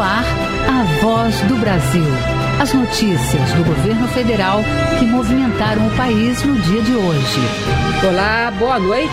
ar 0.00 0.24
a 0.68 1.00
voz 1.00 1.40
do 1.42 1.56
Brasil. 1.56 2.37
As 2.60 2.74
notícias 2.74 3.52
do 3.52 3.64
governo 3.64 4.08
federal 4.08 4.64
que 4.98 5.04
movimentaram 5.04 5.86
o 5.86 5.90
país 5.92 6.42
no 6.42 6.56
dia 6.56 6.82
de 6.82 6.92
hoje. 6.92 7.40
Olá, 8.04 8.52
boa 8.58 8.80
noite. 8.80 9.12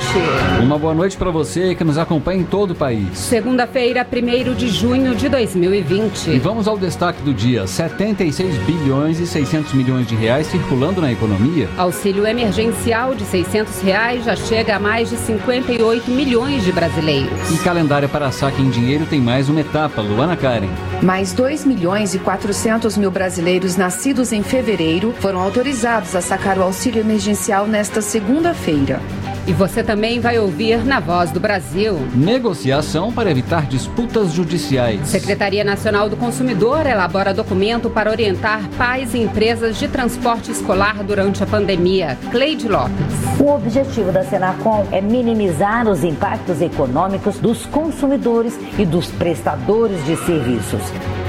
Uma 0.63 0.79
boa 0.79 0.95
noite 0.95 1.15
para 1.15 1.29
você 1.29 1.75
que 1.75 1.83
nos 1.83 1.99
acompanha 1.99 2.41
em 2.41 2.43
todo 2.43 2.71
o 2.71 2.75
país. 2.75 3.07
Segunda-feira, 3.13 4.05
1 4.05 4.53
de 4.55 4.67
junho 4.69 5.13
de 5.13 5.29
2020. 5.29 6.31
E 6.31 6.39
vamos 6.39 6.67
ao 6.67 6.75
destaque 6.75 7.21
do 7.21 7.35
dia: 7.35 7.67
76 7.67 8.57
bilhões 8.63 9.19
e 9.19 9.27
600 9.27 9.73
milhões 9.73 10.07
de 10.07 10.15
reais 10.15 10.47
circulando 10.47 10.99
na 10.99 11.11
economia. 11.11 11.69
Auxílio 11.77 12.25
emergencial 12.25 13.13
de 13.13 13.25
600 13.25 13.79
reais 13.81 14.25
já 14.25 14.35
chega 14.35 14.75
a 14.75 14.79
mais 14.79 15.11
de 15.11 15.17
58 15.17 16.09
milhões 16.09 16.63
de 16.63 16.71
brasileiros. 16.71 17.51
E 17.51 17.59
calendário 17.59 18.09
para 18.09 18.31
saque 18.31 18.59
em 18.59 18.71
dinheiro 18.71 19.05
tem 19.05 19.21
mais 19.21 19.49
uma 19.49 19.61
etapa. 19.61 20.01
Luana 20.01 20.35
Karen. 20.35 20.69
Mais 21.03 21.31
2 21.33 21.63
milhões 21.63 22.15
e 22.15 22.19
400 22.19 22.97
mil 22.97 23.11
brasileiros 23.11 23.34
nascidos 23.75 24.31
em 24.31 24.41
fevereiro 24.41 25.13
foram 25.19 25.39
autorizados 25.41 26.15
a 26.15 26.21
sacar 26.21 26.57
o 26.57 26.63
auxílio 26.63 27.01
emergencial 27.01 27.67
nesta 27.67 28.01
segunda-feira. 28.01 29.01
E 29.47 29.53
você 29.53 29.83
também 29.83 30.19
vai 30.19 30.39
ouvir 30.39 30.83
na 30.83 30.99
Voz 30.99 31.29
do 31.29 31.39
Brasil. 31.39 31.99
Negociação 32.15 33.13
para 33.13 33.29
evitar 33.29 33.67
disputas 33.67 34.31
judiciais. 34.31 35.07
Secretaria 35.07 35.63
Nacional 35.63 36.09
do 36.09 36.17
Consumidor 36.17 36.87
elabora 36.87 37.31
documento 37.31 37.87
para 37.87 38.09
orientar 38.09 38.67
pais 38.75 39.13
e 39.13 39.19
empresas 39.19 39.77
de 39.77 39.87
transporte 39.87 40.49
escolar 40.49 41.03
durante 41.03 41.43
a 41.43 41.45
pandemia. 41.45 42.17
Cleide 42.31 42.67
Lopes. 42.67 42.95
O 43.39 43.53
objetivo 43.53 44.11
da 44.11 44.23
Senacom 44.23 44.87
é 44.91 44.99
minimizar 44.99 45.87
os 45.87 46.03
impactos 46.03 46.59
econômicos 46.59 47.37
dos 47.37 47.67
consumidores 47.67 48.57
e 48.79 48.85
dos 48.85 49.07
prestadores 49.11 50.03
de 50.05 50.15
serviços. 50.17 50.81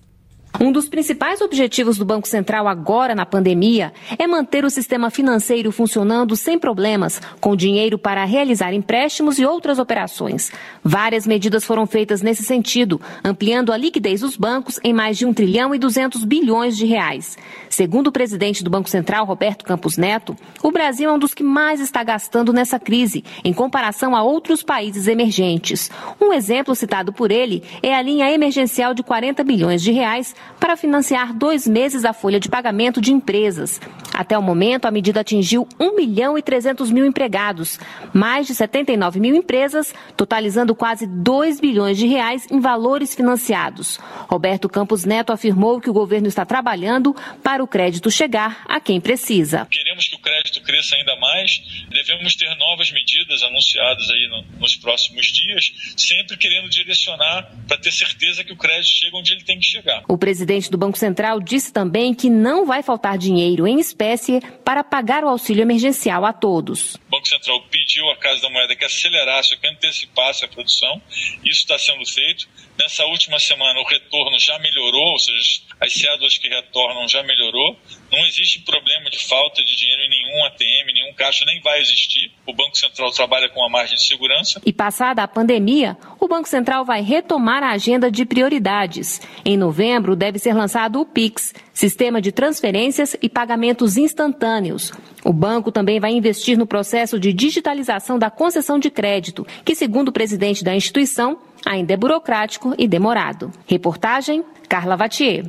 Um 0.61 0.71
dos 0.71 0.87
principais 0.87 1.41
objetivos 1.41 1.97
do 1.97 2.05
Banco 2.05 2.27
Central 2.27 2.67
agora 2.67 3.15
na 3.15 3.25
pandemia 3.25 3.91
é 4.19 4.27
manter 4.27 4.63
o 4.63 4.69
sistema 4.69 5.09
financeiro 5.09 5.71
funcionando 5.71 6.35
sem 6.35 6.59
problemas, 6.59 7.19
com 7.41 7.55
dinheiro 7.55 7.97
para 7.97 8.23
realizar 8.23 8.71
empréstimos 8.71 9.39
e 9.39 9.45
outras 9.45 9.79
operações. 9.79 10.51
Várias 10.83 11.25
medidas 11.25 11.65
foram 11.65 11.87
feitas 11.87 12.21
nesse 12.21 12.43
sentido, 12.43 13.01
ampliando 13.23 13.73
a 13.73 13.77
liquidez 13.77 14.21
dos 14.21 14.37
bancos 14.37 14.79
em 14.83 14.93
mais 14.93 15.17
de 15.17 15.25
1 15.25 15.33
trilhão 15.33 15.73
e 15.73 15.79
200 15.79 16.23
bilhões 16.23 16.77
de 16.77 16.85
reais. 16.85 17.35
Segundo 17.73 18.05
o 18.05 18.11
presidente 18.11 18.63
do 18.63 18.69
Banco 18.69 18.87
Central, 18.87 19.25
Roberto 19.25 19.65
Campos 19.65 19.97
Neto, 19.97 20.35
o 20.61 20.69
Brasil 20.69 21.09
é 21.09 21.11
um 21.11 21.17
dos 21.17 21.33
que 21.33 21.41
mais 21.41 21.79
está 21.79 22.03
gastando 22.03 22.53
nessa 22.53 22.79
crise, 22.79 23.23
em 23.43 23.51
comparação 23.51 24.15
a 24.15 24.21
outros 24.21 24.61
países 24.61 25.07
emergentes. 25.07 25.89
Um 26.21 26.31
exemplo 26.31 26.75
citado 26.75 27.11
por 27.11 27.31
ele 27.31 27.63
é 27.81 27.95
a 27.95 28.01
linha 28.03 28.31
emergencial 28.31 28.93
de 28.93 29.01
40 29.01 29.43
bilhões 29.43 29.81
de 29.81 29.91
reais 29.91 30.35
para 30.59 30.77
financiar 30.77 31.33
dois 31.33 31.67
meses 31.67 32.03
da 32.03 32.13
folha 32.13 32.39
de 32.39 32.47
pagamento 32.47 33.01
de 33.01 33.11
empresas. 33.11 33.81
Até 34.13 34.37
o 34.37 34.43
momento, 34.43 34.85
a 34.85 34.91
medida 34.91 35.21
atingiu 35.21 35.67
1 35.79 35.95
milhão 35.95 36.37
e 36.37 36.43
300 36.43 36.91
mil 36.91 37.07
empregados, 37.07 37.79
mais 38.13 38.45
de 38.45 38.53
79 38.53 39.19
mil 39.19 39.33
empresas, 39.35 39.95
totalizando 40.15 40.75
quase 40.75 41.07
2 41.07 41.59
bilhões 41.59 41.97
de 41.97 42.05
reais 42.05 42.45
em 42.51 42.59
valores 42.59 43.15
financiados. 43.15 43.99
Roberto 44.29 44.69
Campos 44.69 45.05
Neto 45.05 45.33
afirmou 45.33 45.81
que 45.81 45.89
o 45.89 45.93
governo 45.93 46.27
está 46.27 46.45
trabalhando 46.45 47.15
para 47.41 47.62
o 47.63 47.67
crédito 47.67 48.11
chegar 48.11 48.63
a 48.67 48.79
quem 48.79 48.99
precisa. 48.99 49.65
Queremos 49.71 50.07
que 50.07 50.15
o 50.15 50.19
crédito 50.19 50.61
cresça 50.61 50.95
ainda 50.95 51.15
mais, 51.15 51.61
devemos 51.89 52.35
ter 52.35 52.53
novas 52.55 52.91
medidas 52.91 53.41
anunciadas 53.43 54.09
aí 54.09 54.27
no, 54.27 54.59
nos 54.59 54.75
próximos 54.75 55.27
dias, 55.27 55.73
sempre 55.97 56.37
querendo 56.37 56.69
direcionar 56.69 57.49
para 57.67 57.77
ter 57.77 57.91
certeza 57.91 58.43
que 58.43 58.53
o 58.53 58.57
crédito 58.57 58.91
chega 58.91 59.17
onde 59.17 59.33
ele 59.33 59.43
tem 59.43 59.57
que 59.59 59.65
chegar. 59.65 60.03
O 60.07 60.17
presidente 60.17 60.69
do 60.69 60.77
Banco 60.77 60.97
Central 60.97 61.39
disse 61.39 61.71
também 61.71 62.13
que 62.13 62.29
não 62.29 62.65
vai 62.65 62.83
faltar 62.83 63.17
dinheiro 63.17 63.67
em 63.67 63.79
espécie 63.79 64.41
para 64.63 64.83
pagar 64.83 65.23
o 65.23 65.29
auxílio 65.29 65.61
emergencial 65.61 66.25
a 66.25 66.33
todos. 66.33 66.95
O 66.95 67.11
Banco 67.11 67.27
Central 67.27 67.61
pediu 67.69 68.09
à 68.09 68.17
Casa 68.17 68.41
da 68.41 68.49
Moeda 68.49 68.75
que 68.75 68.85
acelerasse, 68.85 69.57
que 69.57 69.67
antecipasse 69.67 70.45
a 70.45 70.47
produção. 70.47 71.01
Isso 71.43 71.61
está 71.61 71.77
sendo 71.77 72.05
feito. 72.05 72.47
Nessa 72.77 73.05
última 73.05 73.39
semana, 73.39 73.79
o 73.79 73.85
retorno 73.85 74.37
já 74.39 74.57
melhorou, 74.59 75.11
ou 75.11 75.19
seja, 75.19 75.61
as 75.79 75.93
cédulas 75.93 76.37
que 76.37 76.49
retornam 76.49 77.07
já 77.07 77.21
melhorou. 77.53 77.77
Não 78.11 78.25
existe 78.27 78.59
problema 78.61 79.09
de 79.09 79.19
falta 79.27 79.63
de 79.63 79.75
dinheiro 79.75 80.03
em 80.03 80.09
nenhum 80.09 80.45
ATM, 80.45 80.93
nenhum 80.93 81.13
caixa, 81.13 81.45
nem 81.45 81.61
vai 81.61 81.79
existir. 81.79 82.31
O 82.45 82.53
Banco 82.53 82.77
Central 82.77 83.11
trabalha 83.11 83.49
com 83.49 83.63
a 83.63 83.69
margem 83.69 83.95
de 83.95 84.03
segurança. 84.03 84.61
E 84.65 84.73
passada 84.73 85.23
a 85.23 85.27
pandemia, 85.27 85.97
o 86.19 86.27
Banco 86.27 86.47
Central 86.47 86.83
vai 86.83 87.01
retomar 87.01 87.63
a 87.63 87.71
agenda 87.71 88.11
de 88.11 88.25
prioridades. 88.25 89.21
Em 89.45 89.57
novembro, 89.57 90.15
deve 90.15 90.39
ser 90.39 90.53
lançado 90.53 90.99
o 90.99 91.05
PIX, 91.05 91.53
Sistema 91.73 92.21
de 92.21 92.31
Transferências 92.31 93.15
e 93.21 93.29
Pagamentos 93.29 93.97
Instantâneos. 93.97 94.91
O 95.23 95.33
banco 95.33 95.71
também 95.71 95.99
vai 95.99 96.11
investir 96.11 96.57
no 96.57 96.67
processo 96.67 97.19
de 97.19 97.33
digitalização 97.33 98.19
da 98.19 98.29
concessão 98.29 98.77
de 98.77 98.91
crédito, 98.91 99.47
que, 99.65 99.73
segundo 99.73 100.09
o 100.09 100.13
presidente 100.13 100.63
da 100.63 100.75
instituição, 100.75 101.39
ainda 101.65 101.93
é 101.93 101.97
burocrático 101.97 102.75
e 102.77 102.87
demorado. 102.87 103.51
Reportagem 103.65 104.43
Carla 104.67 104.95
Vatier. 104.95 105.45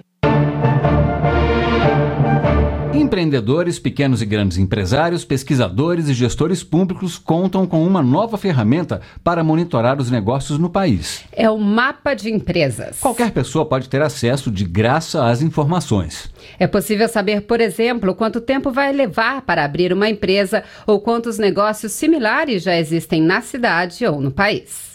Empreendedores, 3.05 3.79
pequenos 3.79 4.23
e 4.23 4.25
grandes 4.25 4.57
empresários, 4.57 5.27
pesquisadores 5.27 6.09
e 6.09 6.15
gestores 6.15 6.65
públicos 6.65 7.19
contam 7.19 7.67
com 7.67 7.87
uma 7.87 8.03
nova 8.03 8.39
ferramenta 8.39 9.03
para 9.23 9.45
monitorar 9.45 10.01
os 10.01 10.11
negócios 10.11 10.59
no 10.59 10.71
país. 10.71 11.23
É 11.31 11.51
o 11.51 11.59
Mapa 11.59 12.15
de 12.15 12.33
Empresas. 12.33 12.99
Qualquer 12.99 13.31
pessoa 13.31 13.67
pode 13.67 13.91
ter 13.91 14.01
acesso 14.01 14.51
de 14.51 14.65
graça 14.65 15.29
às 15.29 15.43
informações. 15.43 16.33
É 16.59 16.67
possível 16.67 17.07
saber, 17.07 17.43
por 17.43 17.61
exemplo, 17.61 18.15
quanto 18.15 18.41
tempo 18.41 18.73
vai 18.73 18.91
levar 18.91 19.43
para 19.43 19.67
abrir 19.67 19.93
uma 19.93 20.09
empresa 20.09 20.65
ou 20.87 20.99
quantos 20.99 21.37
negócios 21.37 21.93
similares 21.93 22.63
já 22.63 22.75
existem 22.75 23.21
na 23.21 23.43
cidade 23.43 24.07
ou 24.07 24.19
no 24.19 24.31
país. 24.31 24.94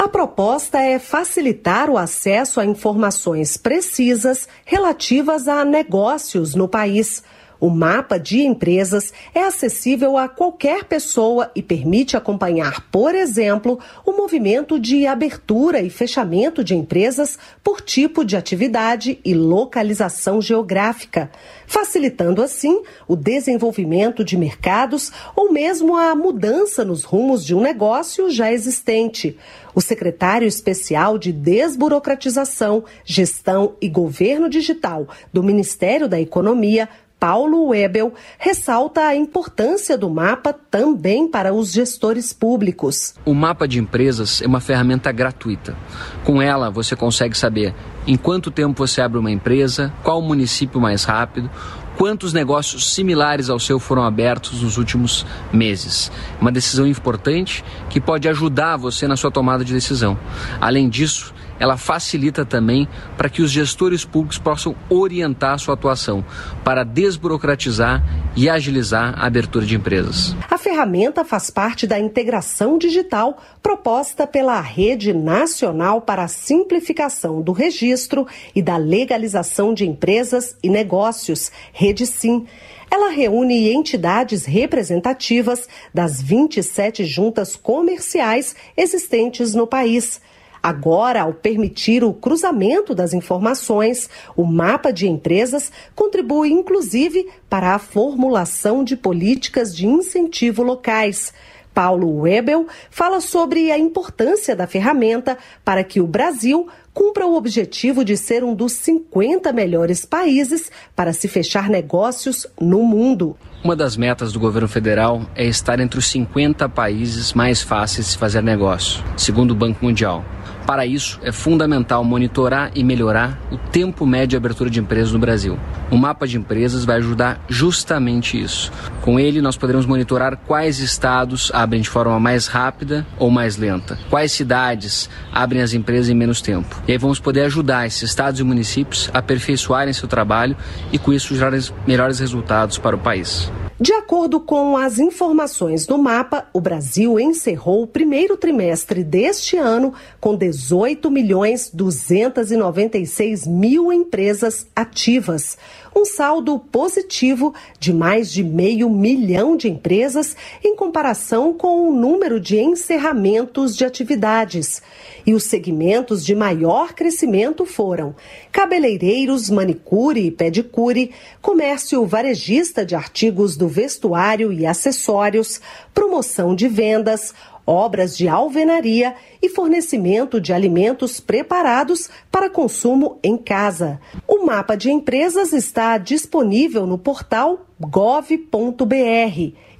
A 0.00 0.08
proposta 0.08 0.78
é 0.78 0.98
facilitar 0.98 1.90
o 1.90 1.98
acesso 1.98 2.58
a 2.58 2.64
informações 2.64 3.58
precisas 3.58 4.48
relativas 4.64 5.46
a 5.46 5.62
negócios 5.62 6.54
no 6.54 6.66
país. 6.66 7.22
O 7.60 7.68
mapa 7.68 8.18
de 8.18 8.40
empresas 8.40 9.12
é 9.34 9.42
acessível 9.42 10.16
a 10.16 10.28
qualquer 10.28 10.84
pessoa 10.84 11.50
e 11.54 11.62
permite 11.62 12.16
acompanhar, 12.16 12.88
por 12.90 13.14
exemplo, 13.14 13.78
o 14.04 14.12
movimento 14.12 14.80
de 14.80 15.06
abertura 15.06 15.82
e 15.82 15.90
fechamento 15.90 16.64
de 16.64 16.74
empresas 16.74 17.38
por 17.62 17.82
tipo 17.82 18.24
de 18.24 18.34
atividade 18.34 19.20
e 19.22 19.34
localização 19.34 20.40
geográfica, 20.40 21.30
facilitando 21.66 22.42
assim 22.42 22.82
o 23.06 23.14
desenvolvimento 23.14 24.24
de 24.24 24.38
mercados 24.38 25.12
ou 25.36 25.52
mesmo 25.52 25.96
a 25.96 26.14
mudança 26.14 26.82
nos 26.82 27.04
rumos 27.04 27.44
de 27.44 27.54
um 27.54 27.60
negócio 27.60 28.30
já 28.30 28.50
existente. 28.50 29.36
O 29.74 29.80
secretário 29.80 30.48
especial 30.48 31.18
de 31.18 31.30
Desburocratização, 31.30 32.84
Gestão 33.04 33.74
e 33.80 33.88
Governo 33.88 34.48
Digital 34.48 35.06
do 35.32 35.42
Ministério 35.42 36.08
da 36.08 36.20
Economia, 36.20 36.88
Paulo 37.20 37.66
Webel, 37.66 38.14
ressalta 38.38 39.02
a 39.02 39.14
importância 39.14 39.98
do 39.98 40.08
mapa 40.08 40.54
também 40.70 41.28
para 41.28 41.52
os 41.52 41.70
gestores 41.70 42.32
públicos. 42.32 43.14
O 43.26 43.34
mapa 43.34 43.68
de 43.68 43.78
empresas 43.78 44.40
é 44.40 44.46
uma 44.46 44.58
ferramenta 44.58 45.12
gratuita. 45.12 45.76
Com 46.24 46.40
ela, 46.40 46.70
você 46.70 46.96
consegue 46.96 47.36
saber 47.36 47.74
em 48.06 48.16
quanto 48.16 48.50
tempo 48.50 48.86
você 48.86 49.02
abre 49.02 49.18
uma 49.18 49.30
empresa, 49.30 49.92
qual 50.02 50.22
município 50.22 50.80
mais 50.80 51.04
rápido, 51.04 51.50
quantos 51.98 52.32
negócios 52.32 52.94
similares 52.94 53.50
ao 53.50 53.60
seu 53.60 53.78
foram 53.78 54.02
abertos 54.02 54.62
nos 54.62 54.78
últimos 54.78 55.26
meses. 55.52 56.10
Uma 56.40 56.50
decisão 56.50 56.86
importante 56.86 57.62
que 57.90 58.00
pode 58.00 58.26
ajudar 58.30 58.78
você 58.78 59.06
na 59.06 59.18
sua 59.18 59.30
tomada 59.30 59.62
de 59.62 59.74
decisão. 59.74 60.18
Além 60.58 60.88
disso, 60.88 61.34
ela 61.60 61.76
facilita 61.76 62.44
também 62.44 62.88
para 63.18 63.28
que 63.28 63.42
os 63.42 63.50
gestores 63.50 64.04
públicos 64.04 64.38
possam 64.38 64.74
orientar 64.88 65.52
a 65.52 65.58
sua 65.58 65.74
atuação 65.74 66.24
para 66.64 66.82
desburocratizar 66.82 68.02
e 68.34 68.48
agilizar 68.48 69.14
a 69.18 69.26
abertura 69.26 69.66
de 69.66 69.76
empresas. 69.76 70.34
A 70.50 70.56
ferramenta 70.56 71.24
faz 71.24 71.50
parte 71.50 71.86
da 71.86 72.00
integração 72.00 72.78
digital 72.78 73.38
proposta 73.62 74.26
pela 74.26 74.58
Rede 74.60 75.12
Nacional 75.12 76.00
para 76.00 76.24
a 76.24 76.28
Simplificação 76.28 77.42
do 77.42 77.52
Registro 77.52 78.26
e 78.54 78.62
da 78.62 78.78
Legalização 78.78 79.74
de 79.74 79.86
Empresas 79.86 80.56
e 80.62 80.70
Negócios, 80.70 81.52
Rede 81.72 82.06
Sim. 82.06 82.46
Ela 82.90 83.10
reúne 83.10 83.70
entidades 83.70 84.46
representativas 84.46 85.68
das 85.92 86.20
27 86.20 87.04
juntas 87.04 87.54
comerciais 87.54 88.56
existentes 88.76 89.54
no 89.54 89.66
país. 89.66 90.20
Agora, 90.62 91.22
ao 91.22 91.32
permitir 91.32 92.04
o 92.04 92.12
cruzamento 92.12 92.94
das 92.94 93.14
informações, 93.14 94.10
o 94.36 94.44
mapa 94.44 94.92
de 94.92 95.08
empresas 95.08 95.72
contribui 95.94 96.50
inclusive 96.50 97.28
para 97.48 97.74
a 97.74 97.78
formulação 97.78 98.84
de 98.84 98.96
políticas 98.96 99.74
de 99.74 99.86
incentivo 99.86 100.62
locais. 100.62 101.32
Paulo 101.72 102.20
Webel 102.20 102.66
fala 102.90 103.20
sobre 103.20 103.70
a 103.70 103.78
importância 103.78 104.54
da 104.54 104.66
ferramenta 104.66 105.38
para 105.64 105.84
que 105.84 106.00
o 106.00 106.06
Brasil 106.06 106.68
cumpra 106.92 107.26
o 107.26 107.36
objetivo 107.36 108.04
de 108.04 108.16
ser 108.16 108.42
um 108.42 108.54
dos 108.54 108.72
50 108.72 109.52
melhores 109.52 110.04
países 110.04 110.70
para 110.94 111.12
se 111.12 111.28
fechar 111.28 111.70
negócios 111.70 112.46
no 112.60 112.82
mundo. 112.82 113.36
Uma 113.62 113.76
das 113.76 113.96
metas 113.96 114.32
do 114.32 114.40
governo 114.40 114.68
federal 114.68 115.22
é 115.34 115.44
estar 115.44 115.80
entre 115.80 115.98
os 115.98 116.06
50 116.08 116.68
países 116.68 117.32
mais 117.32 117.62
fáceis 117.62 118.10
de 118.10 118.18
fazer 118.18 118.42
negócio, 118.42 119.04
segundo 119.16 119.52
o 119.52 119.54
Banco 119.54 119.84
Mundial. 119.84 120.24
Para 120.70 120.86
isso, 120.86 121.18
é 121.24 121.32
fundamental 121.32 122.04
monitorar 122.04 122.70
e 122.76 122.84
melhorar 122.84 123.36
o 123.50 123.58
tempo 123.58 124.06
médio 124.06 124.28
de 124.28 124.36
abertura 124.36 124.70
de 124.70 124.78
empresas 124.78 125.12
no 125.12 125.18
Brasil. 125.18 125.58
O 125.90 125.96
mapa 125.96 126.28
de 126.28 126.36
empresas 126.36 126.84
vai 126.84 126.98
ajudar 126.98 127.44
justamente 127.48 128.40
isso. 128.40 128.70
Com 129.00 129.18
ele, 129.18 129.42
nós 129.42 129.56
poderemos 129.56 129.84
monitorar 129.84 130.36
quais 130.36 130.78
estados 130.78 131.50
abrem 131.52 131.80
de 131.80 131.88
forma 131.88 132.20
mais 132.20 132.46
rápida 132.46 133.04
ou 133.18 133.32
mais 133.32 133.56
lenta, 133.56 133.98
quais 134.08 134.30
cidades 134.30 135.10
abrem 135.32 135.60
as 135.60 135.74
empresas 135.74 136.08
em 136.08 136.14
menos 136.14 136.40
tempo. 136.40 136.80
E 136.86 136.92
aí 136.92 136.98
vamos 136.98 137.18
poder 137.18 137.46
ajudar 137.46 137.88
esses 137.88 138.04
estados 138.04 138.38
e 138.38 138.44
municípios 138.44 139.10
a 139.12 139.18
aperfeiçoarem 139.18 139.92
seu 139.92 140.06
trabalho 140.06 140.56
e, 140.92 141.00
com 141.00 141.12
isso, 141.12 141.34
gerar 141.34 141.52
melhores 141.84 142.20
resultados 142.20 142.78
para 142.78 142.94
o 142.94 142.98
país. 143.00 143.50
De 143.82 143.94
acordo 143.94 144.38
com 144.38 144.76
as 144.76 144.98
informações 144.98 145.86
do 145.86 145.96
mapa, 145.96 146.46
o 146.52 146.60
Brasil 146.60 147.18
encerrou 147.18 147.82
o 147.82 147.86
primeiro 147.86 148.36
trimestre 148.36 149.02
deste 149.02 149.56
ano 149.56 149.94
com 150.20 150.36
18 150.36 151.10
milhões 151.10 151.70
296 151.72 153.46
mil 153.46 153.90
empresas 153.90 154.66
ativas, 154.76 155.56
um 155.96 156.04
saldo 156.04 156.58
positivo 156.58 157.54
de 157.78 157.90
mais 157.90 158.30
de 158.30 158.44
meio 158.44 158.90
milhão 158.90 159.56
de 159.56 159.70
empresas 159.70 160.36
em 160.62 160.76
comparação 160.76 161.54
com 161.54 161.88
o 161.88 161.94
número 161.94 162.38
de 162.38 162.58
encerramentos 162.58 163.74
de 163.74 163.86
atividades. 163.86 164.82
E 165.26 165.32
os 165.32 165.44
segmentos 165.44 166.22
de 166.22 166.34
maior 166.34 166.92
crescimento 166.92 167.64
foram 167.64 168.14
cabeleireiros, 168.52 169.48
manicure 169.48 170.26
e 170.26 170.30
pedicure, 170.30 171.12
comércio 171.40 172.04
varejista 172.04 172.84
de 172.84 172.94
artigos 172.94 173.56
do 173.56 173.69
vestuário 173.70 174.52
e 174.52 174.66
acessórios, 174.66 175.60
promoção 175.94 176.54
de 176.54 176.68
vendas, 176.68 177.32
obras 177.66 178.16
de 178.16 178.28
alvenaria 178.28 179.14
e 179.40 179.48
fornecimento 179.48 180.40
de 180.40 180.52
alimentos 180.52 181.20
preparados 181.20 182.10
para 182.30 182.50
consumo 182.50 183.18
em 183.22 183.36
casa. 183.36 184.00
O 184.26 184.44
mapa 184.44 184.76
de 184.76 184.90
empresas 184.90 185.52
está 185.52 185.96
disponível 185.96 186.86
no 186.86 186.98
portal 186.98 187.66
gov.br 187.78 188.92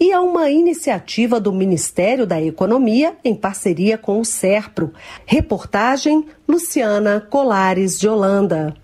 e 0.00 0.12
é 0.12 0.18
uma 0.18 0.49
iniciativa 0.49 1.38
do 1.38 1.52
Ministério 1.52 2.26
da 2.26 2.40
Economia 2.40 3.16
em 3.25 3.35
parceria 3.35 3.99
com 3.99 4.20
o 4.20 4.25
SERPRO. 4.25 4.92
Reportagem 5.26 6.26
Luciana 6.49 7.26
Colares 7.28 7.99
de 7.99 8.09
Holanda. 8.09 8.75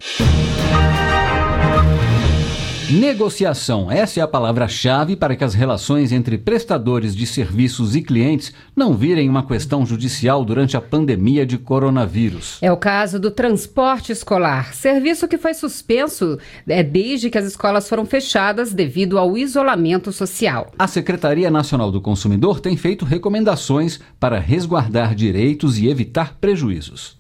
Negociação. 2.91 3.91
Essa 3.91 4.21
é 4.21 4.23
a 4.23 4.29
palavra-chave 4.29 5.17
para 5.17 5.35
que 5.35 5.43
as 5.43 5.55
relações 5.55 6.13
entre 6.13 6.39
prestadores 6.39 7.17
de 7.17 7.27
serviços 7.27 7.97
e 7.97 8.03
clientes 8.03 8.53
não 8.77 8.95
virem 8.95 9.29
uma 9.29 9.45
questão 9.45 9.85
judicial 9.85 10.45
durante 10.45 10.77
a 10.77 10.81
pandemia 10.81 11.45
de 11.45 11.59
coronavírus. 11.59 12.59
É 12.63 12.71
o 12.71 12.77
caso 12.77 13.19
do 13.19 13.29
transporte 13.29 14.13
escolar, 14.13 14.73
serviço 14.73 15.27
que 15.27 15.37
foi 15.37 15.53
suspenso 15.53 16.39
é, 16.69 16.81
desde 16.85 17.29
que 17.29 17.37
as 17.37 17.47
escolas 17.47 17.89
foram 17.89 18.07
fechadas 18.07 18.73
devido 18.73 19.19
ao 19.19 19.37
isolamento 19.37 20.13
social. 20.13 20.71
A 20.79 20.87
Secretaria 20.87 21.51
Nacional 21.51 21.91
do 21.91 22.01
Consumidor 22.01 22.61
tem 22.61 22.77
feito 22.77 23.05
recomendações 23.05 23.99
para 24.21 24.39
resguardar 24.39 25.13
direitos 25.13 25.77
e 25.77 25.89
evitar 25.89 26.37
prejuízos. 26.41 27.16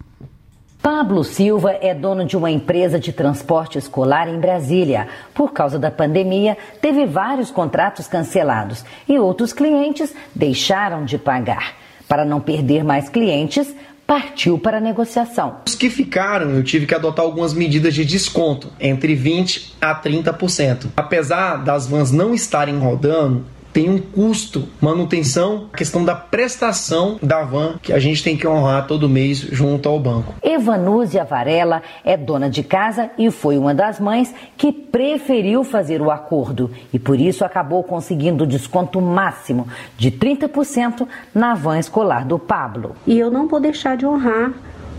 Pablo 0.87 1.25
Silva 1.25 1.73
é 1.81 1.93
dono 1.93 2.25
de 2.25 2.37
uma 2.37 2.49
empresa 2.49 2.97
de 2.97 3.13
transporte 3.13 3.77
escolar 3.77 4.29
em 4.29 4.39
Brasília. 4.39 5.09
Por 5.35 5.53
causa 5.53 5.81
da 5.81 5.91
pandemia, 5.91 6.57
teve 6.81 7.05
vários 7.05 7.51
contratos 7.51 8.07
cancelados 8.07 8.85
e 9.09 9.19
outros 9.19 9.53
clientes 9.53 10.15
deixaram 10.33 11.05
de 11.05 11.19
pagar. 11.19 11.75
Para 12.07 12.25
não 12.25 12.41
perder 12.41 12.85
mais 12.85 13.09
clientes, 13.09 13.75
partiu 14.07 14.61
para 14.61 14.79
a 14.79 14.81
negociação. 14.81 15.57
Os 15.67 15.75
que 15.75 15.91
ficaram, 15.91 16.51
eu 16.51 16.63
tive 16.63 16.87
que 16.87 16.95
adotar 16.95 17.25
algumas 17.25 17.53
medidas 17.53 17.93
de 17.93 18.05
desconto, 18.05 18.73
entre 18.79 19.17
20% 19.17 19.73
a 19.81 19.93
30%. 19.93 20.87
Apesar 20.97 21.65
das 21.65 21.89
vans 21.89 22.13
não 22.13 22.33
estarem 22.33 22.79
rodando, 22.79 23.45
tem 23.77 23.91
um 23.91 23.99
custo, 23.99 24.67
manutenção, 24.81 25.69
a 25.71 25.77
questão 25.77 26.03
da 26.03 26.15
prestação 26.15 27.19
da 27.23 27.43
van 27.43 27.75
que 27.83 27.93
a 27.93 27.99
gente 27.99 28.25
tem 28.25 28.35
que 28.35 28.49
honrar 28.49 28.87
todo 28.87 29.07
mês 29.07 29.37
junto 29.37 29.87
ao 29.87 30.01
banco. 30.01 30.35
Evanúzia 30.43 31.27
Varela 31.27 31.83
é 32.03 32.17
dona 32.17 32.49
de 32.49 32.63
casa 32.63 33.11
e 33.19 33.31
foi 33.31 33.59
uma 33.59 33.75
das 33.75 34.01
mães 34.01 34.35
que 34.57 34.73
preferiu 34.73 35.63
fazer 35.63 36.01
o 36.01 36.11
acordo 36.11 36.71
e 36.91 36.99
por 36.99 37.21
isso 37.21 37.45
acabou 37.45 37.85
conseguindo 37.85 38.45
o 38.45 38.47
desconto 38.47 38.99
máximo 38.99 39.69
de 39.99 40.11
30% 40.11 41.07
na 41.35 41.53
van 41.53 41.79
escolar 41.79 42.25
do 42.25 42.39
Pablo. 42.39 42.97
E 43.07 43.19
eu 43.19 43.31
não 43.31 43.47
vou 43.47 43.61
deixar 43.61 43.95
de 43.95 44.07
honrar 44.07 44.55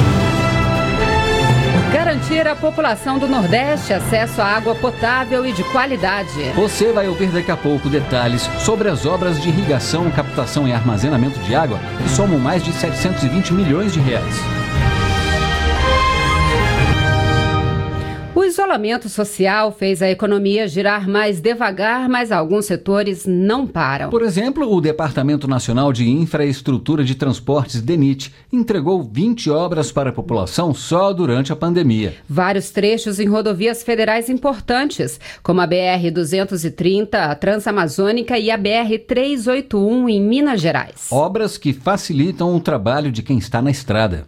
Garantir 1.91 2.45
à 2.45 2.55
população 2.55 3.17
do 3.17 3.27
Nordeste 3.27 3.93
acesso 3.93 4.41
à 4.41 4.45
água 4.45 4.75
potável 4.75 5.45
e 5.45 5.53
de 5.53 5.63
qualidade. 5.65 6.51
Você 6.53 6.91
vai 6.91 7.07
ouvir 7.07 7.29
daqui 7.29 7.49
a 7.49 7.55
pouco 7.55 7.89
detalhes 7.89 8.41
sobre 8.59 8.89
as 8.89 9.05
obras 9.05 9.41
de 9.41 9.47
irrigação, 9.47 10.11
captação 10.11 10.67
e 10.67 10.73
armazenamento 10.73 11.39
de 11.39 11.55
água 11.55 11.79
que 12.03 12.09
somam 12.09 12.39
mais 12.39 12.61
de 12.63 12.73
720 12.73 13.53
milhões 13.53 13.93
de 13.93 14.01
reais. 14.01 14.35
O 18.37 18.43
isolamento 18.43 19.09
social 19.09 19.71
fez 19.71 19.99
a 19.99 20.11
economia 20.11 20.67
girar 20.67 21.09
mais 21.09 21.41
devagar, 21.41 22.07
mas 22.07 22.31
alguns 22.31 22.65
setores 22.65 23.25
não 23.25 23.65
param. 23.65 24.11
Por 24.11 24.21
exemplo, 24.21 24.71
o 24.71 24.79
Departamento 24.79 25.47
Nacional 25.47 25.91
de 25.91 26.07
Infraestrutura 26.07 27.03
de 27.03 27.15
Transportes, 27.15 27.81
DENIT, 27.81 28.31
entregou 28.53 29.01
20 29.01 29.49
obras 29.49 29.91
para 29.91 30.11
a 30.11 30.13
população 30.13 30.71
só 30.71 31.11
durante 31.11 31.51
a 31.51 31.55
pandemia. 31.55 32.13
Vários 32.29 32.69
trechos 32.69 33.19
em 33.19 33.27
rodovias 33.27 33.81
federais 33.81 34.29
importantes, 34.29 35.19
como 35.41 35.59
a 35.59 35.67
BR-230, 35.67 37.15
a 37.15 37.33
Transamazônica 37.33 38.37
e 38.37 38.51
a 38.51 38.57
BR-381 38.59 40.09
em 40.11 40.21
Minas 40.21 40.61
Gerais. 40.61 41.07
Obras 41.09 41.57
que 41.57 41.73
facilitam 41.73 42.55
o 42.55 42.59
trabalho 42.59 43.11
de 43.11 43.23
quem 43.23 43.39
está 43.39 43.63
na 43.63 43.71
estrada. 43.71 44.27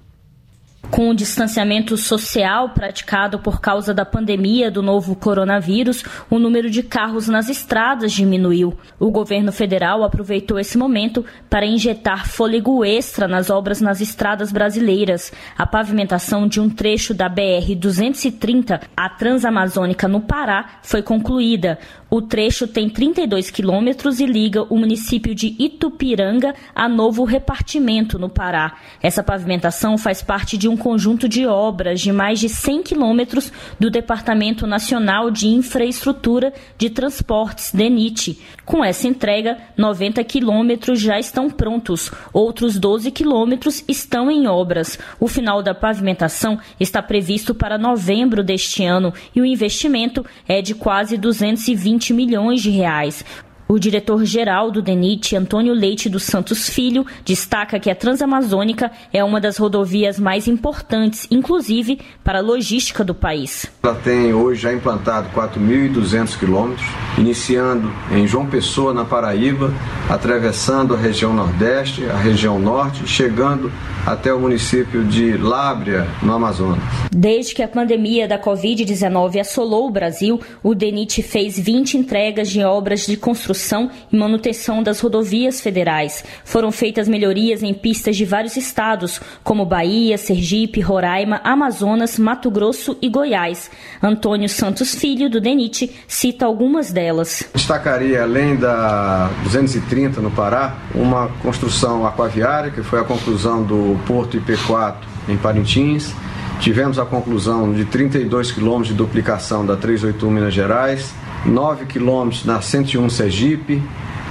Com 0.91 1.09
o 1.09 1.13
distanciamento 1.13 1.95
social 1.97 2.69
praticado 2.69 3.37
por 3.37 3.61
causa 3.61 3.93
da 3.93 4.03
pandemia 4.03 4.71
do 4.71 4.81
novo 4.81 5.15
coronavírus, 5.15 6.03
o 6.31 6.39
número 6.39 6.69
de 6.69 6.81
carros 6.81 7.27
nas 7.27 7.47
estradas 7.47 8.11
diminuiu. 8.11 8.75
O 8.99 9.11
governo 9.11 9.51
federal 9.51 10.03
aproveitou 10.03 10.57
esse 10.57 10.77
momento 10.77 11.23
para 11.47 11.65
injetar 11.65 12.27
fôlego 12.27 12.83
extra 12.83 13.27
nas 13.27 13.51
obras 13.51 13.79
nas 13.81 14.01
estradas 14.01 14.51
brasileiras. 14.51 15.31
A 15.55 15.67
pavimentação 15.67 16.47
de 16.47 16.59
um 16.59 16.69
trecho 16.69 17.13
da 17.13 17.29
BR-230, 17.29 18.81
a 18.97 19.09
Transamazônica 19.09 20.07
no 20.07 20.21
Pará, 20.21 20.79
foi 20.81 21.03
concluída. 21.03 21.77
O 22.11 22.23
trecho 22.23 22.67
tem 22.67 22.89
32 22.89 23.51
quilômetros 23.51 24.19
e 24.19 24.25
liga 24.25 24.63
o 24.63 24.75
município 24.75 25.35
de 25.35 25.55
Itupiranga 25.59 26.55
a 26.73 26.89
novo 26.89 27.23
repartimento 27.23 28.17
no 28.17 28.27
Pará. 28.27 28.77
Essa 28.99 29.21
pavimentação 29.21 29.95
faz 29.95 30.19
parte 30.19 30.57
de 30.57 30.67
um 30.67 30.75
conjunto 30.75 31.29
de 31.29 31.45
obras 31.45 32.01
de 32.01 32.11
mais 32.11 32.39
de 32.39 32.49
100 32.49 32.81
quilômetros 32.81 33.51
do 33.79 33.91
Departamento 33.91 34.65
Nacional 34.65 35.29
de 35.29 35.49
Infraestrutura 35.49 36.51
de 36.79 36.89
Transportes, 36.89 37.71
DENIT. 37.71 38.39
Com 38.65 38.83
essa 38.83 39.07
entrega, 39.07 39.59
90 39.77 40.23
quilômetros 40.23 40.99
já 40.99 41.19
estão 41.19 41.47
prontos, 41.47 42.11
outros 42.33 42.79
12 42.79 43.11
quilômetros 43.11 43.83
estão 43.87 44.31
em 44.31 44.47
obras. 44.47 44.97
O 45.19 45.27
final 45.27 45.61
da 45.61 45.75
pavimentação 45.75 46.59
está 46.79 47.03
previsto 47.03 47.53
para 47.53 47.77
novembro 47.77 48.43
deste 48.43 48.83
ano 48.83 49.13
e 49.35 49.41
o 49.41 49.45
investimento 49.45 50.25
é 50.47 50.59
de 50.59 50.73
quase 50.73 51.15
220 51.15 51.98
milhões 52.13 52.61
de 52.61 52.69
reais. 52.69 53.25
O 53.71 53.77
diretor-geral 53.77 54.71
do 54.71 54.81
DENIT, 54.81 55.35
Antônio 55.35 55.75
Leite 55.75 56.09
dos 56.09 56.23
Santos 56.23 56.67
Filho, 56.67 57.05
destaca 57.23 57.79
que 57.79 57.91
a 57.91 57.93
Transamazônica 57.93 58.91
é 59.13 59.23
uma 59.23 59.39
das 59.39 59.57
rodovias 59.57 60.19
mais 60.19 60.47
importantes, 60.47 61.27
inclusive 61.29 61.99
para 62.23 62.39
a 62.39 62.41
logística 62.41 63.03
do 63.03 63.13
país. 63.13 63.67
Ela 63.83 63.93
tem 63.93 64.33
hoje 64.33 64.61
já 64.61 64.73
implantado 64.73 65.29
4.200 65.35 66.39
quilômetros, 66.39 66.87
iniciando 67.15 67.93
em 68.11 68.25
João 68.25 68.47
Pessoa, 68.47 68.91
na 68.91 69.05
Paraíba, 69.05 69.71
atravessando 70.09 70.95
a 70.95 70.97
região 70.97 71.31
Nordeste, 71.31 72.05
a 72.05 72.17
região 72.17 72.57
Norte, 72.57 73.05
chegando 73.05 73.71
até 74.03 74.33
o 74.33 74.39
município 74.39 75.03
de 75.03 75.37
Lábrea, 75.37 76.07
no 76.23 76.33
Amazonas. 76.33 76.81
Desde 77.11 77.53
que 77.53 77.61
a 77.61 77.67
pandemia 77.67 78.27
da 78.27 78.41
Covid-19 78.41 79.39
assolou 79.39 79.87
o 79.87 79.91
Brasil, 79.91 80.41
o 80.63 80.73
DENIT 80.73 81.21
fez 81.21 81.59
20 81.59 81.97
entregas 81.97 82.49
de 82.49 82.63
obras 82.63 83.05
de 83.05 83.15
construção 83.15 83.58
construção 83.59 83.91
e 84.11 84.17
manutenção 84.17 84.81
das 84.81 85.01
rodovias 85.01 85.59
federais. 85.59 86.23
Foram 86.45 86.71
feitas 86.71 87.09
melhorias 87.09 87.61
em 87.61 87.73
pistas 87.73 88.15
de 88.15 88.23
vários 88.23 88.55
estados, 88.55 89.19
como 89.43 89.65
Bahia, 89.65 90.17
Sergipe, 90.17 90.79
Roraima, 90.79 91.41
Amazonas, 91.43 92.17
Mato 92.17 92.49
Grosso 92.49 92.97
e 93.01 93.09
Goiás. 93.09 93.69
Antônio 94.01 94.47
Santos 94.47 94.95
Filho, 94.95 95.29
do 95.29 95.41
DENIT, 95.41 95.91
cita 96.07 96.45
algumas 96.45 96.91
delas. 96.91 97.49
Destacaria, 97.53 98.23
além 98.23 98.55
da 98.55 99.29
230 99.43 100.21
no 100.21 100.31
Pará, 100.31 100.77
uma 100.95 101.27
construção 101.41 102.07
aquaviária, 102.07 102.71
que 102.71 102.81
foi 102.81 102.99
a 103.01 103.03
conclusão 103.03 103.61
do 103.61 103.99
Porto 104.07 104.39
IP4 104.39 104.95
em 105.27 105.35
Parintins. 105.35 106.13
Tivemos 106.61 106.97
a 106.97 107.05
conclusão 107.05 107.73
de 107.73 107.85
32 107.85 108.51
quilômetros 108.51 108.89
de 108.89 108.93
duplicação 108.93 109.65
da 109.65 109.75
381 109.77 110.31
Minas 110.31 110.53
Gerais, 110.53 111.13
9 111.45 111.85
quilômetros 111.85 112.45
na 112.45 112.61
101 112.61 113.09
Sergipe, 113.09 113.81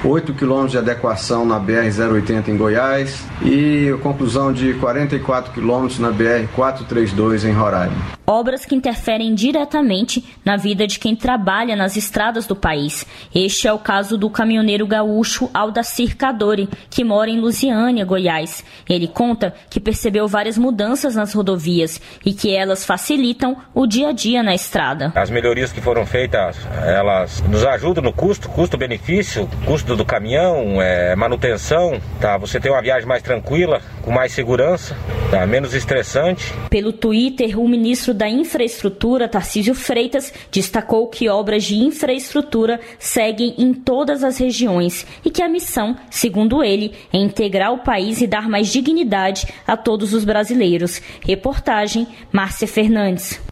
8 0.05 0.33
quilômetros 0.35 0.73
de 0.73 0.78
adequação 0.78 1.45
na 1.45 1.59
BR-080 1.59 2.49
em 2.49 2.57
Goiás 2.57 3.26
e 3.43 3.90
a 3.93 3.99
conclusão 3.99 4.52
de 4.52 4.75
44 4.75 5.52
quilômetros 5.52 5.99
na 5.99 6.12
BR-432 6.12 7.49
em 7.49 7.52
Roraima 7.52 8.19
obras 8.28 8.67
que 8.67 8.75
interferem 8.75 9.35
diretamente 9.35 10.23
na 10.45 10.59
vida 10.59 10.87
de 10.87 10.99
quem 10.99 11.17
trabalha 11.17 11.75
nas 11.75 11.97
estradas 11.97 12.47
do 12.47 12.55
país. 12.55 13.07
Este 13.35 13.67
é 13.67 13.73
o 13.73 13.78
caso 13.78 14.19
do 14.19 14.28
caminhoneiro 14.28 14.87
gaúcho 14.87 15.49
Aldacir 15.55 16.14
Cadori, 16.14 16.69
que 16.90 17.02
mora 17.02 17.31
em 17.31 17.40
Lusiânia, 17.40 18.05
Goiás. 18.05 18.62
Ele 18.87 19.09
conta 19.09 19.55
que 19.71 19.81
percebeu 19.81 20.28
várias 20.28 20.59
mudanças 20.59 21.14
nas 21.14 21.33
rodovias 21.33 21.99
e 22.25 22.35
que 22.35 22.55
elas 22.55 22.85
facilitam 22.85 23.57
o 23.75 23.87
dia 23.87 24.11
a 24.11 24.12
dia 24.12 24.43
na 24.43 24.55
estrada. 24.55 25.11
As 25.14 25.31
melhorias 25.31 25.73
que 25.73 25.81
foram 25.81 26.05
feitas, 26.05 26.59
elas 26.85 27.40
nos 27.49 27.64
ajudam 27.64 28.05
no 28.05 28.12
custo, 28.12 28.50
custo-benefício, 28.50 29.49
custo 29.64 29.88
do 29.97 30.04
caminhão, 30.04 30.80
é, 30.80 31.14
manutenção, 31.16 32.00
tá? 32.21 32.37
Você 32.38 32.61
tem 32.61 32.71
uma 32.71 32.83
viagem 32.83 33.07
mais 33.07 33.23
tranquila, 33.23 33.80
com 34.02 34.11
mais 34.11 34.33
segurança, 34.33 34.97
tá? 35.30 35.47
menos 35.47 35.75
estressante. 35.75 36.52
Pelo 36.71 36.92
Twitter, 36.92 37.59
o 37.59 37.68
ministro 37.68 38.14
da 38.14 38.28
Infraestrutura, 38.28 39.28
Tarcísio 39.28 39.75
Freitas, 39.75 40.33
destacou 40.50 41.09
que 41.09 41.28
obras 41.28 41.64
de 41.64 41.76
infraestrutura 41.76 42.80
seguem 42.99 43.54
em 43.59 43.73
todas 43.73 44.23
as 44.25 44.38
regiões 44.38 45.07
e 45.25 45.30
que 45.30 45.42
a 45.42 45.49
missão, 45.49 45.97
segundo 46.11 46.62
ele, 46.62 46.95
é 47.12 47.18
integrar 47.18 47.73
o 47.73 47.78
país 47.78 48.21
e 48.21 48.26
dar 48.26 48.49
mais 48.49 48.68
dignidade 48.68 49.47
a 49.66 49.76
todos 49.76 50.12
os 50.12 50.25
brasileiros. 50.25 51.00
Reportagem 51.25 52.07
Márcia 52.33 52.68
Fernandes. 52.68 53.48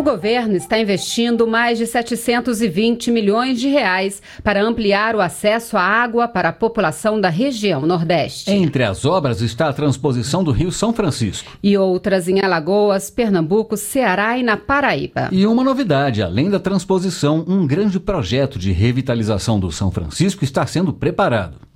O 0.00 0.02
governo 0.02 0.56
está 0.56 0.78
investindo 0.78 1.46
mais 1.46 1.76
de 1.76 1.86
720 1.86 3.10
milhões 3.10 3.60
de 3.60 3.68
reais 3.68 4.22
para 4.42 4.64
ampliar 4.64 5.14
o 5.14 5.20
acesso 5.20 5.76
à 5.76 5.82
água 5.82 6.26
para 6.26 6.48
a 6.48 6.52
população 6.54 7.20
da 7.20 7.28
região 7.28 7.82
Nordeste. 7.82 8.50
Entre 8.50 8.82
as 8.82 9.04
obras 9.04 9.42
está 9.42 9.68
a 9.68 9.74
transposição 9.74 10.42
do 10.42 10.52
Rio 10.52 10.72
São 10.72 10.94
Francisco. 10.94 11.54
E 11.62 11.76
outras 11.76 12.28
em 12.28 12.40
Alagoas, 12.40 13.10
Pernambuco, 13.10 13.76
Ceará 13.76 14.38
e 14.38 14.42
na 14.42 14.56
Paraíba. 14.56 15.28
E 15.30 15.46
uma 15.46 15.62
novidade, 15.62 16.22
além 16.22 16.48
da 16.48 16.58
transposição, 16.58 17.44
um 17.46 17.66
grande 17.66 18.00
projeto 18.00 18.58
de 18.58 18.72
revitalização 18.72 19.60
do 19.60 19.70
São 19.70 19.90
Francisco 19.90 20.42
está 20.42 20.64
sendo 20.64 20.94
preparado. 20.94 21.69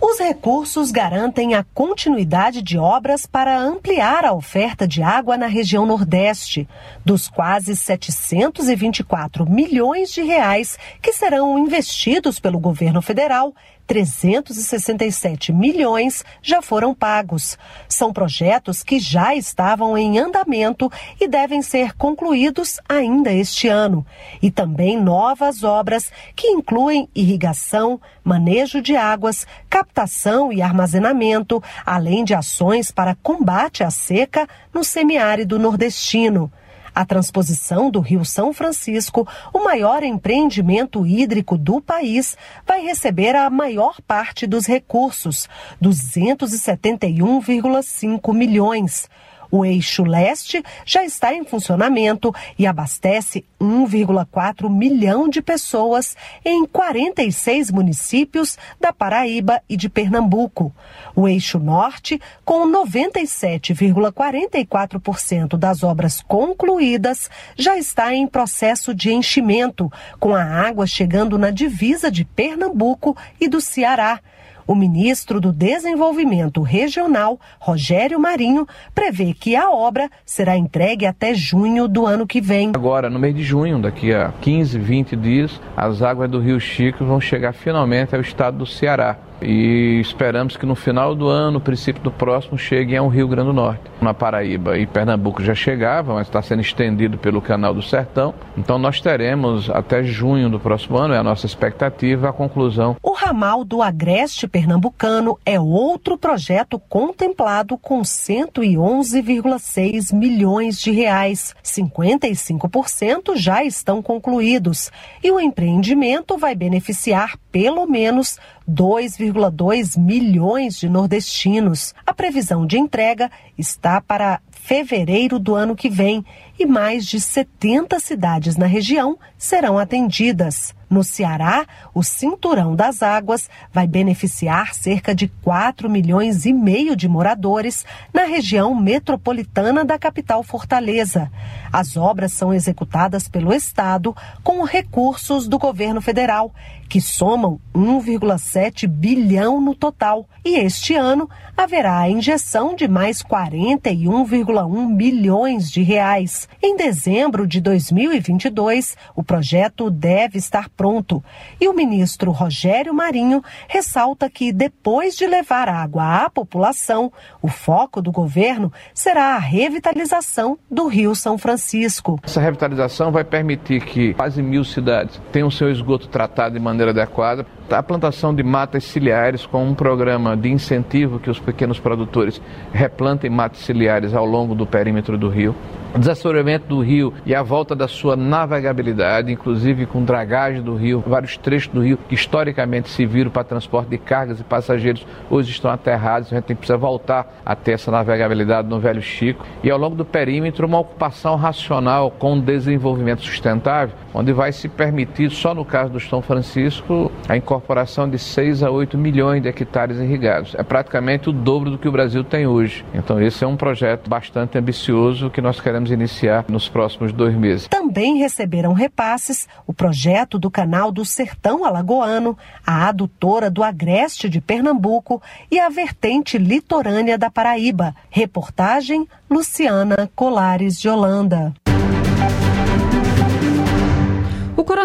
Os 0.00 0.20
recursos 0.20 0.92
garantem 0.92 1.54
a 1.54 1.64
continuidade 1.74 2.62
de 2.62 2.78
obras 2.78 3.26
para 3.26 3.58
ampliar 3.58 4.24
a 4.24 4.32
oferta 4.32 4.86
de 4.86 5.02
água 5.02 5.36
na 5.36 5.48
região 5.48 5.84
Nordeste. 5.84 6.68
Dos 7.04 7.28
quase 7.28 7.74
724 7.74 9.44
milhões 9.50 10.12
de 10.12 10.22
reais 10.22 10.78
que 11.02 11.12
serão 11.12 11.58
investidos 11.58 12.38
pelo 12.38 12.60
governo 12.60 13.02
federal, 13.02 13.52
367 13.88 15.50
milhões 15.50 16.22
já 16.42 16.60
foram 16.60 16.94
pagos. 16.94 17.58
São 17.88 18.12
projetos 18.12 18.82
que 18.82 19.00
já 19.00 19.34
estavam 19.34 19.96
em 19.96 20.18
andamento 20.18 20.92
e 21.18 21.26
devem 21.26 21.62
ser 21.62 21.94
concluídos 21.94 22.78
ainda 22.86 23.32
este 23.32 23.66
ano. 23.66 24.06
E 24.42 24.50
também 24.50 25.00
novas 25.00 25.64
obras 25.64 26.12
que 26.36 26.48
incluem 26.48 27.08
irrigação, 27.14 27.98
manejo 28.22 28.82
de 28.82 28.94
águas, 28.94 29.46
captação 29.70 30.52
e 30.52 30.60
armazenamento, 30.60 31.62
além 31.84 32.24
de 32.24 32.34
ações 32.34 32.90
para 32.90 33.16
combate 33.16 33.82
à 33.82 33.90
seca 33.90 34.46
no 34.72 34.84
semiárido 34.84 35.58
nordestino. 35.58 36.52
A 36.98 37.04
transposição 37.04 37.92
do 37.92 38.00
Rio 38.00 38.24
São 38.24 38.52
Francisco, 38.52 39.24
o 39.54 39.62
maior 39.62 40.02
empreendimento 40.02 41.06
hídrico 41.06 41.56
do 41.56 41.80
país, 41.80 42.36
vai 42.66 42.80
receber 42.80 43.36
a 43.36 43.48
maior 43.48 44.00
parte 44.00 44.48
dos 44.48 44.66
recursos, 44.66 45.48
271,5 45.80 48.34
milhões. 48.34 49.08
O 49.50 49.64
eixo 49.64 50.04
leste 50.04 50.62
já 50.84 51.02
está 51.04 51.34
em 51.34 51.42
funcionamento 51.44 52.34
e 52.58 52.66
abastece 52.66 53.46
1,4 53.60 54.70
milhão 54.70 55.28
de 55.28 55.42
pessoas 55.42 56.16
em 56.44 56.64
46 56.66 57.70
municípios 57.70 58.58
da 58.80 58.92
Paraíba 58.92 59.62
e 59.68 59.76
de 59.76 59.88
Pernambuco. 59.88 60.72
O 61.14 61.26
eixo 61.26 61.58
norte, 61.58 62.20
com 62.44 62.70
97,44% 62.70 65.56
das 65.56 65.82
obras 65.82 66.20
concluídas, 66.20 67.30
já 67.56 67.76
está 67.76 68.14
em 68.14 68.26
processo 68.26 68.94
de 68.94 69.12
enchimento, 69.12 69.90
com 70.20 70.34
a 70.34 70.44
água 70.44 70.86
chegando 70.86 71.38
na 71.38 71.50
divisa 71.50 72.10
de 72.10 72.24
Pernambuco 72.24 73.16
e 73.40 73.48
do 73.48 73.60
Ceará. 73.60 74.20
O 74.68 74.74
ministro 74.74 75.40
do 75.40 75.50
Desenvolvimento 75.50 76.60
Regional, 76.60 77.40
Rogério 77.58 78.20
Marinho, 78.20 78.68
prevê 78.94 79.32
que 79.32 79.56
a 79.56 79.70
obra 79.70 80.10
será 80.26 80.58
entregue 80.58 81.06
até 81.06 81.32
junho 81.32 81.88
do 81.88 82.04
ano 82.04 82.26
que 82.26 82.38
vem. 82.38 82.72
Agora, 82.74 83.08
no 83.08 83.18
mês 83.18 83.34
de 83.34 83.42
junho, 83.42 83.80
daqui 83.80 84.12
a 84.12 84.30
15, 84.42 84.78
20 84.78 85.16
dias, 85.16 85.58
as 85.74 86.02
águas 86.02 86.30
do 86.30 86.38
Rio 86.38 86.60
Chico 86.60 87.02
vão 87.02 87.18
chegar 87.18 87.54
finalmente 87.54 88.14
ao 88.14 88.20
estado 88.20 88.58
do 88.58 88.66
Ceará 88.66 89.16
e 89.40 90.00
esperamos 90.00 90.56
que 90.56 90.66
no 90.66 90.74
final 90.74 91.14
do 91.14 91.28
ano, 91.28 91.60
princípio 91.60 92.02
do 92.02 92.10
próximo, 92.10 92.58
cheguem 92.58 92.96
ao 92.96 93.06
Rio 93.08 93.28
Grande 93.28 93.48
do 93.48 93.52
Norte. 93.52 93.82
Na 94.00 94.14
Paraíba 94.14 94.78
e 94.78 94.86
Pernambuco 94.86 95.42
já 95.42 95.54
chegava, 95.54 96.14
mas 96.14 96.26
está 96.26 96.42
sendo 96.42 96.60
estendido 96.60 97.16
pelo 97.18 97.40
Canal 97.40 97.72
do 97.74 97.82
Sertão. 97.82 98.34
Então 98.56 98.78
nós 98.78 99.00
teremos 99.00 99.70
até 99.70 100.02
junho 100.02 100.48
do 100.48 100.58
próximo 100.58 100.98
ano, 100.98 101.14
é 101.14 101.18
a 101.18 101.22
nossa 101.22 101.46
expectativa, 101.46 102.28
a 102.28 102.32
conclusão. 102.32 102.96
O 103.02 103.12
ramal 103.12 103.64
do 103.64 103.80
Agreste 103.82 104.48
Pernambucano 104.48 105.38
é 105.44 105.60
outro 105.60 106.18
projeto 106.18 106.80
contemplado 106.88 107.78
com 107.78 108.02
111,6 108.02 110.14
milhões 110.14 110.80
de 110.80 110.90
reais. 110.90 111.54
55% 111.62 113.36
já 113.36 113.62
estão 113.64 114.02
concluídos 114.02 114.90
e 115.22 115.30
o 115.30 115.40
empreendimento 115.40 116.36
vai 116.36 116.54
beneficiar 116.54 117.38
pelo 117.50 117.86
menos 117.86 118.38
2,2 118.68 119.98
milhões 119.98 120.78
de 120.78 120.88
nordestinos. 120.88 121.94
A 122.06 122.12
previsão 122.12 122.66
de 122.66 122.78
entrega 122.78 123.30
está 123.56 124.00
para 124.00 124.40
fevereiro 124.50 125.38
do 125.38 125.54
ano 125.54 125.74
que 125.74 125.88
vem 125.88 126.22
e 126.58 126.66
mais 126.66 127.06
de 127.06 127.18
70 127.18 127.98
cidades 127.98 128.56
na 128.56 128.66
região 128.66 129.18
serão 129.38 129.78
atendidas. 129.78 130.74
No 130.90 131.04
Ceará, 131.04 131.66
o 131.94 132.02
Cinturão 132.02 132.74
das 132.74 133.02
Águas 133.02 133.48
vai 133.72 133.86
beneficiar 133.86 134.74
cerca 134.74 135.14
de 135.14 135.28
4 135.28 135.88
milhões 135.88 136.46
e 136.46 136.52
meio 136.52 136.96
de 136.96 137.08
moradores 137.08 137.84
na 138.12 138.24
região 138.24 138.74
metropolitana 138.74 139.84
da 139.84 139.98
capital 139.98 140.42
Fortaleza. 140.42 141.30
As 141.70 141.96
obras 141.96 142.32
são 142.32 142.52
executadas 142.52 143.28
pelo 143.28 143.52
Estado 143.52 144.16
com 144.42 144.62
recursos 144.64 145.46
do 145.46 145.58
governo 145.58 146.00
federal, 146.00 146.52
que 146.88 147.00
somam 147.00 147.60
1,7 147.74 148.88
bilhão 148.88 149.60
no 149.60 149.74
total. 149.74 150.26
E 150.44 150.56
este 150.56 150.94
ano 150.94 151.28
haverá 151.56 151.98
a 151.98 152.08
injeção 152.08 152.74
de 152.74 152.88
mais 152.88 153.22
41,1 153.22 154.96
bilhões 154.96 155.70
de 155.70 155.82
reais. 155.82 156.48
Em 156.62 156.76
dezembro 156.76 157.46
de 157.46 157.60
2022, 157.60 158.96
o 159.14 159.22
projeto 159.22 159.90
deve 159.90 160.38
estar 160.38 160.68
pronto. 160.70 161.22
E 161.60 161.68
o 161.68 161.74
ministro 161.74 162.30
Rogério 162.30 162.94
Marinho 162.94 163.42
ressalta 163.68 164.30
que 164.30 164.52
depois 164.52 165.16
de 165.16 165.26
levar 165.26 165.68
água 165.68 166.24
à 166.24 166.30
população, 166.30 167.12
o 167.42 167.48
foco 167.48 168.00
do 168.00 168.10
governo 168.10 168.72
será 168.94 169.34
a 169.34 169.38
revitalização 169.38 170.58
do 170.70 170.86
Rio 170.86 171.14
São 171.14 171.36
Francisco. 171.36 172.18
Essa 172.22 172.40
revitalização 172.40 173.12
vai 173.12 173.24
permitir 173.24 173.84
que 173.84 174.14
quase 174.14 174.40
mil 174.42 174.64
cidades 174.64 175.20
tenham 175.32 175.50
seu 175.50 175.70
esgoto 175.70 176.08
tratado 176.08 176.54
de 176.54 176.60
maneira 176.60 176.77
adequada 176.86 177.44
a 177.76 177.82
plantação 177.82 178.34
de 178.34 178.42
matas 178.42 178.84
ciliares 178.84 179.44
com 179.44 179.64
um 179.64 179.74
programa 179.74 180.36
de 180.36 180.50
incentivo 180.50 181.18
que 181.18 181.28
os 181.28 181.38
pequenos 181.38 181.78
produtores 181.78 182.40
replantem 182.72 183.28
matas 183.28 183.60
ciliares 183.60 184.14
ao 184.14 184.24
longo 184.24 184.54
do 184.54 184.66
perímetro 184.66 185.18
do 185.18 185.28
rio. 185.28 185.54
O 185.94 185.98
desassoreamento 185.98 186.66
do 186.66 186.80
rio 186.80 187.14
e 187.24 187.34
a 187.34 187.42
volta 187.42 187.74
da 187.74 187.88
sua 187.88 188.14
navegabilidade, 188.14 189.32
inclusive 189.32 189.86
com 189.86 190.04
dragagem 190.04 190.62
do 190.62 190.76
rio, 190.76 191.02
vários 191.06 191.36
trechos 191.38 191.72
do 191.72 191.82
rio 191.82 191.98
que 192.08 192.14
historicamente 192.14 192.90
se 192.90 193.06
viram 193.06 193.30
para 193.30 193.42
transporte 193.42 193.88
de 193.88 193.98
cargas 193.98 194.38
e 194.38 194.44
passageiros, 194.44 195.06
hoje 195.30 195.50
estão 195.50 195.70
aterrados, 195.70 196.30
a 196.30 196.36
gente 196.36 196.54
precisa 196.54 196.76
voltar 196.76 197.40
a 197.44 197.56
ter 197.56 197.72
essa 197.72 197.90
navegabilidade 197.90 198.68
no 198.68 198.78
Velho 198.78 199.00
Chico. 199.00 199.44
E 199.62 199.70
ao 199.70 199.78
longo 199.78 199.96
do 199.96 200.04
perímetro, 200.04 200.66
uma 200.66 200.78
ocupação 200.78 201.36
racional 201.36 202.10
com 202.10 202.38
desenvolvimento 202.38 203.22
sustentável, 203.22 203.94
onde 204.18 204.32
vai 204.32 204.50
se 204.50 204.68
permitir, 204.68 205.30
só 205.30 205.54
no 205.54 205.64
caso 205.64 205.92
do 205.92 206.00
São 206.00 206.20
Francisco, 206.20 207.12
a 207.28 207.36
incorporação 207.36 208.10
de 208.10 208.18
6 208.18 208.64
a 208.64 208.70
8 208.70 208.98
milhões 208.98 209.40
de 209.40 209.48
hectares 209.48 209.98
irrigados. 209.98 210.56
É 210.56 210.62
praticamente 210.64 211.28
o 211.28 211.32
dobro 211.32 211.70
do 211.70 211.78
que 211.78 211.86
o 211.86 211.92
Brasil 211.92 212.24
tem 212.24 212.44
hoje. 212.44 212.84
Então, 212.92 213.22
esse 213.22 213.44
é 213.44 213.46
um 213.46 213.56
projeto 213.56 214.10
bastante 214.10 214.58
ambicioso 214.58 215.30
que 215.30 215.40
nós 215.40 215.60
queremos 215.60 215.92
iniciar 215.92 216.44
nos 216.48 216.68
próximos 216.68 217.12
dois 217.12 217.36
meses. 217.36 217.68
Também 217.68 218.16
receberam 218.16 218.72
repasses 218.72 219.46
o 219.64 219.72
projeto 219.72 220.36
do 220.36 220.50
Canal 220.50 220.90
do 220.90 221.04
Sertão 221.04 221.64
Alagoano, 221.64 222.36
a 222.66 222.88
adutora 222.88 223.48
do 223.48 223.62
Agreste 223.62 224.28
de 224.28 224.40
Pernambuco 224.40 225.22
e 225.48 225.60
a 225.60 225.68
vertente 225.68 226.38
litorânea 226.38 227.16
da 227.16 227.30
Paraíba. 227.30 227.94
Reportagem 228.10 229.06
Luciana 229.30 230.10
Colares 230.16 230.80
de 230.80 230.88
Holanda. 230.88 231.54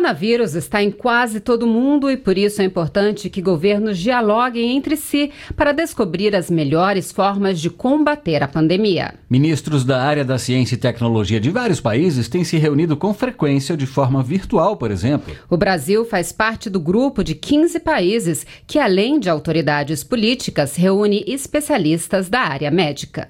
Coronavírus 0.03 0.53
está 0.53 0.83
em 0.83 0.91
quase 0.91 1.39
todo 1.39 1.65
mundo 1.65 2.11
e 2.11 2.17
por 2.17 2.37
isso 2.37 2.61
é 2.61 2.65
importante 2.65 3.29
que 3.29 3.41
governos 3.41 3.97
dialoguem 3.97 4.75
entre 4.75 4.97
si 4.97 5.31
para 5.55 5.71
descobrir 5.71 6.35
as 6.35 6.51
melhores 6.51 7.09
formas 7.09 7.57
de 7.57 7.69
combater 7.69 8.43
a 8.43 8.47
pandemia. 8.47 9.13
Ministros 9.29 9.85
da 9.85 10.03
área 10.03 10.25
da 10.25 10.37
ciência 10.37 10.75
e 10.75 10.77
tecnologia 10.77 11.39
de 11.39 11.49
vários 11.49 11.79
países 11.79 12.27
têm 12.27 12.43
se 12.43 12.57
reunido 12.57 12.97
com 12.97 13.13
frequência 13.13 13.77
de 13.77 13.85
forma 13.85 14.21
virtual, 14.21 14.75
por 14.75 14.91
exemplo. 14.91 15.33
O 15.49 15.55
Brasil 15.55 16.03
faz 16.03 16.33
parte 16.33 16.69
do 16.69 16.81
grupo 16.81 17.23
de 17.23 17.33
15 17.33 17.79
países 17.79 18.45
que, 18.67 18.79
além 18.79 19.21
de 19.21 19.29
autoridades 19.29 20.03
políticas, 20.03 20.75
reúne 20.75 21.23
especialistas 21.25 22.27
da 22.27 22.41
área 22.41 22.69
médica. 22.69 23.29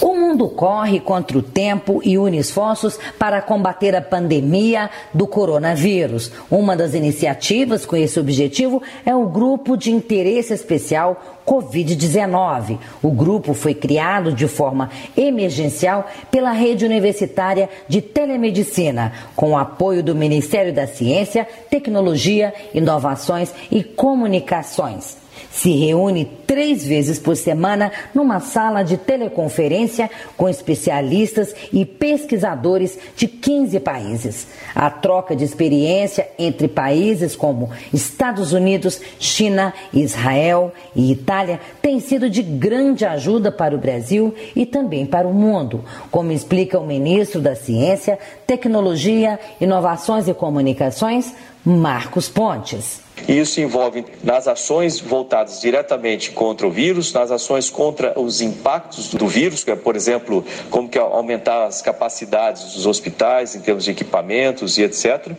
O 0.00 0.14
mundo 0.14 0.48
corre 0.48 1.00
contra 1.00 1.38
o 1.38 1.42
tempo 1.42 2.00
e 2.04 2.18
une 2.18 2.38
esforços 2.38 2.98
para 3.18 3.42
combater 3.42 3.94
a 3.96 4.02
pandemia 4.02 4.90
do 5.12 5.26
coronavírus. 5.26 6.30
Uma 6.50 6.76
das 6.76 6.94
iniciativas 6.94 7.84
com 7.86 7.96
esse 7.96 8.20
objetivo 8.20 8.82
é 9.04 9.14
o 9.14 9.26
Grupo 9.26 9.76
de 9.76 9.90
Interesse 9.90 10.52
Especial 10.52 11.40
Covid-19. 11.46 12.78
O 13.02 13.10
grupo 13.10 13.54
foi 13.54 13.74
criado 13.74 14.32
de 14.32 14.46
forma 14.46 14.90
emergencial 15.16 16.06
pela 16.30 16.52
Rede 16.52 16.84
Universitária 16.84 17.68
de 17.88 18.02
Telemedicina, 18.02 19.12
com 19.34 19.52
o 19.52 19.56
apoio 19.56 20.02
do 20.02 20.14
Ministério 20.14 20.72
da 20.72 20.86
Ciência, 20.86 21.48
Tecnologia, 21.70 22.52
Inovações 22.74 23.52
e 23.70 23.82
Comunicações 23.82 25.27
se 25.58 25.72
reúne 25.72 26.24
três 26.46 26.86
vezes 26.86 27.18
por 27.18 27.36
semana 27.36 27.90
numa 28.14 28.38
sala 28.38 28.84
de 28.84 28.96
teleconferência 28.96 30.08
com 30.36 30.48
especialistas 30.48 31.52
e 31.72 31.84
pesquisadores 31.84 32.96
de 33.16 33.26
15 33.26 33.80
países. 33.80 34.46
A 34.72 34.88
troca 34.88 35.34
de 35.34 35.44
experiência 35.44 36.28
entre 36.38 36.68
países 36.68 37.34
como 37.34 37.70
Estados 37.92 38.52
Unidos, 38.52 39.00
China, 39.18 39.74
Israel 39.92 40.72
e 40.94 41.10
Itália 41.10 41.60
tem 41.82 41.98
sido 41.98 42.30
de 42.30 42.42
grande 42.42 43.04
ajuda 43.04 43.50
para 43.50 43.74
o 43.74 43.78
Brasil 43.78 44.32
e 44.54 44.64
também 44.64 45.04
para 45.04 45.26
o 45.26 45.34
mundo, 45.34 45.84
como 46.08 46.30
explica 46.30 46.78
o 46.78 46.86
ministro 46.86 47.40
da 47.40 47.56
Ciência, 47.56 48.16
Tecnologia, 48.46 49.40
Inovações 49.60 50.28
e 50.28 50.34
Comunicações, 50.34 51.34
Marcos 51.64 52.28
Pontes. 52.28 53.07
E 53.26 53.38
isso 53.38 53.60
envolve 53.60 54.04
nas 54.22 54.46
ações 54.46 55.00
voltadas 55.00 55.60
diretamente 55.60 56.30
contra 56.30 56.66
o 56.66 56.70
vírus, 56.70 57.12
nas 57.12 57.30
ações 57.30 57.70
contra 57.70 58.18
os 58.18 58.40
impactos 58.40 59.14
do 59.14 59.26
vírus, 59.26 59.66
é, 59.66 59.74
por 59.74 59.96
exemplo, 59.96 60.44
como 60.70 60.88
que 60.88 60.98
aumentar 60.98 61.66
as 61.66 61.82
capacidades 61.82 62.74
dos 62.74 62.86
hospitais 62.86 63.54
em 63.54 63.60
termos 63.60 63.84
de 63.84 63.90
equipamentos 63.90 64.78
e 64.78 64.82
etc. 64.82 65.32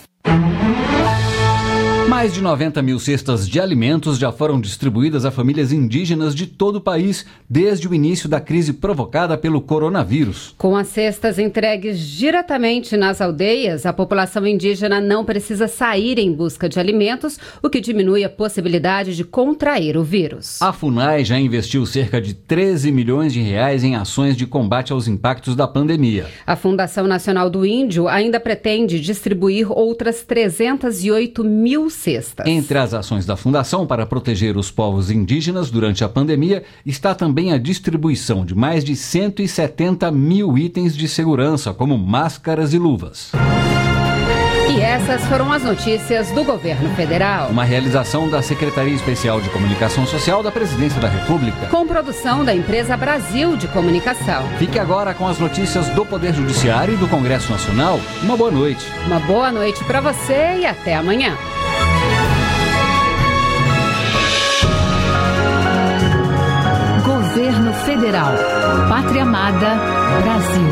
Mais 2.07 2.33
de 2.33 2.39
90 2.41 2.81
mil 2.81 2.99
cestas 2.99 3.45
de 3.49 3.59
alimentos 3.59 4.17
já 4.17 4.31
foram 4.31 4.61
distribuídas 4.61 5.25
a 5.25 5.31
famílias 5.31 5.73
indígenas 5.73 6.33
de 6.33 6.47
todo 6.47 6.77
o 6.77 6.81
país 6.81 7.25
desde 7.49 7.85
o 7.85 7.93
início 7.93 8.29
da 8.29 8.39
crise 8.39 8.71
provocada 8.71 9.37
pelo 9.37 9.59
coronavírus. 9.59 10.55
Com 10.57 10.77
as 10.77 10.87
cestas 10.87 11.37
entregues 11.37 11.99
diretamente 11.99 12.95
nas 12.95 13.19
aldeias, 13.19 13.85
a 13.85 13.91
população 13.91 14.47
indígena 14.47 15.01
não 15.01 15.25
precisa 15.25 15.67
sair 15.67 16.17
em 16.17 16.31
busca 16.31 16.69
de 16.69 16.79
alimentos, 16.79 17.37
o 17.61 17.69
que 17.69 17.81
diminui 17.81 18.23
a 18.23 18.29
possibilidade 18.29 19.13
de 19.13 19.25
contrair 19.25 19.97
o 19.97 20.03
vírus. 20.03 20.61
A 20.61 20.71
FUNAI 20.71 21.25
já 21.25 21.37
investiu 21.37 21.85
cerca 21.85 22.21
de 22.21 22.33
13 22.33 22.89
milhões 22.89 23.33
de 23.33 23.41
reais 23.41 23.83
em 23.83 23.97
ações 23.97 24.37
de 24.37 24.47
combate 24.47 24.93
aos 24.93 25.09
impactos 25.09 25.57
da 25.57 25.67
pandemia. 25.67 26.27
A 26.45 26.55
Fundação 26.55 27.05
Nacional 27.05 27.49
do 27.49 27.65
Índio 27.65 28.07
ainda 28.07 28.39
pretende 28.39 28.97
distribuir 28.97 29.69
outras 29.69 30.23
308 30.23 31.43
mil 31.43 31.89
cestas. 31.97 32.45
Entre 32.47 32.77
as 32.77 32.93
ações 32.93 33.25
da 33.25 33.35
Fundação 33.35 33.85
para 33.85 34.05
proteger 34.05 34.57
os 34.57 34.71
povos 34.71 35.11
indígenas 35.11 35.69
durante 35.69 36.03
a 36.03 36.09
pandemia 36.09 36.63
está 36.85 37.13
também 37.13 37.51
a 37.51 37.57
distribuição 37.57 38.45
de 38.45 38.55
mais 38.55 38.83
de 38.83 38.95
170 38.95 40.11
mil 40.11 40.57
itens 40.57 40.95
de 40.95 41.07
segurança, 41.07 41.73
como 41.73 41.97
máscaras 41.97 42.73
e 42.73 42.77
luvas. 42.77 43.31
E 44.69 44.81
essas 44.81 45.25
foram 45.25 45.51
as 45.51 45.63
notícias 45.63 46.29
do 46.31 46.43
governo 46.43 46.93
federal. 46.93 47.49
Uma 47.49 47.63
realização 47.63 48.29
da 48.29 48.41
Secretaria 48.41 48.93
Especial 48.93 49.39
de 49.39 49.49
Comunicação 49.49 50.05
Social 50.05 50.43
da 50.43 50.51
Presidência 50.51 50.99
da 50.99 51.07
República. 51.07 51.67
Com 51.67 51.87
produção 51.87 52.43
da 52.43 52.53
empresa 52.53 52.97
Brasil 52.97 53.55
de 53.55 53.67
Comunicação. 53.69 54.45
Fique 54.59 54.77
agora 54.77 55.13
com 55.13 55.25
as 55.25 55.39
notícias 55.39 55.87
do 55.89 56.05
Poder 56.05 56.33
Judiciário 56.33 56.93
e 56.93 56.97
do 56.97 57.07
Congresso 57.07 57.51
Nacional. 57.51 57.99
Uma 58.21 58.35
boa 58.35 58.51
noite. 58.51 58.85
Uma 59.05 59.19
boa 59.21 59.51
noite 59.51 59.83
para 59.85 60.01
você 60.01 60.57
e 60.59 60.65
até 60.65 60.95
amanhã. 60.95 61.35
Governo 67.47 67.73
Federal. 67.85 68.33
Pátria 68.89 69.23
Amada. 69.23 69.79
Brasil. 70.21 70.67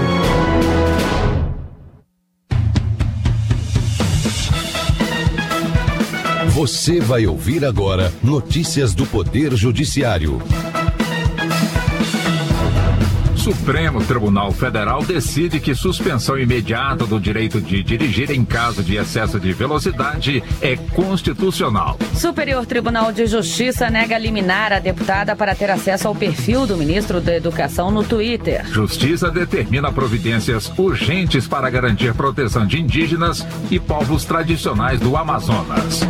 Você 6.49 6.99
vai 6.99 7.25
ouvir 7.27 7.63
agora 7.63 8.11
notícias 8.21 8.93
do 8.93 9.05
Poder 9.05 9.55
Judiciário. 9.55 10.41
Supremo 13.45 14.03
Tribunal 14.03 14.51
Federal 14.51 15.03
decide 15.03 15.59
que 15.59 15.75
suspensão 15.75 16.35
imediata 16.35 17.05
do 17.05 17.19
direito 17.19 17.61
de 17.61 17.83
dirigir 17.83 18.31
em 18.31 18.43
caso 18.43 18.81
de 18.81 18.95
excesso 18.95 19.39
de 19.39 19.53
velocidade 19.53 20.43
é 20.59 20.75
constitucional. 20.75 21.95
Superior 22.15 22.65
Tribunal 22.65 23.11
de 23.11 23.27
Justiça 23.27 23.87
nega 23.87 24.17
liminar 24.17 24.73
a 24.73 24.79
deputada 24.79 25.35
para 25.35 25.53
ter 25.53 25.69
acesso 25.69 26.07
ao 26.07 26.15
perfil 26.15 26.65
do 26.65 26.75
ministro 26.75 27.21
da 27.21 27.35
Educação 27.35 27.91
no 27.91 28.03
Twitter. 28.03 28.65
Justiça 28.65 29.29
determina 29.29 29.91
providências 29.91 30.73
urgentes 30.75 31.47
para 31.47 31.69
garantir 31.69 32.15
proteção 32.15 32.65
de 32.65 32.81
indígenas 32.81 33.45
e 33.69 33.79
povos 33.79 34.25
tradicionais 34.25 34.99
do 34.99 35.15
Amazonas. 35.15 36.01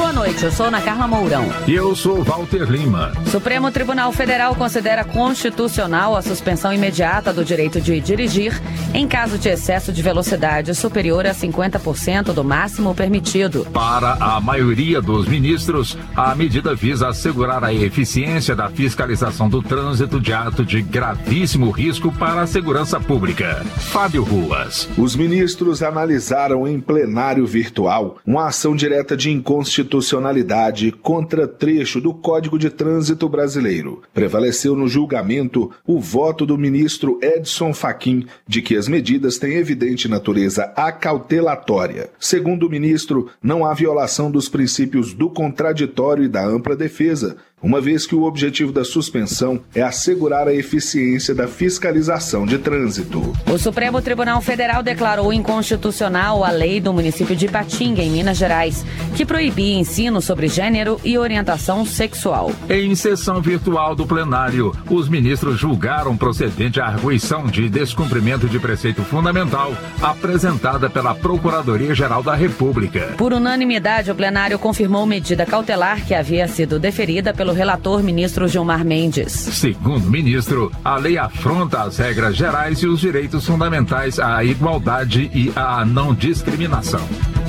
Boa 0.00 0.14
noite, 0.14 0.42
eu 0.42 0.50
sou 0.50 0.64
Ana 0.64 0.80
Carla 0.80 1.06
Mourão. 1.06 1.44
E 1.68 1.74
eu 1.74 1.94
sou 1.94 2.24
Walter 2.24 2.64
Lima. 2.70 3.12
Supremo 3.26 3.70
Tribunal 3.70 4.10
Federal 4.12 4.54
considera 4.54 5.04
constitucional 5.04 6.16
a 6.16 6.22
suspensão 6.22 6.72
imediata 6.72 7.34
do 7.34 7.44
direito 7.44 7.82
de 7.82 8.00
dirigir 8.00 8.58
em 8.94 9.06
caso 9.06 9.36
de 9.36 9.50
excesso 9.50 9.92
de 9.92 10.02
velocidade 10.02 10.74
superior 10.74 11.26
a 11.26 11.34
50% 11.34 12.32
do 12.32 12.42
máximo 12.42 12.94
permitido. 12.94 13.66
Para 13.74 14.14
a 14.14 14.40
maioria 14.40 15.02
dos 15.02 15.28
ministros, 15.28 15.98
a 16.16 16.34
medida 16.34 16.74
visa 16.74 17.08
assegurar 17.08 17.62
a 17.62 17.72
eficiência 17.72 18.56
da 18.56 18.70
fiscalização 18.70 19.50
do 19.50 19.62
trânsito 19.62 20.18
de 20.18 20.32
ato 20.32 20.64
de 20.64 20.80
gravíssimo 20.80 21.70
risco 21.70 22.10
para 22.10 22.40
a 22.40 22.46
segurança 22.46 22.98
pública. 22.98 23.62
Fábio 23.76 24.24
Ruas. 24.24 24.88
Os 24.96 25.14
ministros 25.14 25.82
analisaram 25.82 26.66
em 26.66 26.80
plenário 26.80 27.46
virtual 27.46 28.16
uma 28.26 28.46
ação 28.46 28.74
direta 28.74 29.14
de 29.14 29.30
inconstitucionalidade 29.30 29.89
inconstitucionalidade 29.90 30.92
contra 30.92 31.48
trecho 31.48 32.00
do 32.00 32.14
Código 32.14 32.58
de 32.58 32.70
Trânsito 32.70 33.28
Brasileiro. 33.28 34.02
Prevaleceu 34.14 34.76
no 34.76 34.86
julgamento 34.86 35.70
o 35.84 35.98
voto 35.98 36.46
do 36.46 36.56
ministro 36.56 37.18
Edson 37.20 37.74
Fachin 37.74 38.26
de 38.46 38.62
que 38.62 38.76
as 38.76 38.86
medidas 38.86 39.38
têm 39.38 39.54
evidente 39.54 40.08
natureza 40.08 40.72
acautelatória. 40.76 42.10
Segundo 42.20 42.66
o 42.66 42.70
ministro, 42.70 43.28
não 43.42 43.64
há 43.64 43.74
violação 43.74 44.30
dos 44.30 44.48
princípios 44.48 45.12
do 45.12 45.28
contraditório 45.28 46.24
e 46.24 46.28
da 46.28 46.46
ampla 46.46 46.76
defesa, 46.76 47.36
uma 47.62 47.80
vez 47.80 48.06
que 48.06 48.14
o 48.14 48.22
objetivo 48.22 48.72
da 48.72 48.84
suspensão 48.84 49.60
é 49.74 49.82
assegurar 49.82 50.48
a 50.48 50.54
eficiência 50.54 51.34
da 51.34 51.46
fiscalização 51.46 52.46
de 52.46 52.58
trânsito. 52.58 53.32
O 53.52 53.58
Supremo 53.58 54.00
Tribunal 54.00 54.40
Federal 54.40 54.82
declarou 54.82 55.32
inconstitucional 55.32 56.44
a 56.44 56.50
lei 56.50 56.80
do 56.80 56.92
município 56.92 57.36
de 57.36 57.46
Ipatinga, 57.46 58.02
em 58.02 58.10
Minas 58.10 58.38
Gerais, 58.38 58.84
que 59.14 59.26
proibia 59.26 59.78
ensino 59.78 60.20
sobre 60.20 60.48
gênero 60.48 60.98
e 61.04 61.18
orientação 61.18 61.84
sexual. 61.84 62.52
Em 62.68 62.94
sessão 62.94 63.40
virtual 63.40 63.94
do 63.94 64.06
plenário, 64.06 64.74
os 64.88 65.08
ministros 65.08 65.58
julgaram 65.58 66.16
procedente 66.16 66.80
a 66.80 66.86
arguição 66.86 67.46
de 67.46 67.68
descumprimento 67.68 68.48
de 68.48 68.58
preceito 68.58 69.02
fundamental 69.02 69.74
apresentada 70.00 70.88
pela 70.88 71.14
Procuradoria-Geral 71.14 72.22
da 72.22 72.34
República. 72.34 73.14
Por 73.16 73.32
unanimidade, 73.32 74.10
o 74.10 74.14
plenário 74.14 74.58
confirmou 74.58 75.04
medida 75.04 75.44
cautelar 75.44 76.04
que 76.06 76.14
havia 76.14 76.48
sido 76.48 76.78
deferida 76.78 77.34
pelo 77.34 77.49
relator 77.52 78.02
ministro 78.02 78.48
Gilmar 78.48 78.84
Mendes. 78.84 79.32
Segundo 79.32 80.06
o 80.06 80.10
ministro, 80.10 80.70
a 80.84 80.96
lei 80.96 81.18
afronta 81.18 81.82
as 81.82 81.98
regras 81.98 82.36
gerais 82.36 82.78
e 82.78 82.86
os 82.86 83.00
direitos 83.00 83.46
fundamentais 83.46 84.18
à 84.18 84.42
igualdade 84.44 85.30
e 85.34 85.52
à 85.56 85.84
não 85.84 86.14
discriminação. 86.14 87.00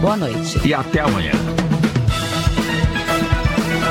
Boa 0.00 0.16
noite. 0.16 0.66
E 0.66 0.74
até 0.74 0.98
amanhã. 1.00 1.32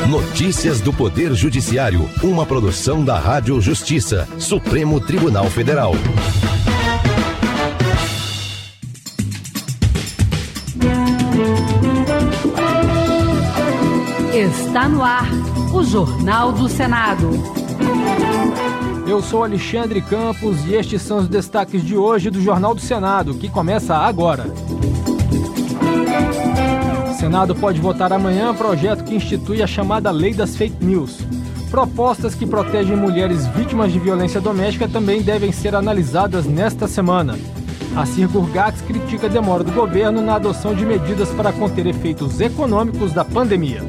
Notícias 0.10 0.82
do 0.82 0.92
Poder 0.92 1.34
Judiciário, 1.34 2.10
uma 2.22 2.46
produção 2.46 3.04
da 3.04 3.18
Rádio 3.18 3.60
Justiça, 3.62 4.28
Supremo 4.38 5.00
Tribunal 5.00 5.46
Federal. 5.46 5.94
Está 14.34 14.90
no 14.90 15.02
ar 15.02 15.30
o 15.74 15.84
Jornal 15.84 16.52
do 16.52 16.68
Senado. 16.68 17.30
Eu 19.08 19.22
sou 19.22 19.44
Alexandre 19.44 20.02
Campos 20.02 20.66
e 20.66 20.76
estes 20.76 21.02
são 21.02 21.20
os 21.20 21.28
destaques 21.28 21.84
de 21.84 21.96
hoje 21.96 22.30
do 22.30 22.42
Jornal 22.42 22.76
do 22.76 22.82
Senado, 22.82 23.36
que 23.36 23.50
começa 23.50 23.96
agora. 23.96 24.54
Senado 27.24 27.56
pode 27.56 27.80
votar 27.80 28.12
amanhã 28.12 28.54
projeto 28.54 29.06
que 29.06 29.16
institui 29.16 29.64
a 29.64 29.66
chamada 29.66 30.12
Lei 30.12 30.34
das 30.34 30.58
Fake 30.58 30.84
News. 30.84 31.20
Propostas 31.72 32.36
que 32.36 32.46
protegem 32.46 32.98
mulheres 32.98 33.48
vítimas 33.48 33.94
de 33.94 33.98
violência 33.98 34.42
doméstica 34.42 34.90
também 34.90 35.22
devem 35.22 35.50
ser 35.50 35.74
analisadas 35.74 36.46
nesta 36.46 36.86
semana. 36.86 37.40
A 37.96 38.06
Circurgax 38.06 38.82
critica 38.82 39.28
a 39.28 39.30
demora 39.30 39.64
do 39.64 39.72
governo 39.72 40.22
na 40.22 40.36
adoção 40.36 40.76
de 40.76 40.86
medidas 40.86 41.30
para 41.30 41.54
conter 41.54 41.88
efeitos 41.88 42.42
econômicos 42.42 43.14
da 43.14 43.24
pandemia. 43.24 43.82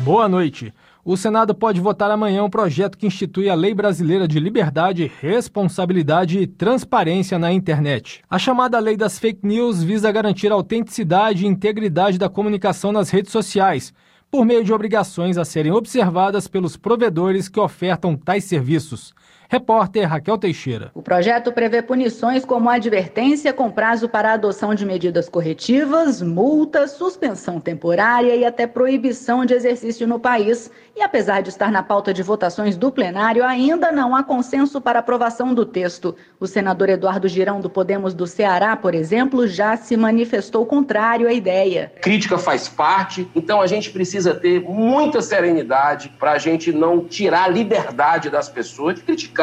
Boa 0.00 0.28
noite. 0.28 0.74
O 1.10 1.16
Senado 1.16 1.54
pode 1.54 1.80
votar 1.80 2.10
amanhã 2.10 2.44
um 2.44 2.50
projeto 2.50 2.98
que 2.98 3.06
institui 3.06 3.48
a 3.48 3.54
Lei 3.54 3.72
Brasileira 3.72 4.28
de 4.28 4.38
Liberdade, 4.38 5.10
Responsabilidade 5.22 6.38
e 6.38 6.46
Transparência 6.46 7.38
na 7.38 7.50
Internet. 7.50 8.20
A 8.28 8.38
chamada 8.38 8.78
Lei 8.78 8.94
das 8.94 9.18
Fake 9.18 9.40
News 9.42 9.82
visa 9.82 10.12
garantir 10.12 10.52
a 10.52 10.54
autenticidade 10.54 11.46
e 11.46 11.48
integridade 11.48 12.18
da 12.18 12.28
comunicação 12.28 12.92
nas 12.92 13.08
redes 13.08 13.32
sociais, 13.32 13.90
por 14.30 14.44
meio 14.44 14.62
de 14.62 14.70
obrigações 14.70 15.38
a 15.38 15.46
serem 15.46 15.72
observadas 15.72 16.46
pelos 16.46 16.76
provedores 16.76 17.48
que 17.48 17.58
ofertam 17.58 18.14
tais 18.14 18.44
serviços. 18.44 19.14
Repórter 19.50 20.06
Raquel 20.06 20.36
Teixeira. 20.36 20.90
O 20.94 21.00
projeto 21.00 21.50
prevê 21.50 21.80
punições 21.80 22.44
como 22.44 22.68
advertência 22.68 23.50
com 23.50 23.70
prazo 23.70 24.06
para 24.06 24.28
a 24.28 24.34
adoção 24.34 24.74
de 24.74 24.84
medidas 24.84 25.26
corretivas, 25.26 26.20
multas, 26.20 26.90
suspensão 26.90 27.58
temporária 27.58 28.36
e 28.36 28.44
até 28.44 28.66
proibição 28.66 29.46
de 29.46 29.54
exercício 29.54 30.06
no 30.06 30.20
país. 30.20 30.70
E 30.94 31.02
apesar 31.02 31.40
de 31.40 31.48
estar 31.48 31.72
na 31.72 31.82
pauta 31.82 32.12
de 32.12 32.22
votações 32.22 32.76
do 32.76 32.92
plenário, 32.92 33.42
ainda 33.42 33.90
não 33.90 34.14
há 34.14 34.22
consenso 34.22 34.82
para 34.82 34.98
aprovação 34.98 35.54
do 35.54 35.64
texto. 35.64 36.14
O 36.38 36.46
senador 36.46 36.90
Eduardo 36.90 37.26
Girão 37.26 37.58
do 37.58 37.70
Podemos 37.70 38.12
do 38.12 38.26
Ceará, 38.26 38.76
por 38.76 38.94
exemplo, 38.94 39.46
já 39.46 39.78
se 39.78 39.96
manifestou 39.96 40.66
contrário 40.66 41.26
à 41.26 41.32
ideia. 41.32 41.90
Crítica 42.02 42.36
faz 42.36 42.68
parte, 42.68 43.26
então 43.34 43.62
a 43.62 43.66
gente 43.66 43.90
precisa 43.90 44.34
ter 44.34 44.60
muita 44.60 45.22
serenidade 45.22 46.12
para 46.18 46.32
a 46.32 46.38
gente 46.38 46.70
não 46.70 47.02
tirar 47.02 47.44
a 47.44 47.48
liberdade 47.48 48.28
das 48.28 48.50
pessoas 48.50 48.96
de 48.96 49.02
criticar 49.02 49.37